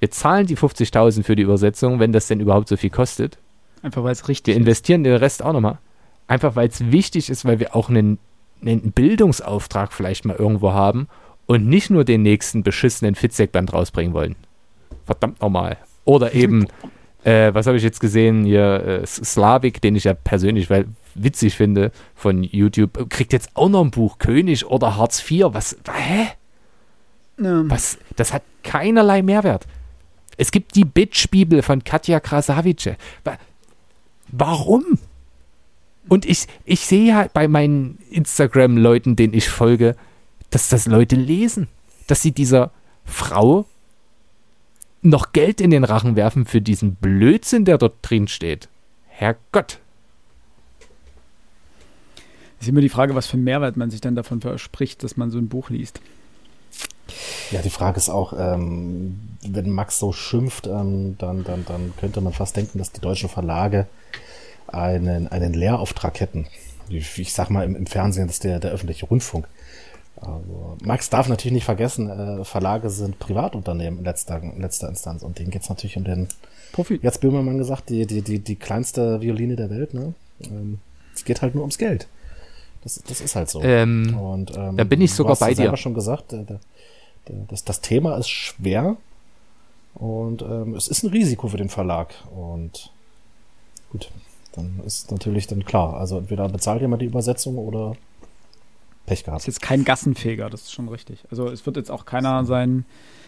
Wir 0.01 0.09
zahlen 0.09 0.47
die 0.47 0.57
50.000 0.57 1.21
für 1.21 1.35
die 1.35 1.43
Übersetzung, 1.43 1.99
wenn 1.99 2.11
das 2.11 2.27
denn 2.27 2.39
überhaupt 2.39 2.67
so 2.67 2.75
viel 2.75 2.89
kostet. 2.89 3.37
Einfach 3.83 4.03
weil 4.03 4.13
es 4.13 4.27
richtig 4.27 4.55
Wir 4.55 4.59
investieren 4.59 5.03
den 5.03 5.15
Rest 5.15 5.43
auch 5.43 5.53
nochmal. 5.53 5.77
Einfach 6.27 6.55
weil 6.55 6.67
es 6.69 6.91
wichtig 6.91 7.29
ist, 7.29 7.45
weil 7.45 7.59
wir 7.59 7.75
auch 7.75 7.87
einen, 7.87 8.17
einen 8.65 8.91
Bildungsauftrag 8.93 9.93
vielleicht 9.93 10.25
mal 10.25 10.35
irgendwo 10.35 10.73
haben 10.73 11.07
und 11.45 11.67
nicht 11.67 11.91
nur 11.91 12.03
den 12.03 12.23
nächsten 12.23 12.63
beschissenen 12.63 13.13
Fitzek-Band 13.13 13.73
rausbringen 13.73 14.13
wollen. 14.13 14.35
Verdammt 15.05 15.39
nochmal. 15.39 15.77
Oder 16.03 16.33
eben, 16.33 16.65
äh, 17.23 17.53
was 17.53 17.67
habe 17.67 17.77
ich 17.77 17.83
jetzt 17.83 17.99
gesehen, 17.99 18.43
hier, 18.43 19.03
äh, 19.03 19.05
Slavik, 19.05 19.81
den 19.81 19.95
ich 19.95 20.05
ja 20.05 20.15
persönlich 20.15 20.71
weil, 20.71 20.85
witzig 21.13 21.55
finde 21.55 21.91
von 22.15 22.41
YouTube, 22.41 23.07
kriegt 23.07 23.33
jetzt 23.33 23.51
auch 23.53 23.69
noch 23.69 23.83
ein 23.83 23.91
Buch, 23.91 24.17
König 24.17 24.65
oder 24.65 24.97
Hartz 24.97 25.23
IV. 25.29 25.49
Was, 25.51 25.77
hä? 25.93 26.29
Ähm. 27.37 27.69
Was, 27.69 27.99
das 28.15 28.33
hat 28.33 28.41
keinerlei 28.63 29.21
Mehrwert. 29.21 29.67
Es 30.41 30.49
gibt 30.49 30.75
die 30.75 30.85
Bitch-Bibel 30.85 31.61
von 31.61 31.83
Katja 31.83 32.19
Krasavice. 32.19 32.95
Warum? 34.29 34.97
Und 36.09 36.25
ich, 36.25 36.47
ich 36.65 36.79
sehe 36.79 37.09
ja 37.09 37.29
bei 37.31 37.47
meinen 37.47 37.99
Instagram-Leuten, 38.09 39.15
denen 39.15 39.35
ich 39.35 39.49
folge, 39.49 39.95
dass 40.49 40.67
das 40.67 40.87
Leute 40.87 41.15
lesen, 41.15 41.67
dass 42.07 42.23
sie 42.23 42.31
dieser 42.31 42.71
Frau 43.05 43.67
noch 45.03 45.31
Geld 45.31 45.61
in 45.61 45.69
den 45.69 45.83
Rachen 45.83 46.15
werfen 46.15 46.47
für 46.47 46.59
diesen 46.59 46.95
Blödsinn, 46.95 47.63
der 47.63 47.77
dort 47.77 47.97
drin 48.01 48.27
steht. 48.27 48.67
Herrgott. 49.09 49.77
Ist 52.59 52.67
immer 52.67 52.81
die 52.81 52.89
Frage, 52.89 53.13
was 53.13 53.27
für 53.27 53.37
Mehrwert 53.37 53.77
man 53.77 53.91
sich 53.91 54.01
dann 54.01 54.15
davon 54.15 54.41
verspricht, 54.41 55.03
dass 55.03 55.17
man 55.17 55.29
so 55.29 55.37
ein 55.37 55.49
Buch 55.49 55.69
liest. 55.69 56.01
Ja, 57.51 57.61
die 57.61 57.69
Frage 57.69 57.97
ist 57.97 58.09
auch, 58.09 58.33
ähm, 58.37 59.19
wenn 59.47 59.69
Max 59.69 59.99
so 59.99 60.11
schimpft, 60.11 60.67
ähm, 60.67 61.15
dann, 61.17 61.43
dann, 61.43 61.65
dann 61.65 61.93
könnte 61.99 62.21
man 62.21 62.33
fast 62.33 62.55
denken, 62.55 62.77
dass 62.77 62.91
die 62.91 63.01
deutschen 63.01 63.29
Verlage 63.29 63.87
einen, 64.67 65.27
einen 65.27 65.53
Lehrauftrag 65.53 66.19
hätten. 66.19 66.47
Ich, 66.89 67.17
ich 67.17 67.33
sag 67.33 67.49
mal 67.49 67.63
im, 67.63 67.75
im 67.75 67.85
Fernsehen, 67.85 68.27
das 68.27 68.37
ist 68.37 68.43
der, 68.43 68.59
der 68.59 68.71
öffentliche 68.71 69.05
Rundfunk. 69.05 69.47
Also, 70.17 70.77
Max 70.83 71.09
darf 71.09 71.27
natürlich 71.29 71.53
nicht 71.53 71.65
vergessen, 71.65 72.09
äh, 72.09 72.45
Verlage 72.45 72.89
sind 72.89 73.17
Privatunternehmen 73.17 73.99
in 73.99 74.05
letzter, 74.05 74.41
in 74.41 74.61
letzter 74.61 74.87
Instanz 74.87 75.23
und 75.23 75.39
denen 75.39 75.49
geht's 75.49 75.69
natürlich 75.69 75.97
um 75.97 76.03
den 76.03 76.27
Profit. 76.73 77.03
Jetzt 77.03 77.21
Böhmermann 77.21 77.57
gesagt, 77.57 77.89
die, 77.89 78.05
die, 78.05 78.21
die, 78.21 78.39
die 78.39 78.55
kleinste 78.55 79.21
Violine 79.21 79.55
der 79.55 79.69
Welt, 79.69 79.93
ne? 79.93 80.13
Ähm, 80.43 80.79
es 81.13 81.25
geht 81.25 81.41
halt 81.41 81.55
nur 81.55 81.63
ums 81.63 81.77
Geld. 81.77 82.07
Das, 82.83 83.01
das 83.07 83.21
ist 83.21 83.35
halt 83.35 83.49
so. 83.49 83.61
Ähm, 83.61 84.17
und, 84.17 84.55
ähm, 84.57 84.77
da 84.77 84.83
bin 84.83 85.01
ich 85.01 85.13
sogar 85.13 85.35
bei 85.35 85.53
dir. 85.53 85.75
Schon 85.77 85.93
gesagt, 85.93 86.31
der, 86.31 86.39
der, 86.39 86.59
der, 86.59 86.59
das, 87.47 87.63
das 87.63 87.81
Thema 87.81 88.17
ist 88.17 88.29
schwer 88.29 88.97
und 89.95 90.41
ähm, 90.41 90.75
es 90.75 90.87
ist 90.87 91.03
ein 91.03 91.09
Risiko 91.09 91.47
für 91.47 91.57
den 91.57 91.69
Verlag. 91.69 92.13
Und 92.35 92.91
gut, 93.91 94.09
dann 94.53 94.81
ist 94.85 95.11
natürlich 95.11 95.47
dann 95.47 95.65
klar. 95.65 95.95
Also 95.95 96.17
entweder 96.17 96.47
bezahlt 96.49 96.81
jemand 96.81 97.01
die 97.01 97.07
Übersetzung 97.07 97.57
oder 97.57 97.95
Pech 99.05 99.23
gehabt. 99.23 99.41
Das 99.41 99.43
ist 99.43 99.55
jetzt 99.55 99.61
kein 99.61 99.83
Gassenfeger, 99.83 100.49
das 100.49 100.63
ist 100.63 100.71
schon 100.73 100.89
richtig. 100.89 101.23
Also 101.29 101.49
es 101.49 101.65
wird 101.65 101.77
jetzt 101.77 101.91
auch 101.91 102.05
keiner 102.05 102.45
sein, 102.45 102.85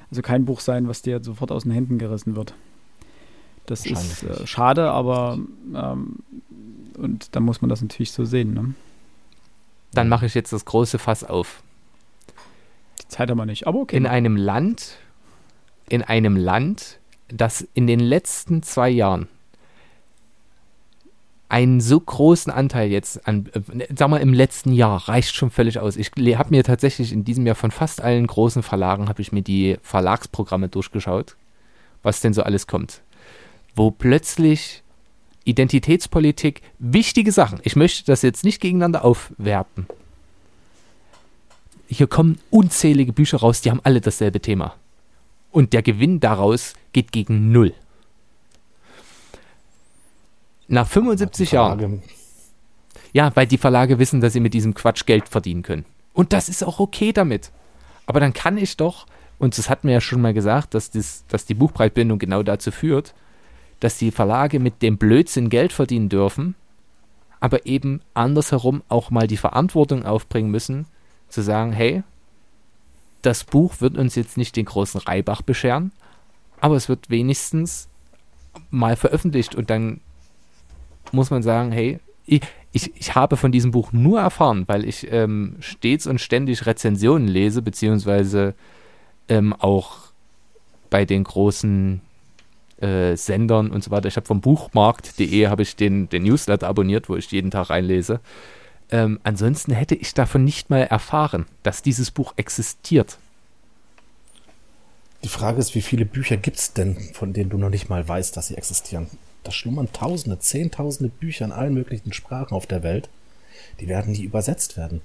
also 0.10 0.22
kein 0.22 0.46
Buch 0.46 0.60
sein, 0.60 0.88
was 0.88 1.02
dir 1.02 1.24
sofort 1.24 1.52
aus 1.52 1.64
den 1.64 1.72
Händen 1.72 1.98
gerissen 1.98 2.36
wird. 2.36 2.54
Das 3.66 3.86
ist 3.86 4.24
äh, 4.24 4.46
schade, 4.46 4.92
aber 4.92 5.40
ähm, 5.74 6.18
und 6.98 7.36
dann 7.36 7.44
muss 7.44 7.62
man 7.62 7.70
das 7.70 7.82
natürlich 7.82 8.12
so 8.12 8.26
sehen. 8.26 8.54
Ne? 8.54 8.74
Dann 9.94 10.10
mache 10.10 10.26
ich 10.26 10.34
jetzt 10.34 10.52
das 10.52 10.66
große 10.66 11.00
Fass 11.00 11.24
auf. 11.24 11.64
Zeit 13.14 13.30
haben 13.30 13.38
wir 13.38 13.46
nicht, 13.46 13.68
aber 13.68 13.80
okay. 13.80 13.98
In 13.98 14.06
einem 14.06 14.36
Land, 14.36 14.98
in 15.90 16.02
einem 16.02 16.36
Land, 16.36 17.00
das 17.28 17.68
in 17.74 17.88
den 17.88 18.00
letzten 18.00 18.64
zwei 18.64 18.90
Jahren 18.90 19.28
einen 21.54 21.82
so 21.82 22.00
großen 22.00 22.52
Anteil 22.52 22.90
jetzt 22.90 23.28
an, 23.28 23.48
äh, 23.54 23.88
sag 23.96 24.10
mal, 24.10 24.18
im 24.18 24.34
letzten 24.34 24.74
Jahr 24.74 25.08
reicht 25.08 25.36
schon 25.36 25.52
völlig 25.52 25.78
aus. 25.78 25.98
Ich 25.98 26.12
habe 26.18 26.50
mir 26.50 26.64
tatsächlich 26.64 27.14
in 27.14 27.24
diesem 27.24 27.46
Jahr 27.46 27.56
von 27.56 27.70
fast 27.70 28.02
allen 28.02 28.26
großen 28.26 28.64
Verlagen, 28.64 29.08
habe 29.08 29.22
ich 29.22 29.32
mir 29.32 29.44
die 29.44 29.78
Verlagsprogramme 29.84 30.68
durchgeschaut, 30.68 31.36
was 32.02 32.22
denn 32.22 32.34
so 32.34 32.42
alles 32.42 32.66
kommt. 32.66 33.02
Wo 33.76 33.92
plötzlich 33.92 34.82
Identitätspolitik, 35.46 36.62
wichtige 36.80 37.32
Sachen. 37.32 37.60
Ich 37.64 37.76
möchte 37.76 38.06
das 38.06 38.24
jetzt 38.24 38.44
nicht 38.44 38.60
gegeneinander 38.60 39.06
aufwerten. 39.06 39.86
Hier 41.88 42.08
kommen 42.08 42.40
unzählige 42.50 43.14
Bücher 43.14 43.40
raus, 43.40 43.62
die 43.62 43.72
haben 43.72 43.82
alle 43.84 44.02
dasselbe 44.02 44.40
Thema. 44.40 44.76
Und 45.52 45.74
der 45.74 45.84
Gewinn 45.84 46.20
daraus 46.20 46.74
geht 46.94 47.12
gegen 47.12 47.52
Null. 47.52 47.74
Nach 50.68 50.88
75 50.88 51.52
Jahren. 51.52 52.02
Ja, 53.12 53.32
weil 53.36 53.46
die 53.46 53.58
Verlage 53.58 54.00
wissen, 54.00 54.22
dass 54.22 54.34
sie 54.34 54.40
mit 54.40 54.54
diesem 54.54 54.74
Quatsch 54.74 55.06
Geld 55.06 55.30
verdienen 55.30 55.62
können. 55.62 55.86
Und 56.14 56.34
das 56.34 56.50
ist 56.50 56.64
auch 56.64 56.80
okay 56.80 57.14
damit. 57.14 57.52
Aber 58.06 58.20
dann 58.20 58.34
kann 58.34 58.58
ich 58.58 58.76
doch, 58.78 59.06
und 59.38 59.58
das 59.58 59.70
hat 59.70 59.84
mir 59.84 59.92
ja 59.94 60.02
schon 60.02 60.22
mal 60.22 60.34
gesagt, 60.34 60.74
dass, 60.74 60.90
das, 60.90 61.26
dass 61.28 61.46
die 61.46 61.54
Buchpreisbindung 61.54 62.18
genau 62.18 62.44
dazu 62.44 62.72
führt, 62.72 63.14
dass 63.80 63.98
die 63.98 64.12
Verlage 64.12 64.60
mit 64.60 64.82
dem 64.82 64.98
Blödsinn 64.98 65.50
Geld 65.50 65.74
verdienen 65.74 66.10
dürfen, 66.10 66.56
aber 67.40 67.66
eben 67.66 68.02
andersherum 68.14 68.82
auch 68.88 69.12
mal 69.12 69.28
die 69.28 69.38
Verantwortung 69.38 70.06
aufbringen 70.06 70.50
müssen, 70.50 70.88
zu 71.34 71.42
sagen, 71.42 71.72
hey, 71.72 72.04
das 73.22 73.44
Buch 73.44 73.80
wird 73.80 73.98
uns 73.98 74.16
jetzt 74.16 74.38
nicht 74.38 74.56
den 74.56 74.66
großen 74.66 75.02
Reibach 75.02 75.42
bescheren, 75.42 75.92
aber 76.60 76.76
es 76.76 76.90
wird 76.90 77.10
wenigstens 77.10 77.90
mal 78.70 78.96
veröffentlicht 78.96 79.56
und 79.56 79.70
dann 79.70 80.02
muss 81.12 81.32
man 81.32 81.44
sagen, 81.44 81.72
hey, 81.72 82.00
ich, 82.26 82.42
ich, 82.72 82.96
ich 82.96 83.16
habe 83.16 83.38
von 83.38 83.52
diesem 83.52 83.72
Buch 83.72 83.92
nur 83.92 84.20
erfahren, 84.20 84.64
weil 84.68 84.86
ich 84.86 85.12
ähm, 85.12 85.58
stets 85.60 86.08
und 86.08 86.22
ständig 86.22 86.66
Rezensionen 86.66 87.28
lese, 87.28 87.62
beziehungsweise 87.62 88.56
ähm, 89.28 89.54
auch 89.54 89.98
bei 90.90 91.06
den 91.06 91.24
großen 91.24 92.02
äh, 92.80 93.16
Sendern 93.16 93.72
und 93.72 93.84
so 93.84 93.92
weiter. 93.92 94.08
Ich 94.08 94.16
habe 94.16 94.28
vom 94.28 94.42
Buchmarkt.de 94.42 95.48
habe 95.48 95.62
ich 95.62 95.76
den, 95.76 96.10
den 96.10 96.24
Newsletter 96.24 96.68
abonniert, 96.68 97.10
wo 97.10 97.16
ich 97.16 97.32
jeden 97.32 97.52
Tag 97.52 97.70
reinlese. 97.70 98.20
Ähm, 98.94 99.20
ansonsten 99.24 99.74
hätte 99.74 99.96
ich 99.96 100.14
davon 100.14 100.44
nicht 100.44 100.70
mal 100.70 100.84
erfahren, 100.84 101.48
dass 101.64 101.82
dieses 101.82 102.12
Buch 102.12 102.34
existiert. 102.36 103.18
Die 105.24 105.30
Frage 105.30 105.58
ist, 105.58 105.74
wie 105.74 105.82
viele 105.82 106.06
Bücher 106.06 106.38
gibt 106.38 106.58
es 106.58 106.74
denn, 106.74 106.96
von 107.14 107.34
denen 107.34 107.50
du 107.50 107.58
noch 107.58 107.72
nicht 107.72 107.90
mal 107.90 108.08
weißt, 108.08 108.38
dass 108.38 108.50
sie 108.50 108.56
existieren? 108.56 109.08
Da 109.44 109.52
schlummern 109.52 109.92
Tausende, 109.92 110.38
Zehntausende 110.38 111.12
Bücher 111.12 111.44
in 111.44 111.52
allen 111.52 111.74
möglichen 111.74 112.14
Sprachen 112.14 112.54
auf 112.54 112.68
der 112.68 112.84
Welt. 112.84 113.10
Die 113.80 113.88
werden 113.88 114.12
nie 114.12 114.22
übersetzt 114.22 114.78
werden. 114.78 115.02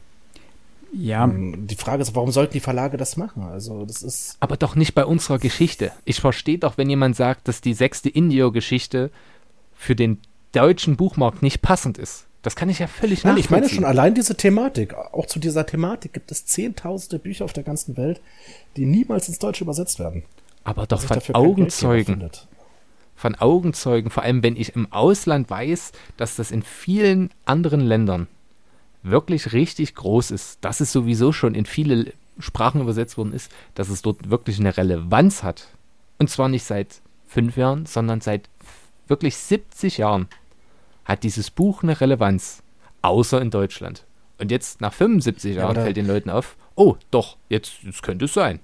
Ja. 0.93 1.25
Ähm, 1.25 1.67
die 1.67 1.77
Frage 1.77 2.03
ist, 2.03 2.15
warum 2.15 2.31
sollten 2.31 2.53
die 2.53 2.61
Verlage 2.61 2.99
das 2.99 3.17
machen? 3.17 3.43
Also, 3.43 3.87
das 3.87 4.03
ist. 4.03 4.37
Aber 4.41 4.59
doch 4.59 4.75
nicht 4.75 4.95
bei 4.95 5.07
unserer 5.07 5.39
Geschichte. 5.39 5.93
Ich 6.05 6.21
verstehe 6.21 6.59
doch, 6.59 6.77
wenn 6.77 6.91
jemand 6.91 7.17
sagt, 7.17 7.49
dass 7.49 7.63
die 7.63 7.75
sechste 7.75 8.11
Indio-Geschichte 8.11 9.11
für 9.75 9.97
den 9.97 10.19
deutschen 10.53 10.97
Buchmarkt 10.99 11.41
nicht 11.43 11.63
passend 11.63 11.97
ist. 11.97 12.28
Das 12.43 12.55
kann 12.55 12.69
ich 12.69 12.79
ja 12.79 12.87
völlig 12.87 13.25
Nein, 13.25 13.37
ich 13.37 13.51
meine 13.51 13.69
schon 13.69 13.85
allein 13.85 14.15
diese 14.15 14.37
Thematik. 14.37 14.95
Auch 14.95 15.27
zu 15.27 15.41
dieser 15.41 15.67
Thematik 15.67 16.13
gibt 16.13 16.31
es 16.31 16.47
zehntausende 16.47 17.19
Bücher 17.19 17.45
auf 17.45 17.53
der 17.53 17.65
ganzen 17.65 17.97
Welt, 17.97 18.21
die 18.77 18.87
niemals 18.87 19.29
ins 19.29 19.39
Deutsche 19.39 19.65
übersetzt 19.65 19.99
werden. 19.99 20.23
Aber 20.63 20.87
doch 20.87 21.01
von 21.01 21.35
Augenzeugen. 21.35 22.31
Von 23.17 23.35
Augenzeugen, 23.35 24.11
vor 24.11 24.23
allem 24.23 24.45
wenn 24.45 24.57
ich 24.57 24.77
im 24.77 24.93
Ausland 24.93 25.51
weiß, 25.51 25.91
dass 26.17 26.37
das 26.37 26.53
in 26.53 26.63
vielen 26.63 27.31
anderen 27.45 27.81
Ländern 27.81 28.29
wirklich 29.03 29.53
richtig 29.53 29.97
groß 29.97 30.31
ist, 30.31 30.59
dass 30.61 30.81
es 30.81 30.93
sowieso 30.93 31.33
schon 31.33 31.55
in 31.57 31.67
viele 31.67 32.13
Sprachen 32.39 32.81
übersetzt 32.81 33.17
worden 33.17 33.33
ist, 33.33 33.51
dass 33.75 33.89
es 33.89 34.03
dort 34.03 34.31
wirklich 34.31 34.61
eine 34.61 34.77
Relevanz 34.77 35.43
hat. 35.43 35.69
Und 36.19 36.31
zwar 36.31 36.49
nicht 36.49 36.65
seit 36.65 37.01
fünf 37.27 37.57
Jahren, 37.57 37.87
sondern 37.87 38.21
seit 38.21 38.49
wirklich 39.09 39.37
70 39.37 39.99
Jahren 39.99 40.29
hat 41.09 41.25
dieses 41.25 41.51
Buch 41.51 41.83
eine 41.83 42.01
Relevanz, 42.01 42.63
außer 43.03 43.41
in 43.41 43.51
Deutschland. 43.51 44.05
Und 44.39 44.53
jetzt 44.53 44.81
nach 44.81 44.93
75 44.93 45.57
Jahren 45.57 45.75
ja, 45.75 45.83
fällt 45.83 45.97
den 45.97 46.07
Leuten 46.07 46.31
auf, 46.31 46.57
oh, 46.77 46.95
doch, 47.11 47.37
jetzt, 47.49 47.83
jetzt 47.83 48.03
könnte 48.03 48.27
es 48.27 48.35
sein. 48.35 48.61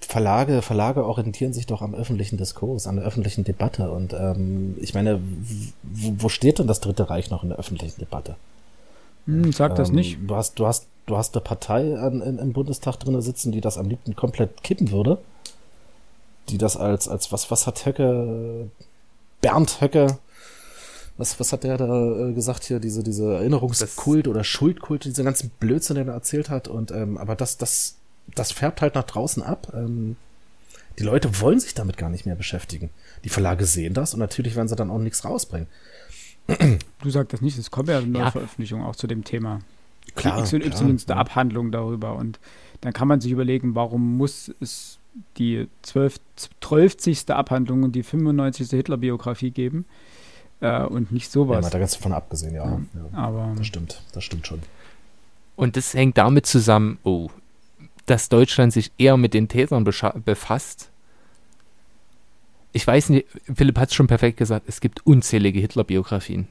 Verlage, 0.00 0.62
Verlage 0.62 1.04
orientieren 1.04 1.52
sich 1.52 1.66
doch 1.66 1.82
am 1.82 1.94
öffentlichen 1.94 2.36
Diskurs, 2.36 2.86
an 2.86 2.96
der 2.96 3.04
öffentlichen 3.04 3.44
Debatte. 3.44 3.90
Und 3.90 4.14
ähm, 4.14 4.76
ich 4.80 4.94
meine, 4.94 5.20
wo 5.82 6.28
steht 6.28 6.58
denn 6.58 6.66
das 6.66 6.80
Dritte 6.80 7.10
Reich 7.10 7.30
noch 7.30 7.42
in 7.42 7.50
der 7.50 7.58
öffentlichen 7.58 8.00
Debatte? 8.00 8.36
Hm, 9.26 9.52
sag 9.52 9.76
das 9.76 9.90
ähm, 9.90 9.96
nicht. 9.96 10.18
Du 10.26 10.34
hast, 10.34 10.58
du 10.58 10.66
hast, 10.66 10.86
du 11.06 11.16
hast 11.16 11.34
eine 11.34 11.42
Partei 11.42 11.96
an, 11.98 12.20
in, 12.20 12.38
im 12.38 12.52
Bundestag 12.52 12.98
drin 12.98 13.20
sitzen, 13.20 13.52
die 13.52 13.60
das 13.60 13.78
am 13.78 13.88
liebsten 13.88 14.16
komplett 14.16 14.62
kippen 14.62 14.90
würde. 14.90 15.18
Die 16.48 16.58
das 16.58 16.76
als, 16.76 17.08
als 17.08 17.30
was, 17.30 17.50
was 17.50 17.66
hat 17.66 17.86
Höcke, 17.86 18.68
Bernd 19.40 19.80
Höcke, 19.80 20.18
was, 21.22 21.38
was 21.38 21.52
hat 21.52 21.62
der 21.62 21.78
da 21.78 22.28
äh, 22.28 22.32
gesagt 22.32 22.64
hier, 22.64 22.80
diese, 22.80 23.04
diese 23.04 23.34
Erinnerungskult 23.34 24.26
oder 24.26 24.42
Schuldkult, 24.42 25.04
diese 25.04 25.22
ganzen 25.22 25.50
Blödsinn, 25.60 25.96
den 25.96 26.08
er 26.08 26.14
erzählt 26.14 26.50
hat. 26.50 26.66
Und, 26.66 26.90
ähm, 26.90 27.16
aber 27.16 27.36
das, 27.36 27.56
das, 27.56 27.96
das 28.34 28.50
färbt 28.50 28.82
halt 28.82 28.96
nach 28.96 29.04
draußen 29.04 29.42
ab. 29.42 29.72
Ähm, 29.72 30.16
die 30.98 31.04
Leute 31.04 31.40
wollen 31.40 31.60
sich 31.60 31.74
damit 31.74 31.96
gar 31.96 32.10
nicht 32.10 32.26
mehr 32.26 32.34
beschäftigen. 32.34 32.90
Die 33.22 33.28
Verlage 33.28 33.64
sehen 33.64 33.94
das 33.94 34.14
und 34.14 34.20
natürlich 34.20 34.56
werden 34.56 34.66
sie 34.66 34.74
dann 34.74 34.90
auch 34.90 34.98
nichts 34.98 35.24
rausbringen. 35.24 35.68
Du 37.02 37.10
sagst 37.10 37.32
das 37.32 37.40
nicht, 37.40 37.56
es 37.56 37.70
kommt 37.70 37.88
ja 37.88 37.98
eine 37.98 38.08
neue 38.08 38.22
ja. 38.24 38.30
Veröffentlichung 38.32 38.82
auch 38.82 38.96
zu 38.96 39.06
dem 39.06 39.22
Thema. 39.22 39.60
Klar, 40.16 40.40
X 40.40 40.52
und 40.52 40.66
Y 40.66 40.96
ist 40.96 41.10
eine 41.10 41.20
Abhandlung 41.20 41.70
darüber 41.70 42.16
und 42.16 42.40
dann 42.80 42.92
kann 42.92 43.06
man 43.06 43.20
sich 43.20 43.30
überlegen, 43.30 43.76
warum 43.76 44.16
muss 44.16 44.52
es 44.60 44.98
die 45.38 45.68
12, 45.82 46.16
12. 46.58 47.30
Abhandlung 47.30 47.84
und 47.84 47.92
die 47.92 48.02
95. 48.02 48.70
Hitler-Biografie 48.70 49.52
geben 49.52 49.84
äh, 50.62 50.84
und 50.84 51.12
nicht 51.12 51.30
sowas. 51.30 51.56
Ja, 51.56 51.60
man 51.60 51.66
hat 51.66 51.74
da 51.74 51.78
ganz 51.78 51.92
davon 51.94 52.12
abgesehen, 52.12 52.54
ja. 52.54 52.64
ja. 52.64 52.80
ja. 52.94 53.18
Aber 53.18 53.52
das 53.58 53.66
stimmt, 53.66 54.02
das 54.12 54.24
stimmt 54.24 54.46
schon. 54.46 54.62
Und 55.56 55.76
das 55.76 55.92
hängt 55.92 56.16
damit 56.16 56.46
zusammen, 56.46 56.98
oh, 57.04 57.28
dass 58.06 58.30
Deutschland 58.30 58.72
sich 58.72 58.90
eher 58.96 59.18
mit 59.18 59.34
den 59.34 59.48
Tätern 59.48 59.84
befasst 59.84 60.88
ich 62.72 62.86
weiß 62.86 63.10
nicht, 63.10 63.26
Philipp 63.54 63.78
hat 63.78 63.90
es 63.90 63.94
schon 63.94 64.06
perfekt 64.06 64.38
gesagt, 64.38 64.64
es 64.66 64.80
gibt 64.80 65.06
unzählige 65.06 65.60
Hitler-Biografien. 65.60 66.48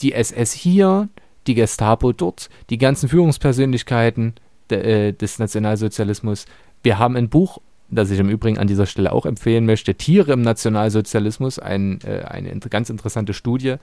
Die 0.00 0.12
SS 0.12 0.52
hier, 0.52 1.08
die 1.46 1.54
Gestapo 1.54 2.12
dort, 2.12 2.50
die 2.70 2.78
ganzen 2.78 3.08
Führungspersönlichkeiten 3.08 4.34
de, 4.70 5.08
äh, 5.08 5.12
des 5.12 5.38
Nationalsozialismus. 5.38 6.46
Wir 6.82 6.98
haben 6.98 7.16
ein 7.16 7.28
Buch, 7.28 7.58
das 7.92 8.10
ich 8.10 8.18
im 8.18 8.28
Übrigen 8.28 8.58
an 8.58 8.66
dieser 8.66 8.86
Stelle 8.86 9.12
auch 9.12 9.26
empfehlen 9.26 9.66
möchte, 9.66 9.94
Tiere 9.94 10.32
im 10.32 10.42
Nationalsozialismus, 10.42 11.58
ein, 11.58 12.00
äh, 12.02 12.24
eine 12.24 12.58
ganz 12.58 12.90
interessante 12.90 13.34
Studie. 13.34 13.76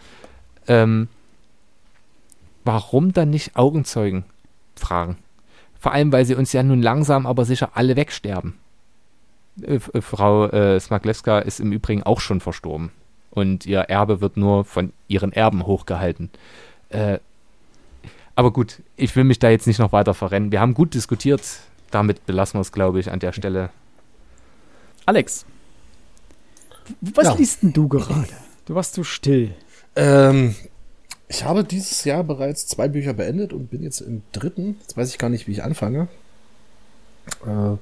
Ähm, 0.68 1.07
warum 2.66 3.14
dann 3.14 3.30
nicht 3.30 3.55
Augenzeugen 3.55 4.26
fragen? 4.76 5.18
Vor 5.80 5.93
allem, 5.93 6.12
weil 6.12 6.26
sie 6.26 6.36
uns 6.36 6.51
ja 6.51 6.64
nun 6.64 6.82
langsam 6.82 7.26
aber 7.26 7.45
sicher 7.45 7.72
alle 7.76 7.95
wegsterben. 7.95 8.55
Äh, 9.62 9.76
äh, 9.76 10.01
Frau 10.01 10.47
äh, 10.47 10.80
Smaglewska 10.80 11.39
ist 11.39 11.60
im 11.60 11.72
Übrigen 11.72 12.03
auch 12.03 12.20
schon 12.20 12.41
verstorben. 12.41 12.91
Und 13.32 13.66
ihr 13.66 13.82
Erbe 13.82 14.22
wird 14.22 14.38
nur 14.38 14.66
von 14.66 14.91
ihren 15.07 15.32
Erben 15.32 15.66
hochgehalten. 15.66 16.32
Äh, 16.89 17.20
aber 18.36 18.51
gut, 18.51 18.82
ich 18.95 19.16
will 19.16 19.24
mich 19.24 19.38
da 19.38 19.49
jetzt 19.49 19.68
nicht 19.68 19.80
noch 19.80 19.91
weiter 19.91 20.14
verrennen. 20.14 20.51
Wir 20.51 20.62
haben 20.62 20.74
gut 20.74 20.93
diskutiert. 20.93 21.43
Damit 21.91 22.26
belassen 22.26 22.57
wir 22.57 22.62
es, 22.62 22.72
glaube 22.72 22.99
ich, 22.99 23.12
an 23.12 23.20
der 23.20 23.34
Stelle. 23.34 23.70
Alex, 25.06 25.45
was 27.02 27.26
ja. 27.26 27.34
liest 27.36 27.64
denn 27.64 27.74
du 27.74 27.88
gerade? 27.88 28.28
Du 28.66 28.76
warst 28.76 28.93
so 28.93 29.04
still. 29.04 29.56
Ähm, 29.95 30.56
ich 31.28 31.43
habe 31.43 31.64
dieses 31.64 32.04
Jahr 32.04 32.24
bereits 32.24 32.68
zwei 32.68 32.88
Bücher 32.88 33.14
beendet 33.14 33.54
und 33.54 33.70
bin 33.70 33.84
jetzt 33.84 34.02
im 34.02 34.24
dritten. 34.32 34.78
Jetzt 34.82 34.97
weiß 34.97 35.10
ich 35.10 35.18
gar 35.18 35.30
nicht, 35.30 35.47
wie 35.47 35.52
ich 35.52 35.64
anfange. 35.64 36.08
Äh, 37.45 37.78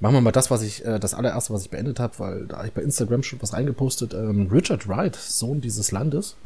machen 0.00 0.14
wir 0.14 0.20
mal 0.20 0.32
das, 0.32 0.50
was 0.50 0.62
ich, 0.62 0.84
äh, 0.84 0.98
das 0.98 1.14
allererste, 1.14 1.52
was 1.52 1.62
ich 1.62 1.70
beendet 1.70 2.00
habe, 2.00 2.18
weil 2.18 2.46
da 2.46 2.58
habe 2.58 2.68
ich 2.68 2.72
bei 2.72 2.82
Instagram 2.82 3.22
schon 3.22 3.42
was 3.42 3.52
reingepostet. 3.52 4.14
Ähm, 4.14 4.48
Richard 4.52 4.88
Wright, 4.88 5.16
Sohn 5.16 5.60
dieses 5.60 5.92
Landes. 5.92 6.36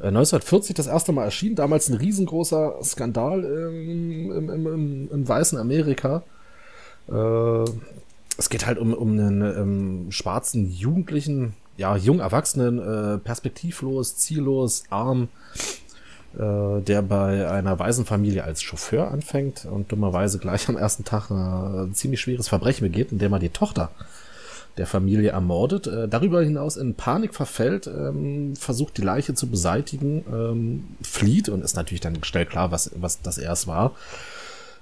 Äh, 0.00 0.08
1940 0.08 0.74
das 0.74 0.86
erste 0.86 1.12
Mal 1.12 1.24
erschienen, 1.24 1.56
damals 1.56 1.88
ein 1.88 1.96
riesengroßer 1.96 2.78
Skandal 2.82 3.44
im, 3.44 4.32
im, 4.32 4.50
im, 4.50 4.66
im, 4.66 5.08
im 5.10 5.28
weißen 5.28 5.58
Amerika. 5.58 6.22
Äh, 7.08 7.64
es 8.38 8.50
geht 8.50 8.66
halt 8.66 8.78
um, 8.78 8.92
um 8.92 9.12
einen 9.12 9.42
um, 9.42 9.58
ähm, 10.04 10.12
schwarzen 10.12 10.70
Jugendlichen, 10.70 11.54
ja, 11.76 11.96
jung 11.96 12.20
Erwachsenen, 12.20 12.78
äh, 12.78 13.18
perspektivlos, 13.18 14.16
ziellos, 14.16 14.84
arm, 14.90 15.28
äh, 16.34 16.80
der 16.80 17.02
bei 17.02 17.50
einer 17.50 17.78
Waisenfamilie 17.78 18.44
als 18.44 18.62
Chauffeur 18.62 19.10
anfängt 19.10 19.64
und 19.64 19.92
dummerweise 19.92 20.38
gleich 20.38 20.68
am 20.68 20.76
ersten 20.76 21.04
Tag 21.04 21.30
ein 21.30 21.94
ziemlich 21.94 22.20
schweres 22.20 22.48
Verbrechen 22.48 22.86
begeht, 22.86 23.12
indem 23.12 23.32
er 23.32 23.38
die 23.38 23.50
Tochter 23.50 23.90
der 24.76 24.86
Familie 24.86 25.30
ermordet, 25.30 25.86
äh, 25.86 26.08
darüber 26.08 26.42
hinaus 26.42 26.76
in 26.76 26.94
Panik 26.94 27.34
verfällt, 27.34 27.86
ähm, 27.86 28.54
versucht 28.56 28.98
die 28.98 29.02
Leiche 29.02 29.34
zu 29.34 29.48
beseitigen, 29.48 30.24
ähm, 30.30 30.84
flieht 31.02 31.48
und 31.48 31.64
ist 31.64 31.76
natürlich 31.76 32.02
dann 32.02 32.22
schnell 32.24 32.46
klar, 32.46 32.70
was, 32.70 32.90
was 32.96 33.22
das 33.22 33.38
erst 33.38 33.66
war. 33.66 33.92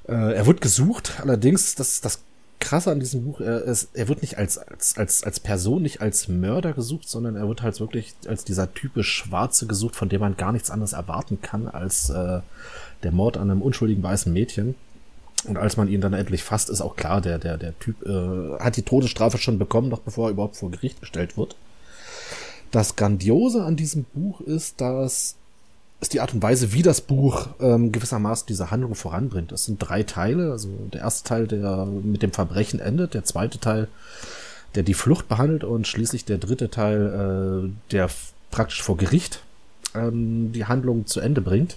Äh, 0.09 0.35
er 0.35 0.47
wird 0.47 0.61
gesucht, 0.61 1.21
allerdings, 1.23 1.77
das, 1.77 2.01
das 2.01 2.21
Krasse 2.65 2.91
an 2.91 2.99
diesem 2.99 3.25
Buch, 3.25 3.41
er, 3.41 3.63
ist, 3.63 3.91
er 3.93 4.09
wird 4.09 4.23
nicht 4.23 4.39
als, 4.39 4.57
als, 4.57 4.97
als, 4.97 5.23
als 5.23 5.39
Person, 5.39 5.83
nicht 5.83 6.01
als 6.01 6.29
Mörder 6.29 6.73
gesucht, 6.73 7.09
sondern 7.09 7.37
er 7.37 7.47
wird 7.47 7.63
halt 7.63 7.79
wirklich 7.79 8.15
als 8.27 8.45
dieser 8.45 8.73
typisch 8.73 9.13
Schwarze 9.13 9.67
gesucht, 9.67 9.95
von 9.95 10.09
dem 10.09 10.23
man 10.23 10.39
gar 10.39 10.51
nichts 10.51 10.71
anderes 10.71 10.95
erwarten 10.95 11.41
kann 11.43 11.69
als 11.69 12.09
äh, 12.09 12.41
der 13.03 13.13
Mord 13.13 13.37
an 13.37 13.51
einem 13.51 13.61
unschuldigen 13.61 14.03
weißen 14.03 14.33
Mädchen. 14.33 14.75
Und 15.47 15.59
als 15.59 15.77
man 15.77 15.89
ihn 15.89 16.01
dann 16.01 16.15
endlich 16.15 16.43
fasst, 16.43 16.71
ist 16.71 16.81
auch 16.81 16.97
klar, 16.97 17.21
der, 17.21 17.39
der, 17.39 17.59
der 17.59 17.79
Typ 17.79 18.03
äh, 18.07 18.59
hat 18.59 18.79
die 18.79 18.83
Todesstrafe 18.83 19.37
schon 19.37 19.59
bekommen, 19.59 19.91
noch 19.91 20.01
bevor 20.01 20.29
er 20.29 20.33
überhaupt 20.33 20.57
vor 20.57 20.71
Gericht 20.71 21.01
gestellt 21.01 21.37
wird. 21.37 21.57
Das 22.71 22.97
Grandiose 22.97 23.63
an 23.63 23.77
diesem 23.77 24.05
Buch 24.05 24.41
ist, 24.41 24.81
dass 24.81 25.37
ist 26.01 26.13
die 26.13 26.21
Art 26.21 26.35
und 26.35 26.43
Weise, 26.43 26.73
wie 26.73 26.83
das 26.83 27.01
Buch 27.01 27.49
ähm, 27.61 27.93
gewissermaßen 27.93 28.47
diese 28.47 28.71
Handlung 28.71 28.95
voranbringt. 28.95 29.53
Es 29.53 29.65
sind 29.65 29.79
drei 29.79 30.03
Teile. 30.03 30.53
Also 30.53 30.69
der 30.93 31.01
erste 31.01 31.29
Teil, 31.29 31.47
der 31.47 31.87
mit 31.87 32.23
dem 32.23 32.33
Verbrechen 32.33 32.81
endet, 32.81 33.15
der 33.15 33.25
zweite 33.25 33.59
Teil, 33.59 33.89
der 34.75 34.83
die 34.83 34.95
Flucht 34.95 35.29
behandelt 35.29 35.65
und 35.65 35.87
schließlich 35.87 36.25
der 36.25 36.39
dritte 36.39 36.71
Teil, 36.71 37.67
äh, 37.67 37.93
der 37.93 38.11
praktisch 38.51 38.83
vor 38.83 38.97
Gericht 38.97 39.43
ähm, 39.95 40.53
die 40.53 40.67
Handlung 40.67 41.07
zu 41.07 41.21
Ende 41.21 41.41
bringt. 41.41 41.77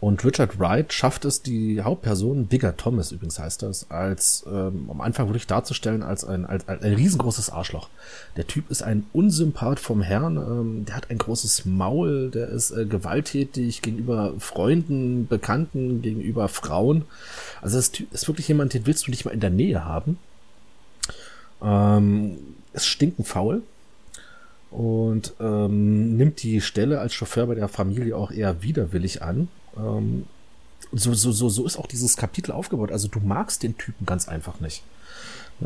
Und 0.00 0.24
Richard 0.24 0.60
Wright 0.60 0.92
schafft 0.92 1.24
es, 1.24 1.42
die 1.42 1.82
Hauptperson, 1.82 2.46
Bigger 2.46 2.76
Thomas 2.76 3.10
übrigens 3.10 3.38
heißt 3.40 3.62
das, 3.62 3.90
als 3.90 4.44
ähm, 4.46 4.88
am 4.88 5.00
Anfang 5.00 5.26
wirklich 5.26 5.48
darzustellen 5.48 6.04
als 6.04 6.24
ein, 6.24 6.44
als, 6.44 6.68
als 6.68 6.82
ein 6.84 6.94
riesengroßes 6.94 7.50
Arschloch. 7.50 7.88
Der 8.36 8.46
Typ 8.46 8.70
ist 8.70 8.82
ein 8.82 9.06
Unsympath 9.12 9.80
vom 9.80 10.00
Herrn, 10.00 10.36
ähm, 10.36 10.84
der 10.84 10.94
hat 10.94 11.10
ein 11.10 11.18
großes 11.18 11.64
Maul, 11.64 12.30
der 12.30 12.48
ist 12.48 12.70
äh, 12.70 12.86
gewalttätig 12.86 13.82
gegenüber 13.82 14.34
Freunden, 14.38 15.26
Bekannten, 15.26 16.00
gegenüber 16.00 16.48
Frauen. 16.48 17.04
Also 17.60 17.76
es 17.76 17.88
ist 17.88 18.28
wirklich 18.28 18.46
jemand, 18.46 18.74
den 18.74 18.86
willst 18.86 19.08
du 19.08 19.10
nicht 19.10 19.24
mal 19.24 19.34
in 19.34 19.40
der 19.40 19.50
Nähe 19.50 19.84
haben. 19.84 20.18
Ähm, 21.60 22.38
ist 22.72 22.86
stinkend 22.86 23.26
faul 23.26 23.62
und 24.70 25.34
ähm, 25.40 26.16
nimmt 26.16 26.42
die 26.42 26.60
Stelle 26.60 27.00
als 27.00 27.14
Chauffeur 27.14 27.46
bei 27.46 27.54
der 27.56 27.68
Familie 27.68 28.16
auch 28.16 28.30
eher 28.30 28.62
widerwillig 28.62 29.22
an. 29.22 29.48
Ähm, 29.78 30.26
so, 30.92 31.12
so, 31.14 31.32
so, 31.32 31.48
so 31.48 31.66
ist 31.66 31.78
auch 31.78 31.86
dieses 31.86 32.16
Kapitel 32.16 32.52
aufgebaut. 32.52 32.92
Also 32.92 33.08
du 33.08 33.20
magst 33.20 33.62
den 33.62 33.76
Typen 33.76 34.06
ganz 34.06 34.28
einfach 34.28 34.60
nicht. 34.60 34.82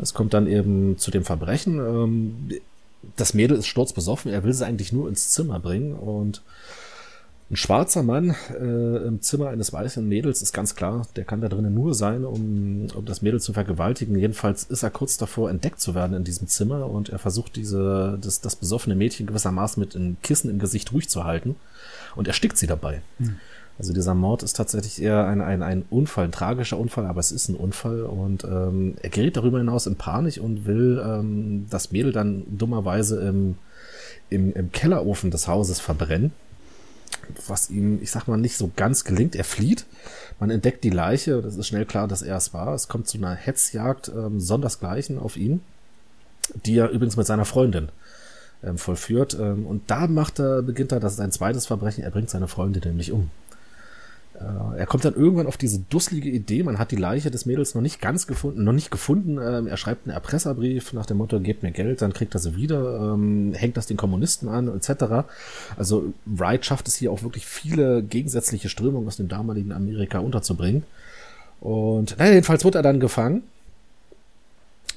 Es 0.01 0.13
kommt 0.13 0.33
dann 0.33 0.47
eben 0.47 0.97
zu 0.97 1.11
dem 1.11 1.23
Verbrechen. 1.23 1.77
Ähm, 1.79 2.49
das 3.15 3.33
Mädel 3.33 3.57
ist 3.57 3.67
sturzbesoffen, 3.67 4.31
er 4.31 4.43
will 4.43 4.53
sie 4.53 4.65
eigentlich 4.65 4.93
nur 4.93 5.09
ins 5.09 5.29
Zimmer 5.31 5.59
bringen 5.59 5.93
und 5.93 6.41
ein 7.51 7.57
schwarzer 7.57 8.01
Mann 8.01 8.35
äh, 8.49 9.05
im 9.05 9.21
Zimmer 9.21 9.49
eines 9.49 9.73
weißen 9.73 10.07
Mädels 10.07 10.41
ist 10.41 10.53
ganz 10.53 10.75
klar, 10.75 11.05
der 11.15 11.25
kann 11.25 11.41
da 11.41 11.49
drinnen 11.49 11.73
nur 11.73 11.93
sein, 11.93 12.23
um, 12.25 12.87
um 12.95 13.05
das 13.05 13.21
Mädel 13.21 13.41
zu 13.41 13.53
vergewaltigen. 13.53 14.17
Jedenfalls 14.17 14.63
ist 14.63 14.81
er 14.81 14.89
kurz 14.89 15.17
davor, 15.17 15.49
entdeckt 15.49 15.79
zu 15.79 15.93
werden 15.93 16.15
in 16.15 16.23
diesem 16.23 16.47
Zimmer 16.47 16.89
und 16.89 17.09
er 17.09 17.19
versucht, 17.19 17.55
diese, 17.57 18.17
das, 18.21 18.41
das 18.41 18.55
besoffene 18.55 18.95
Mädchen 18.95 19.27
gewissermaßen 19.27 19.79
mit 19.79 19.95
einem 19.95 20.17
Kissen 20.23 20.49
im 20.49 20.57
Gesicht 20.57 20.93
ruhig 20.93 21.09
zu 21.09 21.25
halten 21.25 21.55
und 22.15 22.27
erstickt 22.27 22.57
sie 22.57 22.65
dabei. 22.65 23.01
Hm. 23.19 23.35
Also 23.79 23.91
dieser 23.91 24.13
Mord 24.13 24.43
ist 24.43 24.55
tatsächlich 24.55 25.01
eher 25.01 25.25
ein, 25.25 25.41
ein, 25.41 25.63
ein 25.63 25.85
Unfall, 25.89 26.25
ein 26.25 26.31
tragischer 26.31 26.77
Unfall, 26.77 27.05
aber 27.05 27.19
es 27.19 27.31
ist 27.31 27.49
ein 27.49 27.55
Unfall 27.55 28.03
und 28.03 28.43
ähm, 28.43 28.95
er 29.01 29.09
gerät 29.09 29.35
darüber 29.35 29.57
hinaus 29.57 29.87
in 29.87 29.95
Panik 29.95 30.39
und 30.41 30.65
will 30.65 31.01
ähm, 31.03 31.65
das 31.69 31.91
Mädel 31.91 32.11
dann 32.11 32.43
dummerweise 32.47 33.19
im, 33.21 33.55
im, 34.29 34.53
im 34.53 34.71
Kellerofen 34.71 35.31
des 35.31 35.47
Hauses 35.47 35.79
verbrennen, 35.79 36.33
was 37.47 37.71
ihm, 37.71 37.99
ich 38.01 38.11
sag 38.11 38.27
mal, 38.27 38.37
nicht 38.37 38.57
so 38.57 38.69
ganz 38.75 39.05
gelingt. 39.05 39.35
Er 39.35 39.43
flieht, 39.43 39.85
man 40.39 40.51
entdeckt 40.51 40.83
die 40.83 40.91
Leiche, 40.91 41.41
das 41.41 41.55
ist 41.55 41.67
schnell 41.67 41.85
klar, 41.85 42.07
dass 42.07 42.21
er 42.21 42.37
es 42.37 42.53
war. 42.53 42.75
Es 42.75 42.87
kommt 42.87 43.07
zu 43.07 43.17
einer 43.17 43.33
Hetzjagd 43.33 44.09
ähm, 44.09 44.39
sondersgleichen 44.39 45.17
auf 45.17 45.35
ihn, 45.35 45.61
die 46.65 46.77
er 46.77 46.89
übrigens 46.89 47.17
mit 47.17 47.25
seiner 47.25 47.45
Freundin 47.45 47.89
ähm, 48.63 48.77
vollführt. 48.77 49.35
Ähm, 49.39 49.65
und 49.65 49.89
da 49.89 50.07
macht 50.07 50.39
er, 50.39 50.61
beginnt 50.61 50.91
er, 50.91 50.99
das 50.99 51.13
ist 51.13 51.19
ein 51.19 51.31
zweites 51.31 51.65
Verbrechen, 51.65 52.03
er 52.03 52.11
bringt 52.11 52.29
seine 52.29 52.47
Freundin 52.47 52.83
nämlich 52.85 53.11
um. 53.11 53.31
Äh, 54.35 54.79
er 54.79 54.85
kommt 54.85 55.05
dann 55.05 55.13
irgendwann 55.13 55.47
auf 55.47 55.57
diese 55.57 55.79
dusselige 55.79 56.29
Idee, 56.29 56.63
man 56.63 56.79
hat 56.79 56.91
die 56.91 56.95
Leiche 56.95 57.31
des 57.31 57.45
Mädels 57.45 57.75
noch 57.75 57.81
nicht 57.81 58.01
ganz 58.01 58.27
gefunden, 58.27 58.63
noch 58.63 58.73
nicht 58.73 58.91
gefunden. 58.91 59.37
Ähm, 59.37 59.67
er 59.67 59.77
schreibt 59.77 60.07
einen 60.07 60.13
Erpresserbrief 60.13 60.93
nach 60.93 61.05
dem 61.05 61.17
Motto, 61.17 61.39
gebt 61.39 61.63
mir 61.63 61.71
Geld, 61.71 62.01
dann 62.01 62.13
kriegt 62.13 62.33
er 62.35 62.39
sie 62.39 62.55
wieder, 62.55 63.13
ähm, 63.13 63.53
hängt 63.53 63.77
das 63.77 63.87
den 63.87 63.97
Kommunisten 63.97 64.49
an, 64.49 64.67
etc. 64.67 65.25
Also 65.77 66.13
Wright 66.25 66.65
schafft 66.65 66.87
es 66.87 66.95
hier 66.95 67.11
auch 67.11 67.23
wirklich 67.23 67.45
viele 67.45 68.03
gegensätzliche 68.03 68.69
Strömungen 68.69 69.07
aus 69.07 69.17
dem 69.17 69.27
damaligen 69.27 69.71
Amerika 69.71 70.19
unterzubringen. 70.19 70.83
Und 71.59 72.17
naja, 72.17 72.33
jedenfalls 72.33 72.65
wird 72.65 72.75
er 72.75 72.81
dann 72.81 72.99
gefangen 72.99 73.43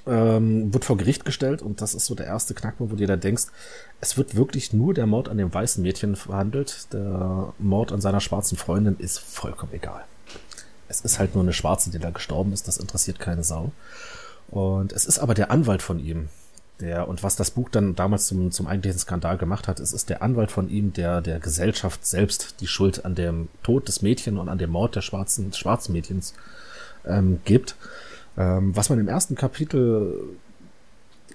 ähm, 0.07 0.73
wird 0.73 0.85
vor 0.85 0.97
Gericht 0.97 1.25
gestellt 1.25 1.63
und 1.63 1.81
das 1.81 1.95
ist 1.95 2.07
so 2.07 2.15
der 2.15 2.27
erste 2.27 2.55
Knackpunkt, 2.55 2.93
wo 2.93 2.97
du 2.97 3.07
da 3.07 3.17
denkst, 3.17 3.45
es 4.01 4.17
wird 4.17 4.37
wirklich 4.37 4.73
nur 4.73 4.95
der 4.95 5.07
Mord 5.07 5.29
an 5.29 5.39
dem 5.39 5.53
weißen 5.53 5.83
Mädchen 5.83 6.17
verhandelt. 6.17 6.93
Der 6.93 7.53
Mord 7.59 7.93
an 7.93 8.01
seiner 8.01 8.21
schwarzen 8.21 8.57
Freundin 8.57 8.97
ist 8.99 9.19
vollkommen 9.19 9.73
egal. 9.73 10.05
Es 10.89 11.01
ist 11.01 11.19
halt 11.19 11.35
nur 11.35 11.43
eine 11.43 11.53
Schwarze, 11.53 11.91
die 11.91 11.99
da 11.99 12.11
gestorben 12.11 12.53
ist, 12.53 12.69
das 12.69 12.79
interessiert 12.79 13.19
keine 13.19 13.43
Sau. 13.43 13.73
Und 14.49 14.93
es 14.93 15.07
ist 15.07 15.19
aber 15.19 15.35
der 15.35 15.51
Anwalt 15.51 15.83
von 15.83 15.99
ihm, 15.99 16.29
der, 16.81 17.09
und 17.09 17.23
was 17.23 17.37
das 17.37 17.51
Buch 17.51 17.71
dann 17.71 17.95
damals 17.95 18.27
zum, 18.27 18.53
zum 18.53 18.67
eigentlichen 18.67 18.99
Skandal 18.99 19.39
gemacht 19.39 19.67
hat, 19.67 19.81
es 19.81 19.93
ist 19.93 20.11
der 20.11 20.23
Anwalt 20.23 20.51
von 20.51 20.69
ihm, 20.69 20.93
der 20.93 21.23
der 21.23 21.41
Gesellschaft 21.41 22.07
selbst 22.07 22.57
die 22.61 22.67
Schuld 22.67 23.05
an 23.05 23.15
dem 23.15 23.49
Tod 23.63 23.89
des 23.89 24.03
Mädchen 24.03 24.37
und 24.37 24.49
an 24.49 24.59
dem 24.59 24.71
Mord 24.71 24.95
der 24.95 25.01
schwarzen, 25.01 25.53
schwarzen 25.53 25.95
Mädchens 25.95 26.35
ähm, 27.07 27.41
gibt. 27.45 27.77
Ähm, 28.37 28.77
was 28.77 28.91
man 28.91 28.99
im 28.99 29.09
ersten 29.09 29.35
Kapitel 29.35 30.37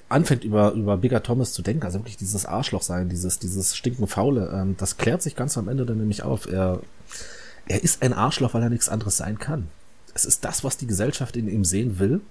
anfängt 0.09 0.43
über, 0.43 0.73
über 0.73 0.97
Bigger 0.97 1.23
Thomas 1.23 1.53
zu 1.53 1.61
denken, 1.61 1.83
also 1.83 1.99
wirklich 1.99 2.17
dieses 2.17 2.45
Arschloch 2.45 2.81
sein, 2.81 3.09
dieses, 3.09 3.39
dieses 3.39 3.75
stinkende 3.75 4.07
Faule, 4.07 4.51
ähm, 4.53 4.75
das 4.77 4.97
klärt 4.97 5.21
sich 5.21 5.35
ganz 5.35 5.57
am 5.57 5.67
Ende 5.67 5.85
dann 5.85 5.97
nämlich 5.97 6.23
auf. 6.23 6.51
Er, 6.51 6.81
er 7.67 7.83
ist 7.83 8.03
ein 8.03 8.13
Arschloch, 8.13 8.53
weil 8.53 8.63
er 8.63 8.69
nichts 8.69 8.89
anderes 8.89 9.17
sein 9.17 9.39
kann. 9.39 9.67
Es 10.13 10.25
ist 10.25 10.43
das, 10.43 10.63
was 10.63 10.77
die 10.77 10.87
Gesellschaft 10.87 11.37
in 11.37 11.47
ihm 11.47 11.63
sehen 11.63 11.99
will. 11.99 12.21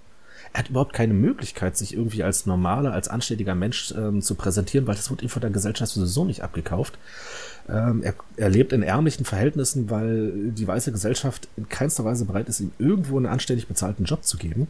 Er 0.53 0.61
hat 0.61 0.71
überhaupt 0.71 0.93
keine 0.93 1.15
Möglichkeit, 1.15 1.77
sich 1.77 1.95
irgendwie 1.95 2.23
als 2.23 2.47
normaler, 2.47 2.93
als 2.93 3.09
anständiger 3.09 3.55
Mensch 3.55 3.95
ähm, 3.97 4.23
zu 4.23 4.35
präsentieren, 4.35 4.87
weil 4.87 4.97
das 4.97 5.11
wird 5.11 5.23
ihm 5.23 5.29
von 5.29 5.41
der 5.41 5.51
Gesellschaft 5.51 5.93
sowieso 5.93 6.25
nicht 6.25 6.43
abgekauft. 6.43 6.99
Ähm, 7.69 8.03
er, 8.03 8.15
er 8.37 8.49
lebt 8.49 8.73
in 8.73 8.83
ärmlichen 8.83 9.25
Verhältnissen, 9.25 9.91
weil 9.91 10.51
die 10.51 10.67
weiße 10.67 10.91
Gesellschaft 10.91 11.49
in 11.57 11.69
keinster 11.69 12.05
Weise 12.05 12.25
bereit 12.25 12.49
ist, 12.49 12.61
ihm 12.61 12.73
irgendwo 12.79 13.17
einen 13.17 13.27
anständig 13.27 13.69
bezahlten 13.69 14.05
Job 14.05 14.25
zu 14.25 14.39
geben. 14.39 14.69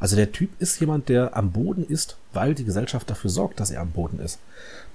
Also 0.00 0.16
der 0.16 0.32
Typ 0.32 0.50
ist 0.58 0.80
jemand, 0.80 1.08
der 1.08 1.36
am 1.36 1.52
Boden 1.52 1.84
ist, 1.84 2.16
weil 2.32 2.54
die 2.54 2.64
Gesellschaft 2.64 3.10
dafür 3.10 3.30
sorgt, 3.30 3.60
dass 3.60 3.70
er 3.70 3.80
am 3.80 3.90
Boden 3.90 4.18
ist. 4.18 4.38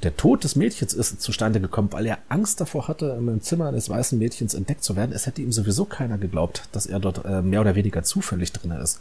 Der 0.01 0.17
Tod 0.17 0.43
des 0.43 0.55
Mädchens 0.55 0.93
ist 0.93 1.21
zustande 1.21 1.61
gekommen, 1.61 1.89
weil 1.91 2.05
er 2.05 2.17
Angst 2.29 2.59
davor 2.59 2.87
hatte, 2.87 3.15
im 3.17 3.41
Zimmer 3.41 3.71
des 3.71 3.89
weißen 3.89 4.17
Mädchens 4.17 4.53
entdeckt 4.53 4.83
zu 4.83 4.95
werden. 4.95 5.13
Es 5.13 5.25
hätte 5.25 5.41
ihm 5.41 5.51
sowieso 5.51 5.85
keiner 5.85 6.17
geglaubt, 6.17 6.63
dass 6.71 6.85
er 6.85 6.99
dort 6.99 7.23
äh, 7.23 7.41
mehr 7.41 7.61
oder 7.61 7.75
weniger 7.75 8.03
zufällig 8.03 8.51
drin 8.51 8.71
ist. 8.71 8.99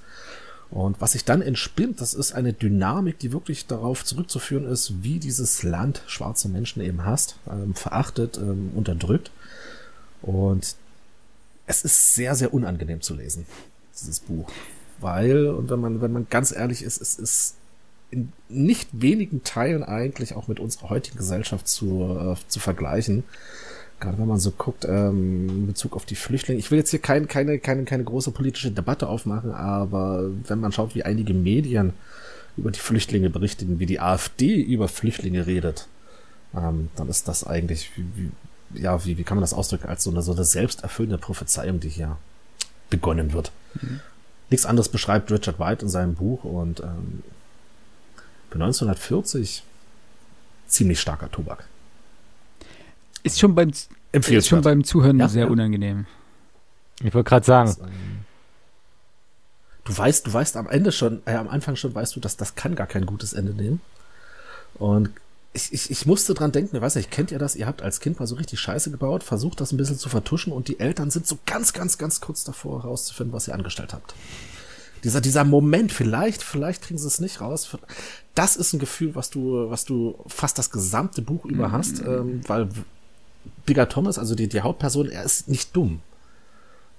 Und 0.72 1.02
was 1.02 1.12
sich 1.12 1.26
dann 1.26 1.42
entspinnt, 1.42 2.00
das 2.00 2.14
ist 2.14 2.32
eine 2.32 2.54
Dynamik, 2.54 3.18
die 3.18 3.30
wirklich 3.30 3.66
darauf 3.66 4.06
zurückzuführen 4.06 4.64
ist, 4.64 5.02
wie 5.02 5.18
dieses 5.18 5.62
Land 5.62 6.02
schwarze 6.06 6.48
Menschen 6.48 6.82
eben 6.82 7.04
hasst, 7.04 7.36
ähm, 7.46 7.74
verachtet, 7.74 8.38
ähm, 8.38 8.70
unterdrückt. 8.74 9.30
Und 10.22 10.76
es 11.66 11.82
ist 11.82 12.14
sehr, 12.14 12.34
sehr 12.34 12.54
unangenehm 12.54 13.02
zu 13.02 13.14
lesen, 13.14 13.46
dieses 14.00 14.20
Buch. 14.20 14.50
Weil, 14.98 15.48
und 15.48 15.68
wenn 15.68 15.78
man, 15.78 16.00
wenn 16.00 16.12
man 16.12 16.26
ganz 16.30 16.52
ehrlich 16.52 16.82
ist, 16.82 17.02
es 17.02 17.16
ist 17.18 17.56
in 18.10 18.32
nicht 18.48 18.88
wenigen 18.92 19.44
Teilen 19.44 19.82
eigentlich 19.82 20.34
auch 20.34 20.48
mit 20.48 20.58
unserer 20.58 20.88
heutigen 20.88 21.18
Gesellschaft 21.18 21.68
zu, 21.68 22.18
äh, 22.18 22.48
zu 22.48 22.60
vergleichen 22.60 23.24
gerade 24.02 24.18
wenn 24.18 24.26
man 24.26 24.40
so 24.40 24.50
guckt, 24.50 24.84
ähm, 24.84 25.48
in 25.48 25.66
Bezug 25.68 25.94
auf 25.96 26.04
die 26.04 26.16
Flüchtlinge. 26.16 26.58
Ich 26.58 26.70
will 26.70 26.78
jetzt 26.78 26.90
hier 26.90 26.98
kein, 26.98 27.28
keine, 27.28 27.58
keine, 27.58 27.84
keine 27.84 28.04
große 28.04 28.32
politische 28.32 28.70
Debatte 28.70 29.08
aufmachen, 29.08 29.52
aber 29.52 30.28
wenn 30.46 30.60
man 30.60 30.72
schaut, 30.72 30.94
wie 30.94 31.04
einige 31.04 31.32
Medien 31.32 31.94
über 32.56 32.70
die 32.70 32.80
Flüchtlinge 32.80 33.30
berichten, 33.30 33.78
wie 33.78 33.86
die 33.86 34.00
AfD 34.00 34.60
über 34.60 34.88
Flüchtlinge 34.88 35.46
redet, 35.46 35.88
ähm, 36.54 36.90
dann 36.96 37.08
ist 37.08 37.28
das 37.28 37.44
eigentlich, 37.44 37.90
wie, 37.96 38.04
wie, 38.16 38.82
ja, 38.82 39.04
wie, 39.04 39.16
wie 39.16 39.24
kann 39.24 39.36
man 39.36 39.42
das 39.42 39.54
ausdrücken, 39.54 39.88
als 39.88 40.04
so 40.04 40.10
eine, 40.10 40.22
so 40.22 40.32
eine 40.32 40.44
selbsterfüllende 40.44 41.18
Prophezeiung, 41.18 41.80
die 41.80 41.88
hier 41.88 42.18
begonnen 42.90 43.32
wird. 43.32 43.52
Mhm. 43.80 44.00
Nichts 44.50 44.66
anderes 44.66 44.90
beschreibt 44.90 45.30
Richard 45.30 45.58
White 45.58 45.84
in 45.84 45.88
seinem 45.88 46.14
Buch 46.14 46.44
und 46.44 46.80
ähm, 46.80 47.22
für 48.50 48.56
1940 48.56 49.62
ziemlich 50.66 51.00
starker 51.00 51.30
Tobak. 51.30 51.64
Ist 53.22 53.38
schon 53.38 53.54
beim, 53.54 53.72
ist 54.12 54.48
schon 54.48 54.62
beim 54.62 54.84
Zuhören 54.84 55.18
ja, 55.18 55.28
sehr 55.28 55.44
ja. 55.44 55.50
unangenehm. 55.50 56.06
Ich 57.02 57.14
wollte 57.14 57.28
gerade 57.28 57.46
sagen. 57.46 57.76
Du 59.84 59.96
weißt, 59.96 60.26
du 60.26 60.32
weißt 60.32 60.56
am 60.56 60.68
Ende 60.68 60.92
schon, 60.92 61.22
äh, 61.26 61.34
am 61.34 61.48
Anfang 61.48 61.74
schon 61.74 61.94
weißt 61.94 62.14
du, 62.14 62.20
dass 62.20 62.36
das 62.36 62.54
kann 62.54 62.76
gar 62.76 62.86
kein 62.86 63.04
gutes 63.04 63.32
Ende 63.32 63.52
nehmen. 63.52 63.80
Und 64.74 65.10
ich, 65.52 65.72
ich, 65.72 65.90
ich 65.90 66.06
musste 66.06 66.34
dran 66.34 66.52
denken, 66.52 66.76
ich 66.76 66.82
weiß 66.82 66.94
nicht, 66.94 67.10
kennt 67.10 67.30
ihr 67.30 67.38
das? 67.38 67.56
Ihr 67.56 67.66
habt 67.66 67.82
als 67.82 68.00
Kind 68.00 68.18
mal 68.18 68.26
so 68.26 68.36
richtig 68.36 68.60
Scheiße 68.60 68.90
gebaut, 68.90 69.22
versucht 69.22 69.60
das 69.60 69.72
ein 69.72 69.76
bisschen 69.76 69.98
zu 69.98 70.08
vertuschen 70.08 70.52
und 70.52 70.68
die 70.68 70.80
Eltern 70.80 71.10
sind 71.10 71.26
so 71.26 71.38
ganz, 71.46 71.72
ganz, 71.72 71.98
ganz 71.98 72.20
kurz 72.20 72.44
davor 72.44 72.82
herauszufinden, 72.84 73.32
was 73.32 73.48
ihr 73.48 73.54
angestellt 73.54 73.92
habt. 73.92 74.14
Dieser, 75.04 75.20
dieser 75.20 75.44
Moment, 75.44 75.92
vielleicht, 75.92 76.42
vielleicht 76.42 76.82
kriegen 76.82 76.98
sie 76.98 77.08
es 77.08 77.18
nicht 77.18 77.40
raus. 77.40 77.76
Das 78.34 78.56
ist 78.56 78.72
ein 78.72 78.78
Gefühl, 78.78 79.14
was 79.14 79.30
du, 79.30 79.68
was 79.68 79.84
du 79.84 80.16
fast 80.28 80.58
das 80.58 80.70
gesamte 80.70 81.22
Buch 81.22 81.44
über 81.44 81.72
hast, 81.72 82.02
mhm. 82.02 82.08
ähm, 82.08 82.40
weil 82.46 82.68
Bigger 83.66 83.88
Thomas, 83.88 84.18
also 84.18 84.34
die, 84.34 84.48
die 84.48 84.60
Hauptperson, 84.60 85.08
er 85.08 85.22
ist 85.22 85.48
nicht 85.48 85.74
dumm. 85.76 86.00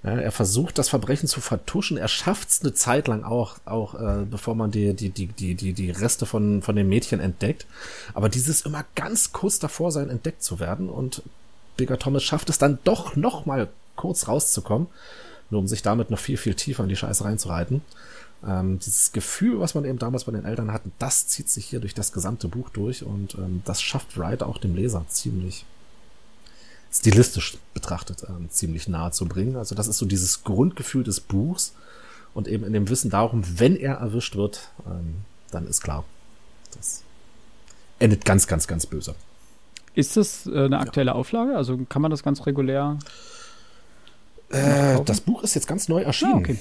Ja, 0.02 0.10
er 0.18 0.32
versucht 0.32 0.76
das 0.76 0.90
Verbrechen 0.90 1.28
zu 1.28 1.40
vertuschen. 1.40 1.96
Er 1.96 2.08
schafft 2.08 2.50
es 2.50 2.60
eine 2.60 2.74
Zeit 2.74 3.08
lang 3.08 3.24
auch, 3.24 3.56
auch 3.64 3.94
äh, 3.94 4.26
bevor 4.30 4.54
man 4.54 4.70
die, 4.70 4.92
die, 4.92 5.08
die, 5.08 5.28
die, 5.28 5.54
die, 5.54 5.72
die 5.72 5.90
Reste 5.90 6.26
von, 6.26 6.60
von 6.60 6.76
den 6.76 6.88
Mädchen 6.90 7.20
entdeckt. 7.20 7.66
Aber 8.12 8.28
dieses 8.28 8.62
immer 8.62 8.84
ganz 8.96 9.32
kurz 9.32 9.58
davor 9.58 9.92
sein, 9.92 10.10
entdeckt 10.10 10.42
zu 10.42 10.60
werden. 10.60 10.90
Und 10.90 11.22
Bigger 11.78 11.98
Thomas 11.98 12.22
schafft 12.22 12.50
es 12.50 12.58
dann 12.58 12.78
doch 12.84 13.16
noch 13.16 13.46
mal 13.46 13.68
kurz 13.96 14.28
rauszukommen, 14.28 14.88
nur 15.48 15.60
um 15.60 15.68
sich 15.68 15.80
damit 15.80 16.10
noch 16.10 16.18
viel, 16.18 16.36
viel 16.36 16.54
tiefer 16.54 16.82
in 16.82 16.90
die 16.90 16.96
Scheiße 16.96 17.24
reinzureiten. 17.24 17.80
Ähm, 18.46 18.78
dieses 18.78 19.12
Gefühl, 19.12 19.60
was 19.60 19.74
man 19.74 19.86
eben 19.86 19.98
damals 19.98 20.24
bei 20.24 20.32
den 20.32 20.44
Eltern 20.44 20.72
hatte, 20.72 20.90
das 20.98 21.28
zieht 21.28 21.48
sich 21.48 21.64
hier 21.64 21.80
durch 21.80 21.94
das 21.94 22.12
gesamte 22.12 22.48
Buch 22.48 22.68
durch 22.70 23.02
und 23.02 23.36
ähm, 23.36 23.62
das 23.64 23.80
schafft 23.80 24.18
Wright 24.18 24.42
auch 24.42 24.58
dem 24.58 24.74
Leser 24.74 25.06
ziemlich, 25.08 25.64
stilistisch 26.94 27.58
betrachtet 27.74 28.22
äh, 28.22 28.48
ziemlich 28.48 28.88
nahe 28.88 29.10
zu 29.10 29.26
bringen. 29.26 29.56
Also 29.56 29.74
das 29.74 29.88
ist 29.88 29.98
so 29.98 30.06
dieses 30.06 30.44
Grundgefühl 30.44 31.04
des 31.04 31.20
Buchs 31.20 31.74
und 32.34 32.48
eben 32.48 32.64
in 32.64 32.72
dem 32.72 32.88
Wissen 32.88 33.10
darum, 33.10 33.42
wenn 33.58 33.76
er 33.76 33.96
erwischt 33.96 34.36
wird, 34.36 34.68
ähm, 34.86 35.16
dann 35.50 35.66
ist 35.66 35.82
klar, 35.82 36.04
das 36.74 37.02
endet 37.98 38.24
ganz, 38.24 38.46
ganz, 38.46 38.66
ganz 38.66 38.86
böse. 38.86 39.14
Ist 39.94 40.16
das 40.16 40.46
äh, 40.46 40.64
eine 40.64 40.78
aktuelle 40.78 41.10
ja. 41.10 41.14
Auflage? 41.14 41.56
Also 41.56 41.78
kann 41.88 42.02
man 42.02 42.10
das 42.10 42.22
ganz 42.22 42.46
regulär? 42.46 42.98
Äh, 44.50 45.00
das 45.04 45.20
Buch 45.20 45.42
ist 45.42 45.54
jetzt 45.54 45.66
ganz 45.66 45.88
neu 45.88 46.02
erschienen. 46.02 46.34
Ah, 46.34 46.38
okay. 46.38 46.58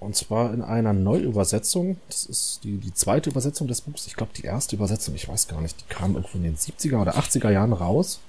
Und 0.00 0.16
zwar 0.16 0.52
in 0.52 0.62
einer 0.62 0.92
Neuübersetzung. 0.92 1.96
Das 2.08 2.26
ist 2.26 2.60
die, 2.64 2.78
die 2.78 2.92
zweite 2.92 3.30
Übersetzung 3.30 3.68
des 3.68 3.82
Buchs. 3.82 4.08
Ich 4.08 4.16
glaube, 4.16 4.32
die 4.36 4.42
erste 4.42 4.74
Übersetzung, 4.74 5.14
ich 5.14 5.28
weiß 5.28 5.46
gar 5.46 5.60
nicht, 5.60 5.80
die 5.80 5.94
kam 5.94 6.16
irgendwo 6.16 6.38
in 6.38 6.42
den 6.42 6.56
70er 6.56 7.00
oder 7.00 7.16
80er 7.16 7.50
Jahren 7.50 7.72
raus 7.72 8.20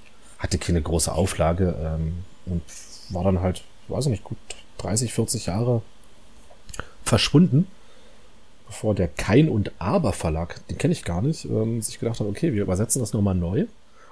hatte 0.43 0.57
keine 0.57 0.81
große 0.81 1.11
Auflage 1.11 1.73
ähm, 1.81 2.13
und 2.45 2.61
war 3.09 3.23
dann 3.23 3.39
halt, 3.39 3.63
weiß 3.87 4.05
ich 4.05 4.11
nicht, 4.11 4.23
gut 4.23 4.37
30, 4.79 5.13
40 5.13 5.45
Jahre 5.47 5.81
verschwunden, 7.03 7.67
bevor 8.67 8.93
der 8.93 9.07
Kein 9.07 9.47
und 9.49 9.71
Aber 9.79 10.11
Verlag, 10.11 10.65
den 10.67 10.77
kenne 10.77 10.91
ich 10.91 11.05
gar 11.05 11.21
nicht, 11.21 11.45
ähm, 11.45 11.81
sich 11.81 11.99
gedacht 11.99 12.19
hat, 12.19 12.27
okay, 12.27 12.53
wir 12.53 12.61
übersetzen 12.61 13.01
das 13.01 13.13
nochmal 13.13 13.35
neu. 13.35 13.65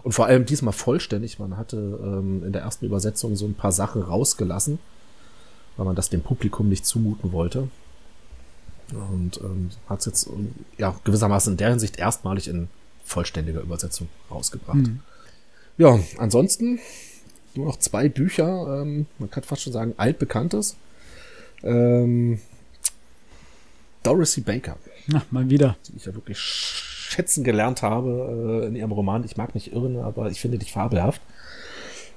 Und 0.04 0.14
vor 0.14 0.26
allem 0.26 0.46
diesmal 0.46 0.74
vollständig. 0.74 1.38
Man 1.38 1.58
hatte 1.58 1.78
ähm, 1.78 2.44
in 2.44 2.54
der 2.54 2.64
ersten 2.64 2.86
Übersetzung 2.86 3.36
so 3.36 3.46
ein 3.46 3.54
paar 3.54 3.72
Sachen 3.72 4.02
rausgelassen, 4.02 4.80
weil 5.78 5.86
man 5.86 5.96
das 5.96 6.10
dem 6.10 6.22
Publikum 6.22 6.70
nicht 6.70 6.86
zumuten 6.86 7.34
wollte. 7.34 7.68
Und 8.92 9.40
ähm, 9.42 9.70
hat 9.88 10.00
es 10.00 10.06
jetzt 10.06 10.30
ja 10.78 10.96
gewissermaßen 11.04 11.54
in 11.54 11.58
der 11.58 11.70
Hinsicht 11.70 12.00
erstmalig 12.00 12.48
in 12.48 12.68
vollständiger 13.04 13.62
Übersetzung 13.62 14.08
rausgebracht. 14.32 14.78
Mhm. 14.78 15.02
Ja, 15.82 15.98
ansonsten 16.20 16.80
nur 17.56 17.66
noch 17.66 17.80
zwei 17.80 18.08
Bücher, 18.08 18.84
ähm, 18.84 19.08
man 19.18 19.32
kann 19.32 19.42
fast 19.42 19.64
schon 19.64 19.74
sagen, 19.74 19.96
altbekanntes. 19.98 20.76
Ähm, 21.64 22.40
Dorothy 24.04 24.42
Baker. 24.42 24.78
Na, 25.08 25.24
mal 25.32 25.50
wieder. 25.50 25.76
Die 25.88 25.96
ich 25.96 26.06
ja 26.06 26.14
wirklich 26.14 26.38
schätzen 26.38 27.44
gelernt 27.44 27.82
habe 27.82 28.62
äh, 28.62 28.68
in 28.68 28.76
ihrem 28.76 28.92
Roman. 28.92 29.24
Ich 29.24 29.38
mag 29.38 29.56
nicht 29.56 29.74
irren, 29.74 29.98
aber 29.98 30.30
ich 30.30 30.40
finde 30.40 30.60
dich 30.60 30.72
fabelhaft. 30.72 31.20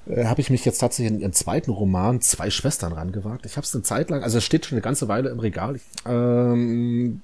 Äh, 0.07 0.27
habe 0.27 0.43
ich 0.43 0.51
mich 0.51 0.67
jetzt 0.67 0.81
tatsächlich 0.81 1.15
in 1.15 1.21
ihren 1.21 1.33
zweiten 1.33 1.71
Roman 1.71 2.21
Zwei 2.21 2.51
Schwestern 2.51 2.93
rangewagt. 2.93 3.47
Ich 3.47 3.57
habe 3.57 3.65
es 3.65 3.75
eine 3.75 3.83
Zeit 3.83 4.11
lang, 4.11 4.23
also 4.23 4.37
es 4.37 4.45
steht 4.45 4.67
schon 4.67 4.77
eine 4.77 4.83
ganze 4.83 5.09
Weile 5.09 5.31
im 5.31 5.41
Regal. 5.41 5.81
Ähm, 6.05 7.23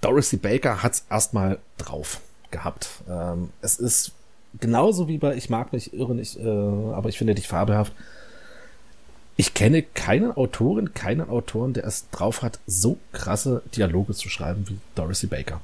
Dorothy 0.00 0.38
Baker 0.38 0.82
hat 0.82 0.94
es 0.94 1.04
erstmal 1.10 1.58
drauf 1.76 2.22
gehabt. 2.50 2.88
Ähm, 3.10 3.50
es 3.60 3.78
ist 3.78 4.12
genauso 4.60 5.08
wie 5.08 5.18
bei 5.18 5.36
Ich 5.36 5.50
mag 5.50 5.72
nicht 5.72 5.92
irren, 5.92 6.18
ich, 6.18 6.38
äh, 6.38 6.46
aber 6.46 7.08
ich 7.08 7.18
finde 7.18 7.34
dich 7.34 7.48
fabelhaft. 7.48 7.92
Ich 9.36 9.54
kenne 9.54 9.82
keine 9.82 10.36
Autorin, 10.36 10.92
keinen 10.94 11.28
Autoren, 11.28 11.72
der 11.72 11.84
es 11.84 12.10
drauf 12.10 12.42
hat, 12.42 12.58
so 12.66 12.98
krasse 13.12 13.62
Dialoge 13.74 14.12
zu 14.12 14.28
schreiben 14.28 14.68
wie 14.68 14.78
Dorothy 14.94 15.26
Baker. 15.26 15.60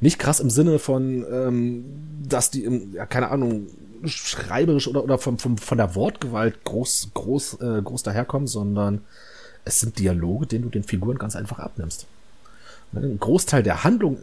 Nicht 0.00 0.20
krass 0.20 0.38
im 0.38 0.48
Sinne 0.48 0.78
von, 0.78 1.26
ähm, 1.30 1.84
dass 2.28 2.50
die, 2.50 2.90
ja, 2.94 3.04
keine 3.04 3.30
Ahnung, 3.30 3.66
schreiberisch 4.04 4.86
oder, 4.86 5.02
oder 5.02 5.18
vom, 5.18 5.38
vom, 5.38 5.58
von 5.58 5.76
der 5.76 5.96
Wortgewalt 5.96 6.64
groß, 6.64 7.10
groß, 7.14 7.54
äh, 7.60 7.82
groß 7.82 8.04
daherkommen, 8.04 8.46
sondern 8.46 9.00
es 9.64 9.80
sind 9.80 9.98
Dialoge, 9.98 10.46
denen 10.46 10.64
du 10.64 10.70
den 10.70 10.84
Figuren 10.84 11.18
ganz 11.18 11.34
einfach 11.34 11.58
abnimmst. 11.58 12.06
Ein 12.94 13.18
Großteil 13.18 13.64
der 13.64 13.82
Handlung 13.82 14.18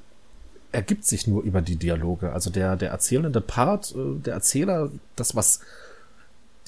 ergibt 0.76 1.06
sich 1.06 1.26
nur 1.26 1.42
über 1.44 1.62
die 1.62 1.78
Dialoge. 1.78 2.34
Also 2.34 2.50
der, 2.50 2.76
der 2.76 2.92
erzählende 2.92 3.42
Part, 3.42 3.96
äh, 3.96 4.20
der 4.20 4.34
Erzähler, 4.34 4.92
das, 5.16 5.36
was 5.36 5.62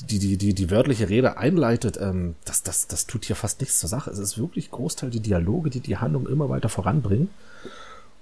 die, 0.09 0.19
die, 0.19 0.37
die, 0.37 0.53
die 0.53 0.71
wörtliche 0.71 1.09
Rede 1.09 1.37
einleitet, 1.37 1.97
ähm, 1.99 2.35
das, 2.45 2.63
das, 2.63 2.87
das 2.87 3.07
tut 3.07 3.25
hier 3.25 3.35
fast 3.35 3.59
nichts 3.59 3.79
zur 3.79 3.89
Sache. 3.89 4.09
Es 4.09 4.19
ist 4.19 4.37
wirklich 4.37 4.71
Großteil 4.71 5.09
die 5.09 5.19
Dialoge, 5.19 5.69
die 5.69 5.79
die 5.79 5.97
Handlung 5.97 6.27
immer 6.27 6.49
weiter 6.49 6.69
voranbringen. 6.69 7.29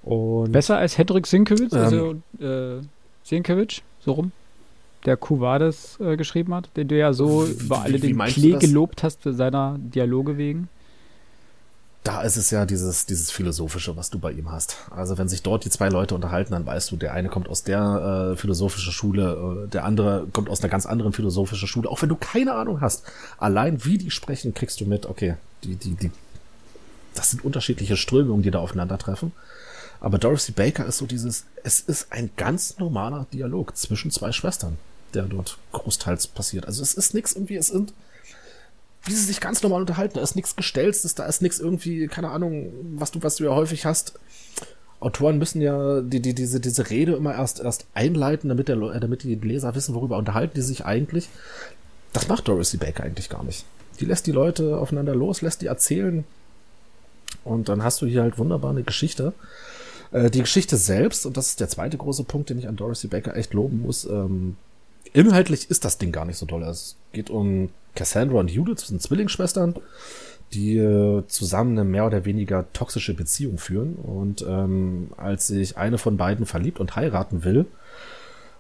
Und, 0.03 0.51
Besser 0.51 0.77
als 0.77 0.97
Hedrick 0.97 1.27
Sienkiewicz, 1.27 1.73
ähm, 1.73 1.79
also 1.79 2.15
äh, 2.39 2.81
Sienkiewicz, 3.23 3.81
so 3.99 4.13
rum, 4.13 4.31
der 5.05 5.17
Kuvades 5.17 5.99
äh, 5.99 6.15
geschrieben 6.15 6.53
hat, 6.53 6.69
den 6.77 6.87
du 6.87 6.97
ja 6.97 7.13
so 7.13 7.45
über 7.45 7.81
alle 7.81 7.99
den 7.99 8.17
Klee 8.19 8.57
gelobt 8.57 9.03
hast 9.03 9.21
für 9.21 9.33
seiner 9.33 9.77
Dialoge 9.79 10.37
wegen 10.37 10.69
da 12.05 12.21
ist 12.21 12.37
es 12.37 12.51
ja 12.51 12.67
dieses, 12.67 13.07
dieses 13.07 13.31
Philosophische, 13.31 13.97
was 13.97 14.11
du 14.11 14.19
bei 14.19 14.31
ihm 14.31 14.51
hast. 14.51 14.77
Also 14.91 15.17
wenn 15.17 15.27
sich 15.27 15.41
dort 15.41 15.65
die 15.65 15.71
zwei 15.71 15.89
Leute 15.89 16.13
unterhalten, 16.13 16.51
dann 16.51 16.63
weißt 16.63 16.91
du, 16.91 16.97
der 16.97 17.13
eine 17.13 17.29
kommt 17.29 17.49
aus 17.49 17.63
der 17.63 18.33
äh, 18.33 18.37
philosophischen 18.37 18.93
Schule, 18.93 19.65
äh, 19.65 19.69
der 19.69 19.85
andere 19.85 20.27
kommt 20.31 20.47
aus 20.47 20.61
einer 20.61 20.69
ganz 20.69 20.85
anderen 20.85 21.13
philosophischen 21.13 21.67
Schule. 21.67 21.89
Auch 21.89 22.03
wenn 22.03 22.09
du 22.09 22.15
keine 22.15 22.53
Ahnung 22.53 22.79
hast, 22.79 23.05
allein 23.39 23.83
wie 23.85 23.97
die 23.97 24.11
sprechen, 24.11 24.53
kriegst 24.53 24.79
du 24.81 24.85
mit, 24.85 25.07
okay, 25.07 25.35
die, 25.63 25.77
die, 25.77 25.95
die, 25.95 26.11
das 27.15 27.31
sind 27.31 27.43
unterschiedliche 27.43 27.97
Strömungen, 27.97 28.43
die 28.43 28.51
da 28.51 28.59
aufeinandertreffen. 28.59 29.31
Aber 29.99 30.19
Dorothy 30.19 30.51
Baker 30.51 30.85
ist 30.85 30.99
so 30.99 31.07
dieses, 31.07 31.45
es 31.63 31.79
ist 31.79 32.11
ein 32.11 32.29
ganz 32.37 32.77
normaler 32.77 33.25
Dialog 33.33 33.75
zwischen 33.75 34.11
zwei 34.11 34.31
Schwestern, 34.31 34.77
der 35.15 35.23
dort 35.23 35.57
großteils 35.71 36.27
passiert. 36.27 36.67
Also 36.67 36.83
es 36.83 36.93
ist 36.93 37.15
nichts 37.15 37.33
irgendwie, 37.33 37.55
es 37.55 37.67
sind, 37.67 37.93
wie 39.05 39.13
sie 39.13 39.23
sich 39.23 39.39
ganz 39.39 39.61
normal 39.61 39.81
unterhalten, 39.81 40.15
da 40.15 40.21
ist 40.21 40.35
nichts 40.35 40.55
Gestelztes, 40.55 41.15
da 41.15 41.25
ist 41.25 41.41
nichts 41.41 41.59
irgendwie, 41.59 42.07
keine 42.07 42.29
Ahnung, 42.29 42.71
was 42.95 43.11
du, 43.11 43.21
was 43.21 43.35
du 43.35 43.45
ja 43.45 43.51
häufig 43.51 43.85
hast. 43.85 44.19
Autoren 44.99 45.37
müssen 45.37 45.61
ja 45.61 46.01
die, 46.01 46.19
die, 46.19 46.33
diese, 46.33 46.59
diese 46.59 46.89
Rede 46.89 47.13
immer 47.13 47.35
erst, 47.35 47.59
erst 47.59 47.85
einleiten, 47.93 48.49
damit, 48.49 48.67
der, 48.67 48.77
damit 48.77 49.23
die 49.23 49.35
Leser 49.35 49.75
wissen, 49.75 49.93
worüber 49.93 50.17
unterhalten 50.17 50.55
die 50.55 50.61
sich 50.61 50.85
eigentlich. 50.85 51.29
Das 52.13 52.27
macht 52.27 52.47
Dorothy 52.47 52.77
Baker 52.77 53.03
eigentlich 53.03 53.29
gar 53.29 53.43
nicht. 53.43 53.65
Die 53.99 54.05
lässt 54.05 54.25
die 54.25 54.31
Leute 54.31 54.77
aufeinander 54.77 55.13
los, 55.13 55.41
lässt 55.41 55.61
die 55.61 55.67
erzählen. 55.67 56.23
Und 57.43 57.69
dann 57.69 57.83
hast 57.83 58.01
du 58.01 58.07
hier 58.07 58.23
halt 58.23 58.37
wunderbar 58.37 58.71
eine 58.71 58.83
Geschichte. 58.83 59.33
Äh, 60.11 60.31
die 60.31 60.39
Geschichte 60.39 60.77
selbst, 60.77 61.25
und 61.25 61.37
das 61.37 61.49
ist 61.49 61.59
der 61.59 61.69
zweite 61.69 61.97
große 61.97 62.23
Punkt, 62.23 62.49
den 62.49 62.57
ich 62.57 62.67
an 62.67 62.75
Dorothy 62.75 63.07
Baker 63.07 63.35
echt 63.35 63.53
loben 63.53 63.81
muss, 63.81 64.05
ähm, 64.05 64.55
inhaltlich 65.13 65.69
ist 65.69 65.85
das 65.85 65.97
Ding 65.97 66.11
gar 66.11 66.25
nicht 66.25 66.37
so 66.37 66.45
toll. 66.45 66.63
Es 66.63 66.95
geht 67.13 67.29
um 67.29 67.69
Cassandra 67.95 68.39
und 68.39 68.51
Judith, 68.51 68.87
sind 68.87 69.01
Zwillingsschwestern, 69.01 69.75
die 70.53 70.77
äh, 70.77 71.23
zusammen 71.27 71.71
eine 71.77 71.89
mehr 71.89 72.05
oder 72.05 72.25
weniger 72.25 72.71
toxische 72.73 73.13
Beziehung 73.13 73.57
führen. 73.57 73.95
Und 73.95 74.45
ähm, 74.47 75.11
als 75.17 75.47
sich 75.47 75.77
eine 75.77 75.97
von 75.97 76.17
beiden 76.17 76.45
verliebt 76.45 76.79
und 76.79 76.95
heiraten 76.95 77.43
will, 77.43 77.65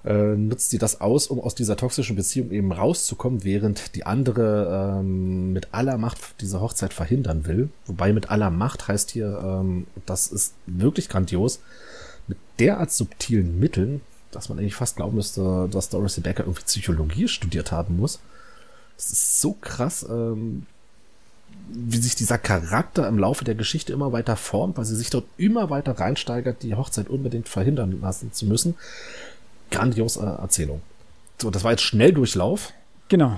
äh, 0.05 0.35
nutzt 0.35 0.69
sie 0.69 0.77
das 0.77 1.01
aus, 1.01 1.27
um 1.27 1.39
aus 1.39 1.55
dieser 1.55 1.77
toxischen 1.77 2.15
Beziehung 2.15 2.51
eben 2.51 2.71
rauszukommen, 2.71 3.43
während 3.43 3.95
die 3.95 4.05
andere 4.05 4.99
ähm, 4.99 5.51
mit 5.51 5.69
aller 5.73 5.97
Macht 5.97 6.19
diese 6.41 6.61
Hochzeit 6.61 6.93
verhindern 6.93 7.45
will. 7.47 7.69
Wobei 7.85 8.13
mit 8.13 8.29
aller 8.29 8.51
Macht 8.51 8.87
heißt 8.87 9.11
hier, 9.11 9.39
ähm, 9.43 9.87
das 10.05 10.27
ist 10.27 10.53
wirklich 10.67 11.09
grandios, 11.09 11.59
mit 12.27 12.37
derart 12.59 12.91
subtilen 12.91 13.59
Mitteln, 13.59 14.01
dass 14.31 14.49
man 14.49 14.59
eigentlich 14.59 14.75
fast 14.75 14.97
glauben 14.97 15.15
müsste, 15.15 15.67
dass 15.71 15.89
Dorothy 15.89 16.21
Becker 16.21 16.43
irgendwie 16.43 16.63
Psychologie 16.63 17.27
studiert 17.27 17.71
haben 17.71 17.97
muss. 17.97 18.19
Das 18.95 19.11
ist 19.11 19.41
so 19.41 19.53
krass, 19.59 20.05
ähm, 20.09 20.65
wie 21.69 21.97
sich 21.97 22.15
dieser 22.15 22.37
Charakter 22.37 23.07
im 23.07 23.17
Laufe 23.17 23.43
der 23.43 23.55
Geschichte 23.55 23.93
immer 23.93 24.11
weiter 24.11 24.35
formt, 24.35 24.77
weil 24.77 24.85
sie 24.85 24.95
sich 24.95 25.09
dort 25.09 25.25
immer 25.37 25.69
weiter 25.69 25.99
reinsteigert, 25.99 26.63
die 26.63 26.75
Hochzeit 26.75 27.09
unbedingt 27.09 27.49
verhindern 27.49 27.99
lassen 28.01 28.31
zu 28.33 28.45
müssen 28.45 28.75
grandiose 29.71 30.21
Erzählung. 30.21 30.81
So, 31.41 31.51
das 31.51 31.63
war 31.63 31.71
jetzt 31.71 31.83
Schnelldurchlauf. 31.83 32.73
Genau. 33.09 33.37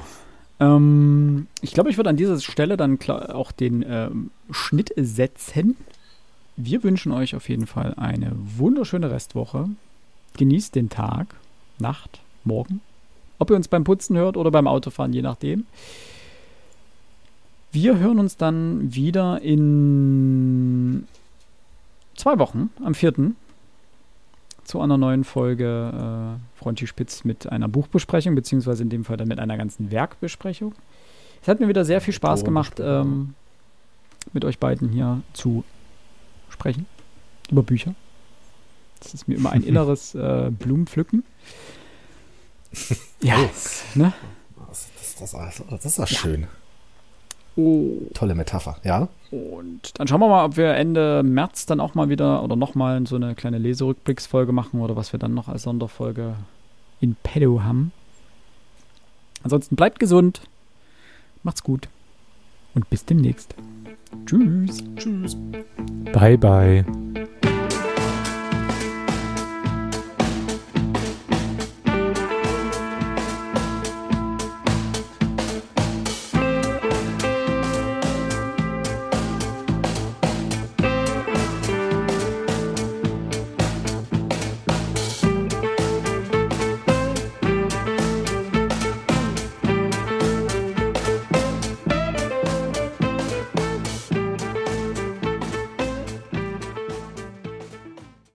Ähm, 0.59 1.47
ich 1.61 1.73
glaube, 1.73 1.89
ich 1.89 1.97
würde 1.97 2.09
an 2.09 2.17
dieser 2.17 2.39
Stelle 2.39 2.77
dann 2.77 2.99
auch 3.09 3.51
den 3.51 3.83
ähm, 3.87 4.31
Schnitt 4.51 4.93
setzen. 4.95 5.75
Wir 6.55 6.83
wünschen 6.83 7.11
euch 7.11 7.35
auf 7.35 7.49
jeden 7.49 7.67
Fall 7.67 7.93
eine 7.97 8.31
wunderschöne 8.33 9.11
Restwoche. 9.11 9.69
Genießt 10.37 10.75
den 10.75 10.89
Tag, 10.89 11.35
Nacht, 11.79 12.19
Morgen. 12.43 12.81
Ob 13.39 13.49
ihr 13.49 13.55
uns 13.55 13.67
beim 13.67 13.83
Putzen 13.83 14.17
hört 14.17 14.37
oder 14.37 14.51
beim 14.51 14.67
Autofahren, 14.67 15.13
je 15.13 15.21
nachdem. 15.21 15.65
Wir 17.71 17.99
hören 17.99 18.19
uns 18.19 18.37
dann 18.37 18.93
wieder 18.95 19.41
in 19.41 21.07
zwei 22.15 22.39
Wochen, 22.39 22.69
am 22.83 22.95
4 22.95 23.13
zu 24.63 24.81
einer 24.81 24.97
neuen 24.97 25.23
Folge 25.23 25.93
äh, 25.93 26.59
Fronti 26.59 26.87
Spitz 26.87 27.23
mit 27.23 27.49
einer 27.49 27.67
Buchbesprechung, 27.67 28.35
beziehungsweise 28.35 28.83
in 28.83 28.89
dem 28.89 29.05
Fall 29.05 29.17
dann 29.17 29.27
mit 29.27 29.39
einer 29.39 29.57
ganzen 29.57 29.91
Werkbesprechung. 29.91 30.73
Es 31.41 31.47
hat 31.47 31.59
mir 31.59 31.67
wieder 31.67 31.85
sehr 31.85 32.01
viel 32.01 32.13
Spaß 32.13 32.43
gemacht, 32.43 32.79
ähm, 32.79 33.33
mit 34.33 34.43
euch 34.43 34.59
beiden 34.59 34.89
hier 34.89 35.21
zu 35.33 35.63
sprechen 36.49 36.85
über 37.49 37.63
Bücher. 37.63 37.95
Das 38.99 39.13
ist 39.13 39.27
mir 39.27 39.35
immer 39.35 39.51
ein 39.51 39.63
inneres 39.67 40.15
äh, 40.15 40.51
Blumenpflücken. 40.51 41.23
Ja, 43.21 43.37
oh. 43.39 43.49
ne? 43.95 44.13
Das, 44.67 44.87
das, 45.19 45.31
das, 45.31 45.63
das 45.69 45.85
ist 45.85 45.99
auch 45.99 46.07
schön. 46.07 46.47
Oh. 47.55 47.97
Tolle 48.13 48.35
Metapher, 48.35 48.77
ja. 48.83 49.07
Und 49.31 49.99
dann 49.99 50.07
schauen 50.07 50.19
wir 50.19 50.27
mal, 50.27 50.45
ob 50.45 50.57
wir 50.57 50.75
Ende 50.75 51.23
März 51.23 51.65
dann 51.65 51.79
auch 51.79 51.95
mal 51.95 52.09
wieder 52.09 52.43
oder 52.43 52.55
nochmal 52.55 53.05
so 53.07 53.15
eine 53.15 53.33
kleine 53.33 53.57
Leserückblicksfolge 53.57 54.51
machen 54.51 54.79
oder 54.79 54.95
was 54.95 55.11
wir 55.11 55.19
dann 55.19 55.33
noch 55.33 55.47
als 55.47 55.63
Sonderfolge 55.63 56.35
in 57.01 57.15
pedo 57.23 57.63
haben. 57.63 57.91
Ansonsten 59.43 59.75
bleibt 59.75 59.99
gesund, 59.99 60.41
macht's 61.43 61.63
gut 61.63 61.89
und 62.75 62.89
bis 62.91 63.05
demnächst. 63.05 63.55
Tschüss. 64.25 64.83
Tschüss. 64.95 65.35
Bye, 66.13 66.37
bye. 66.37 66.85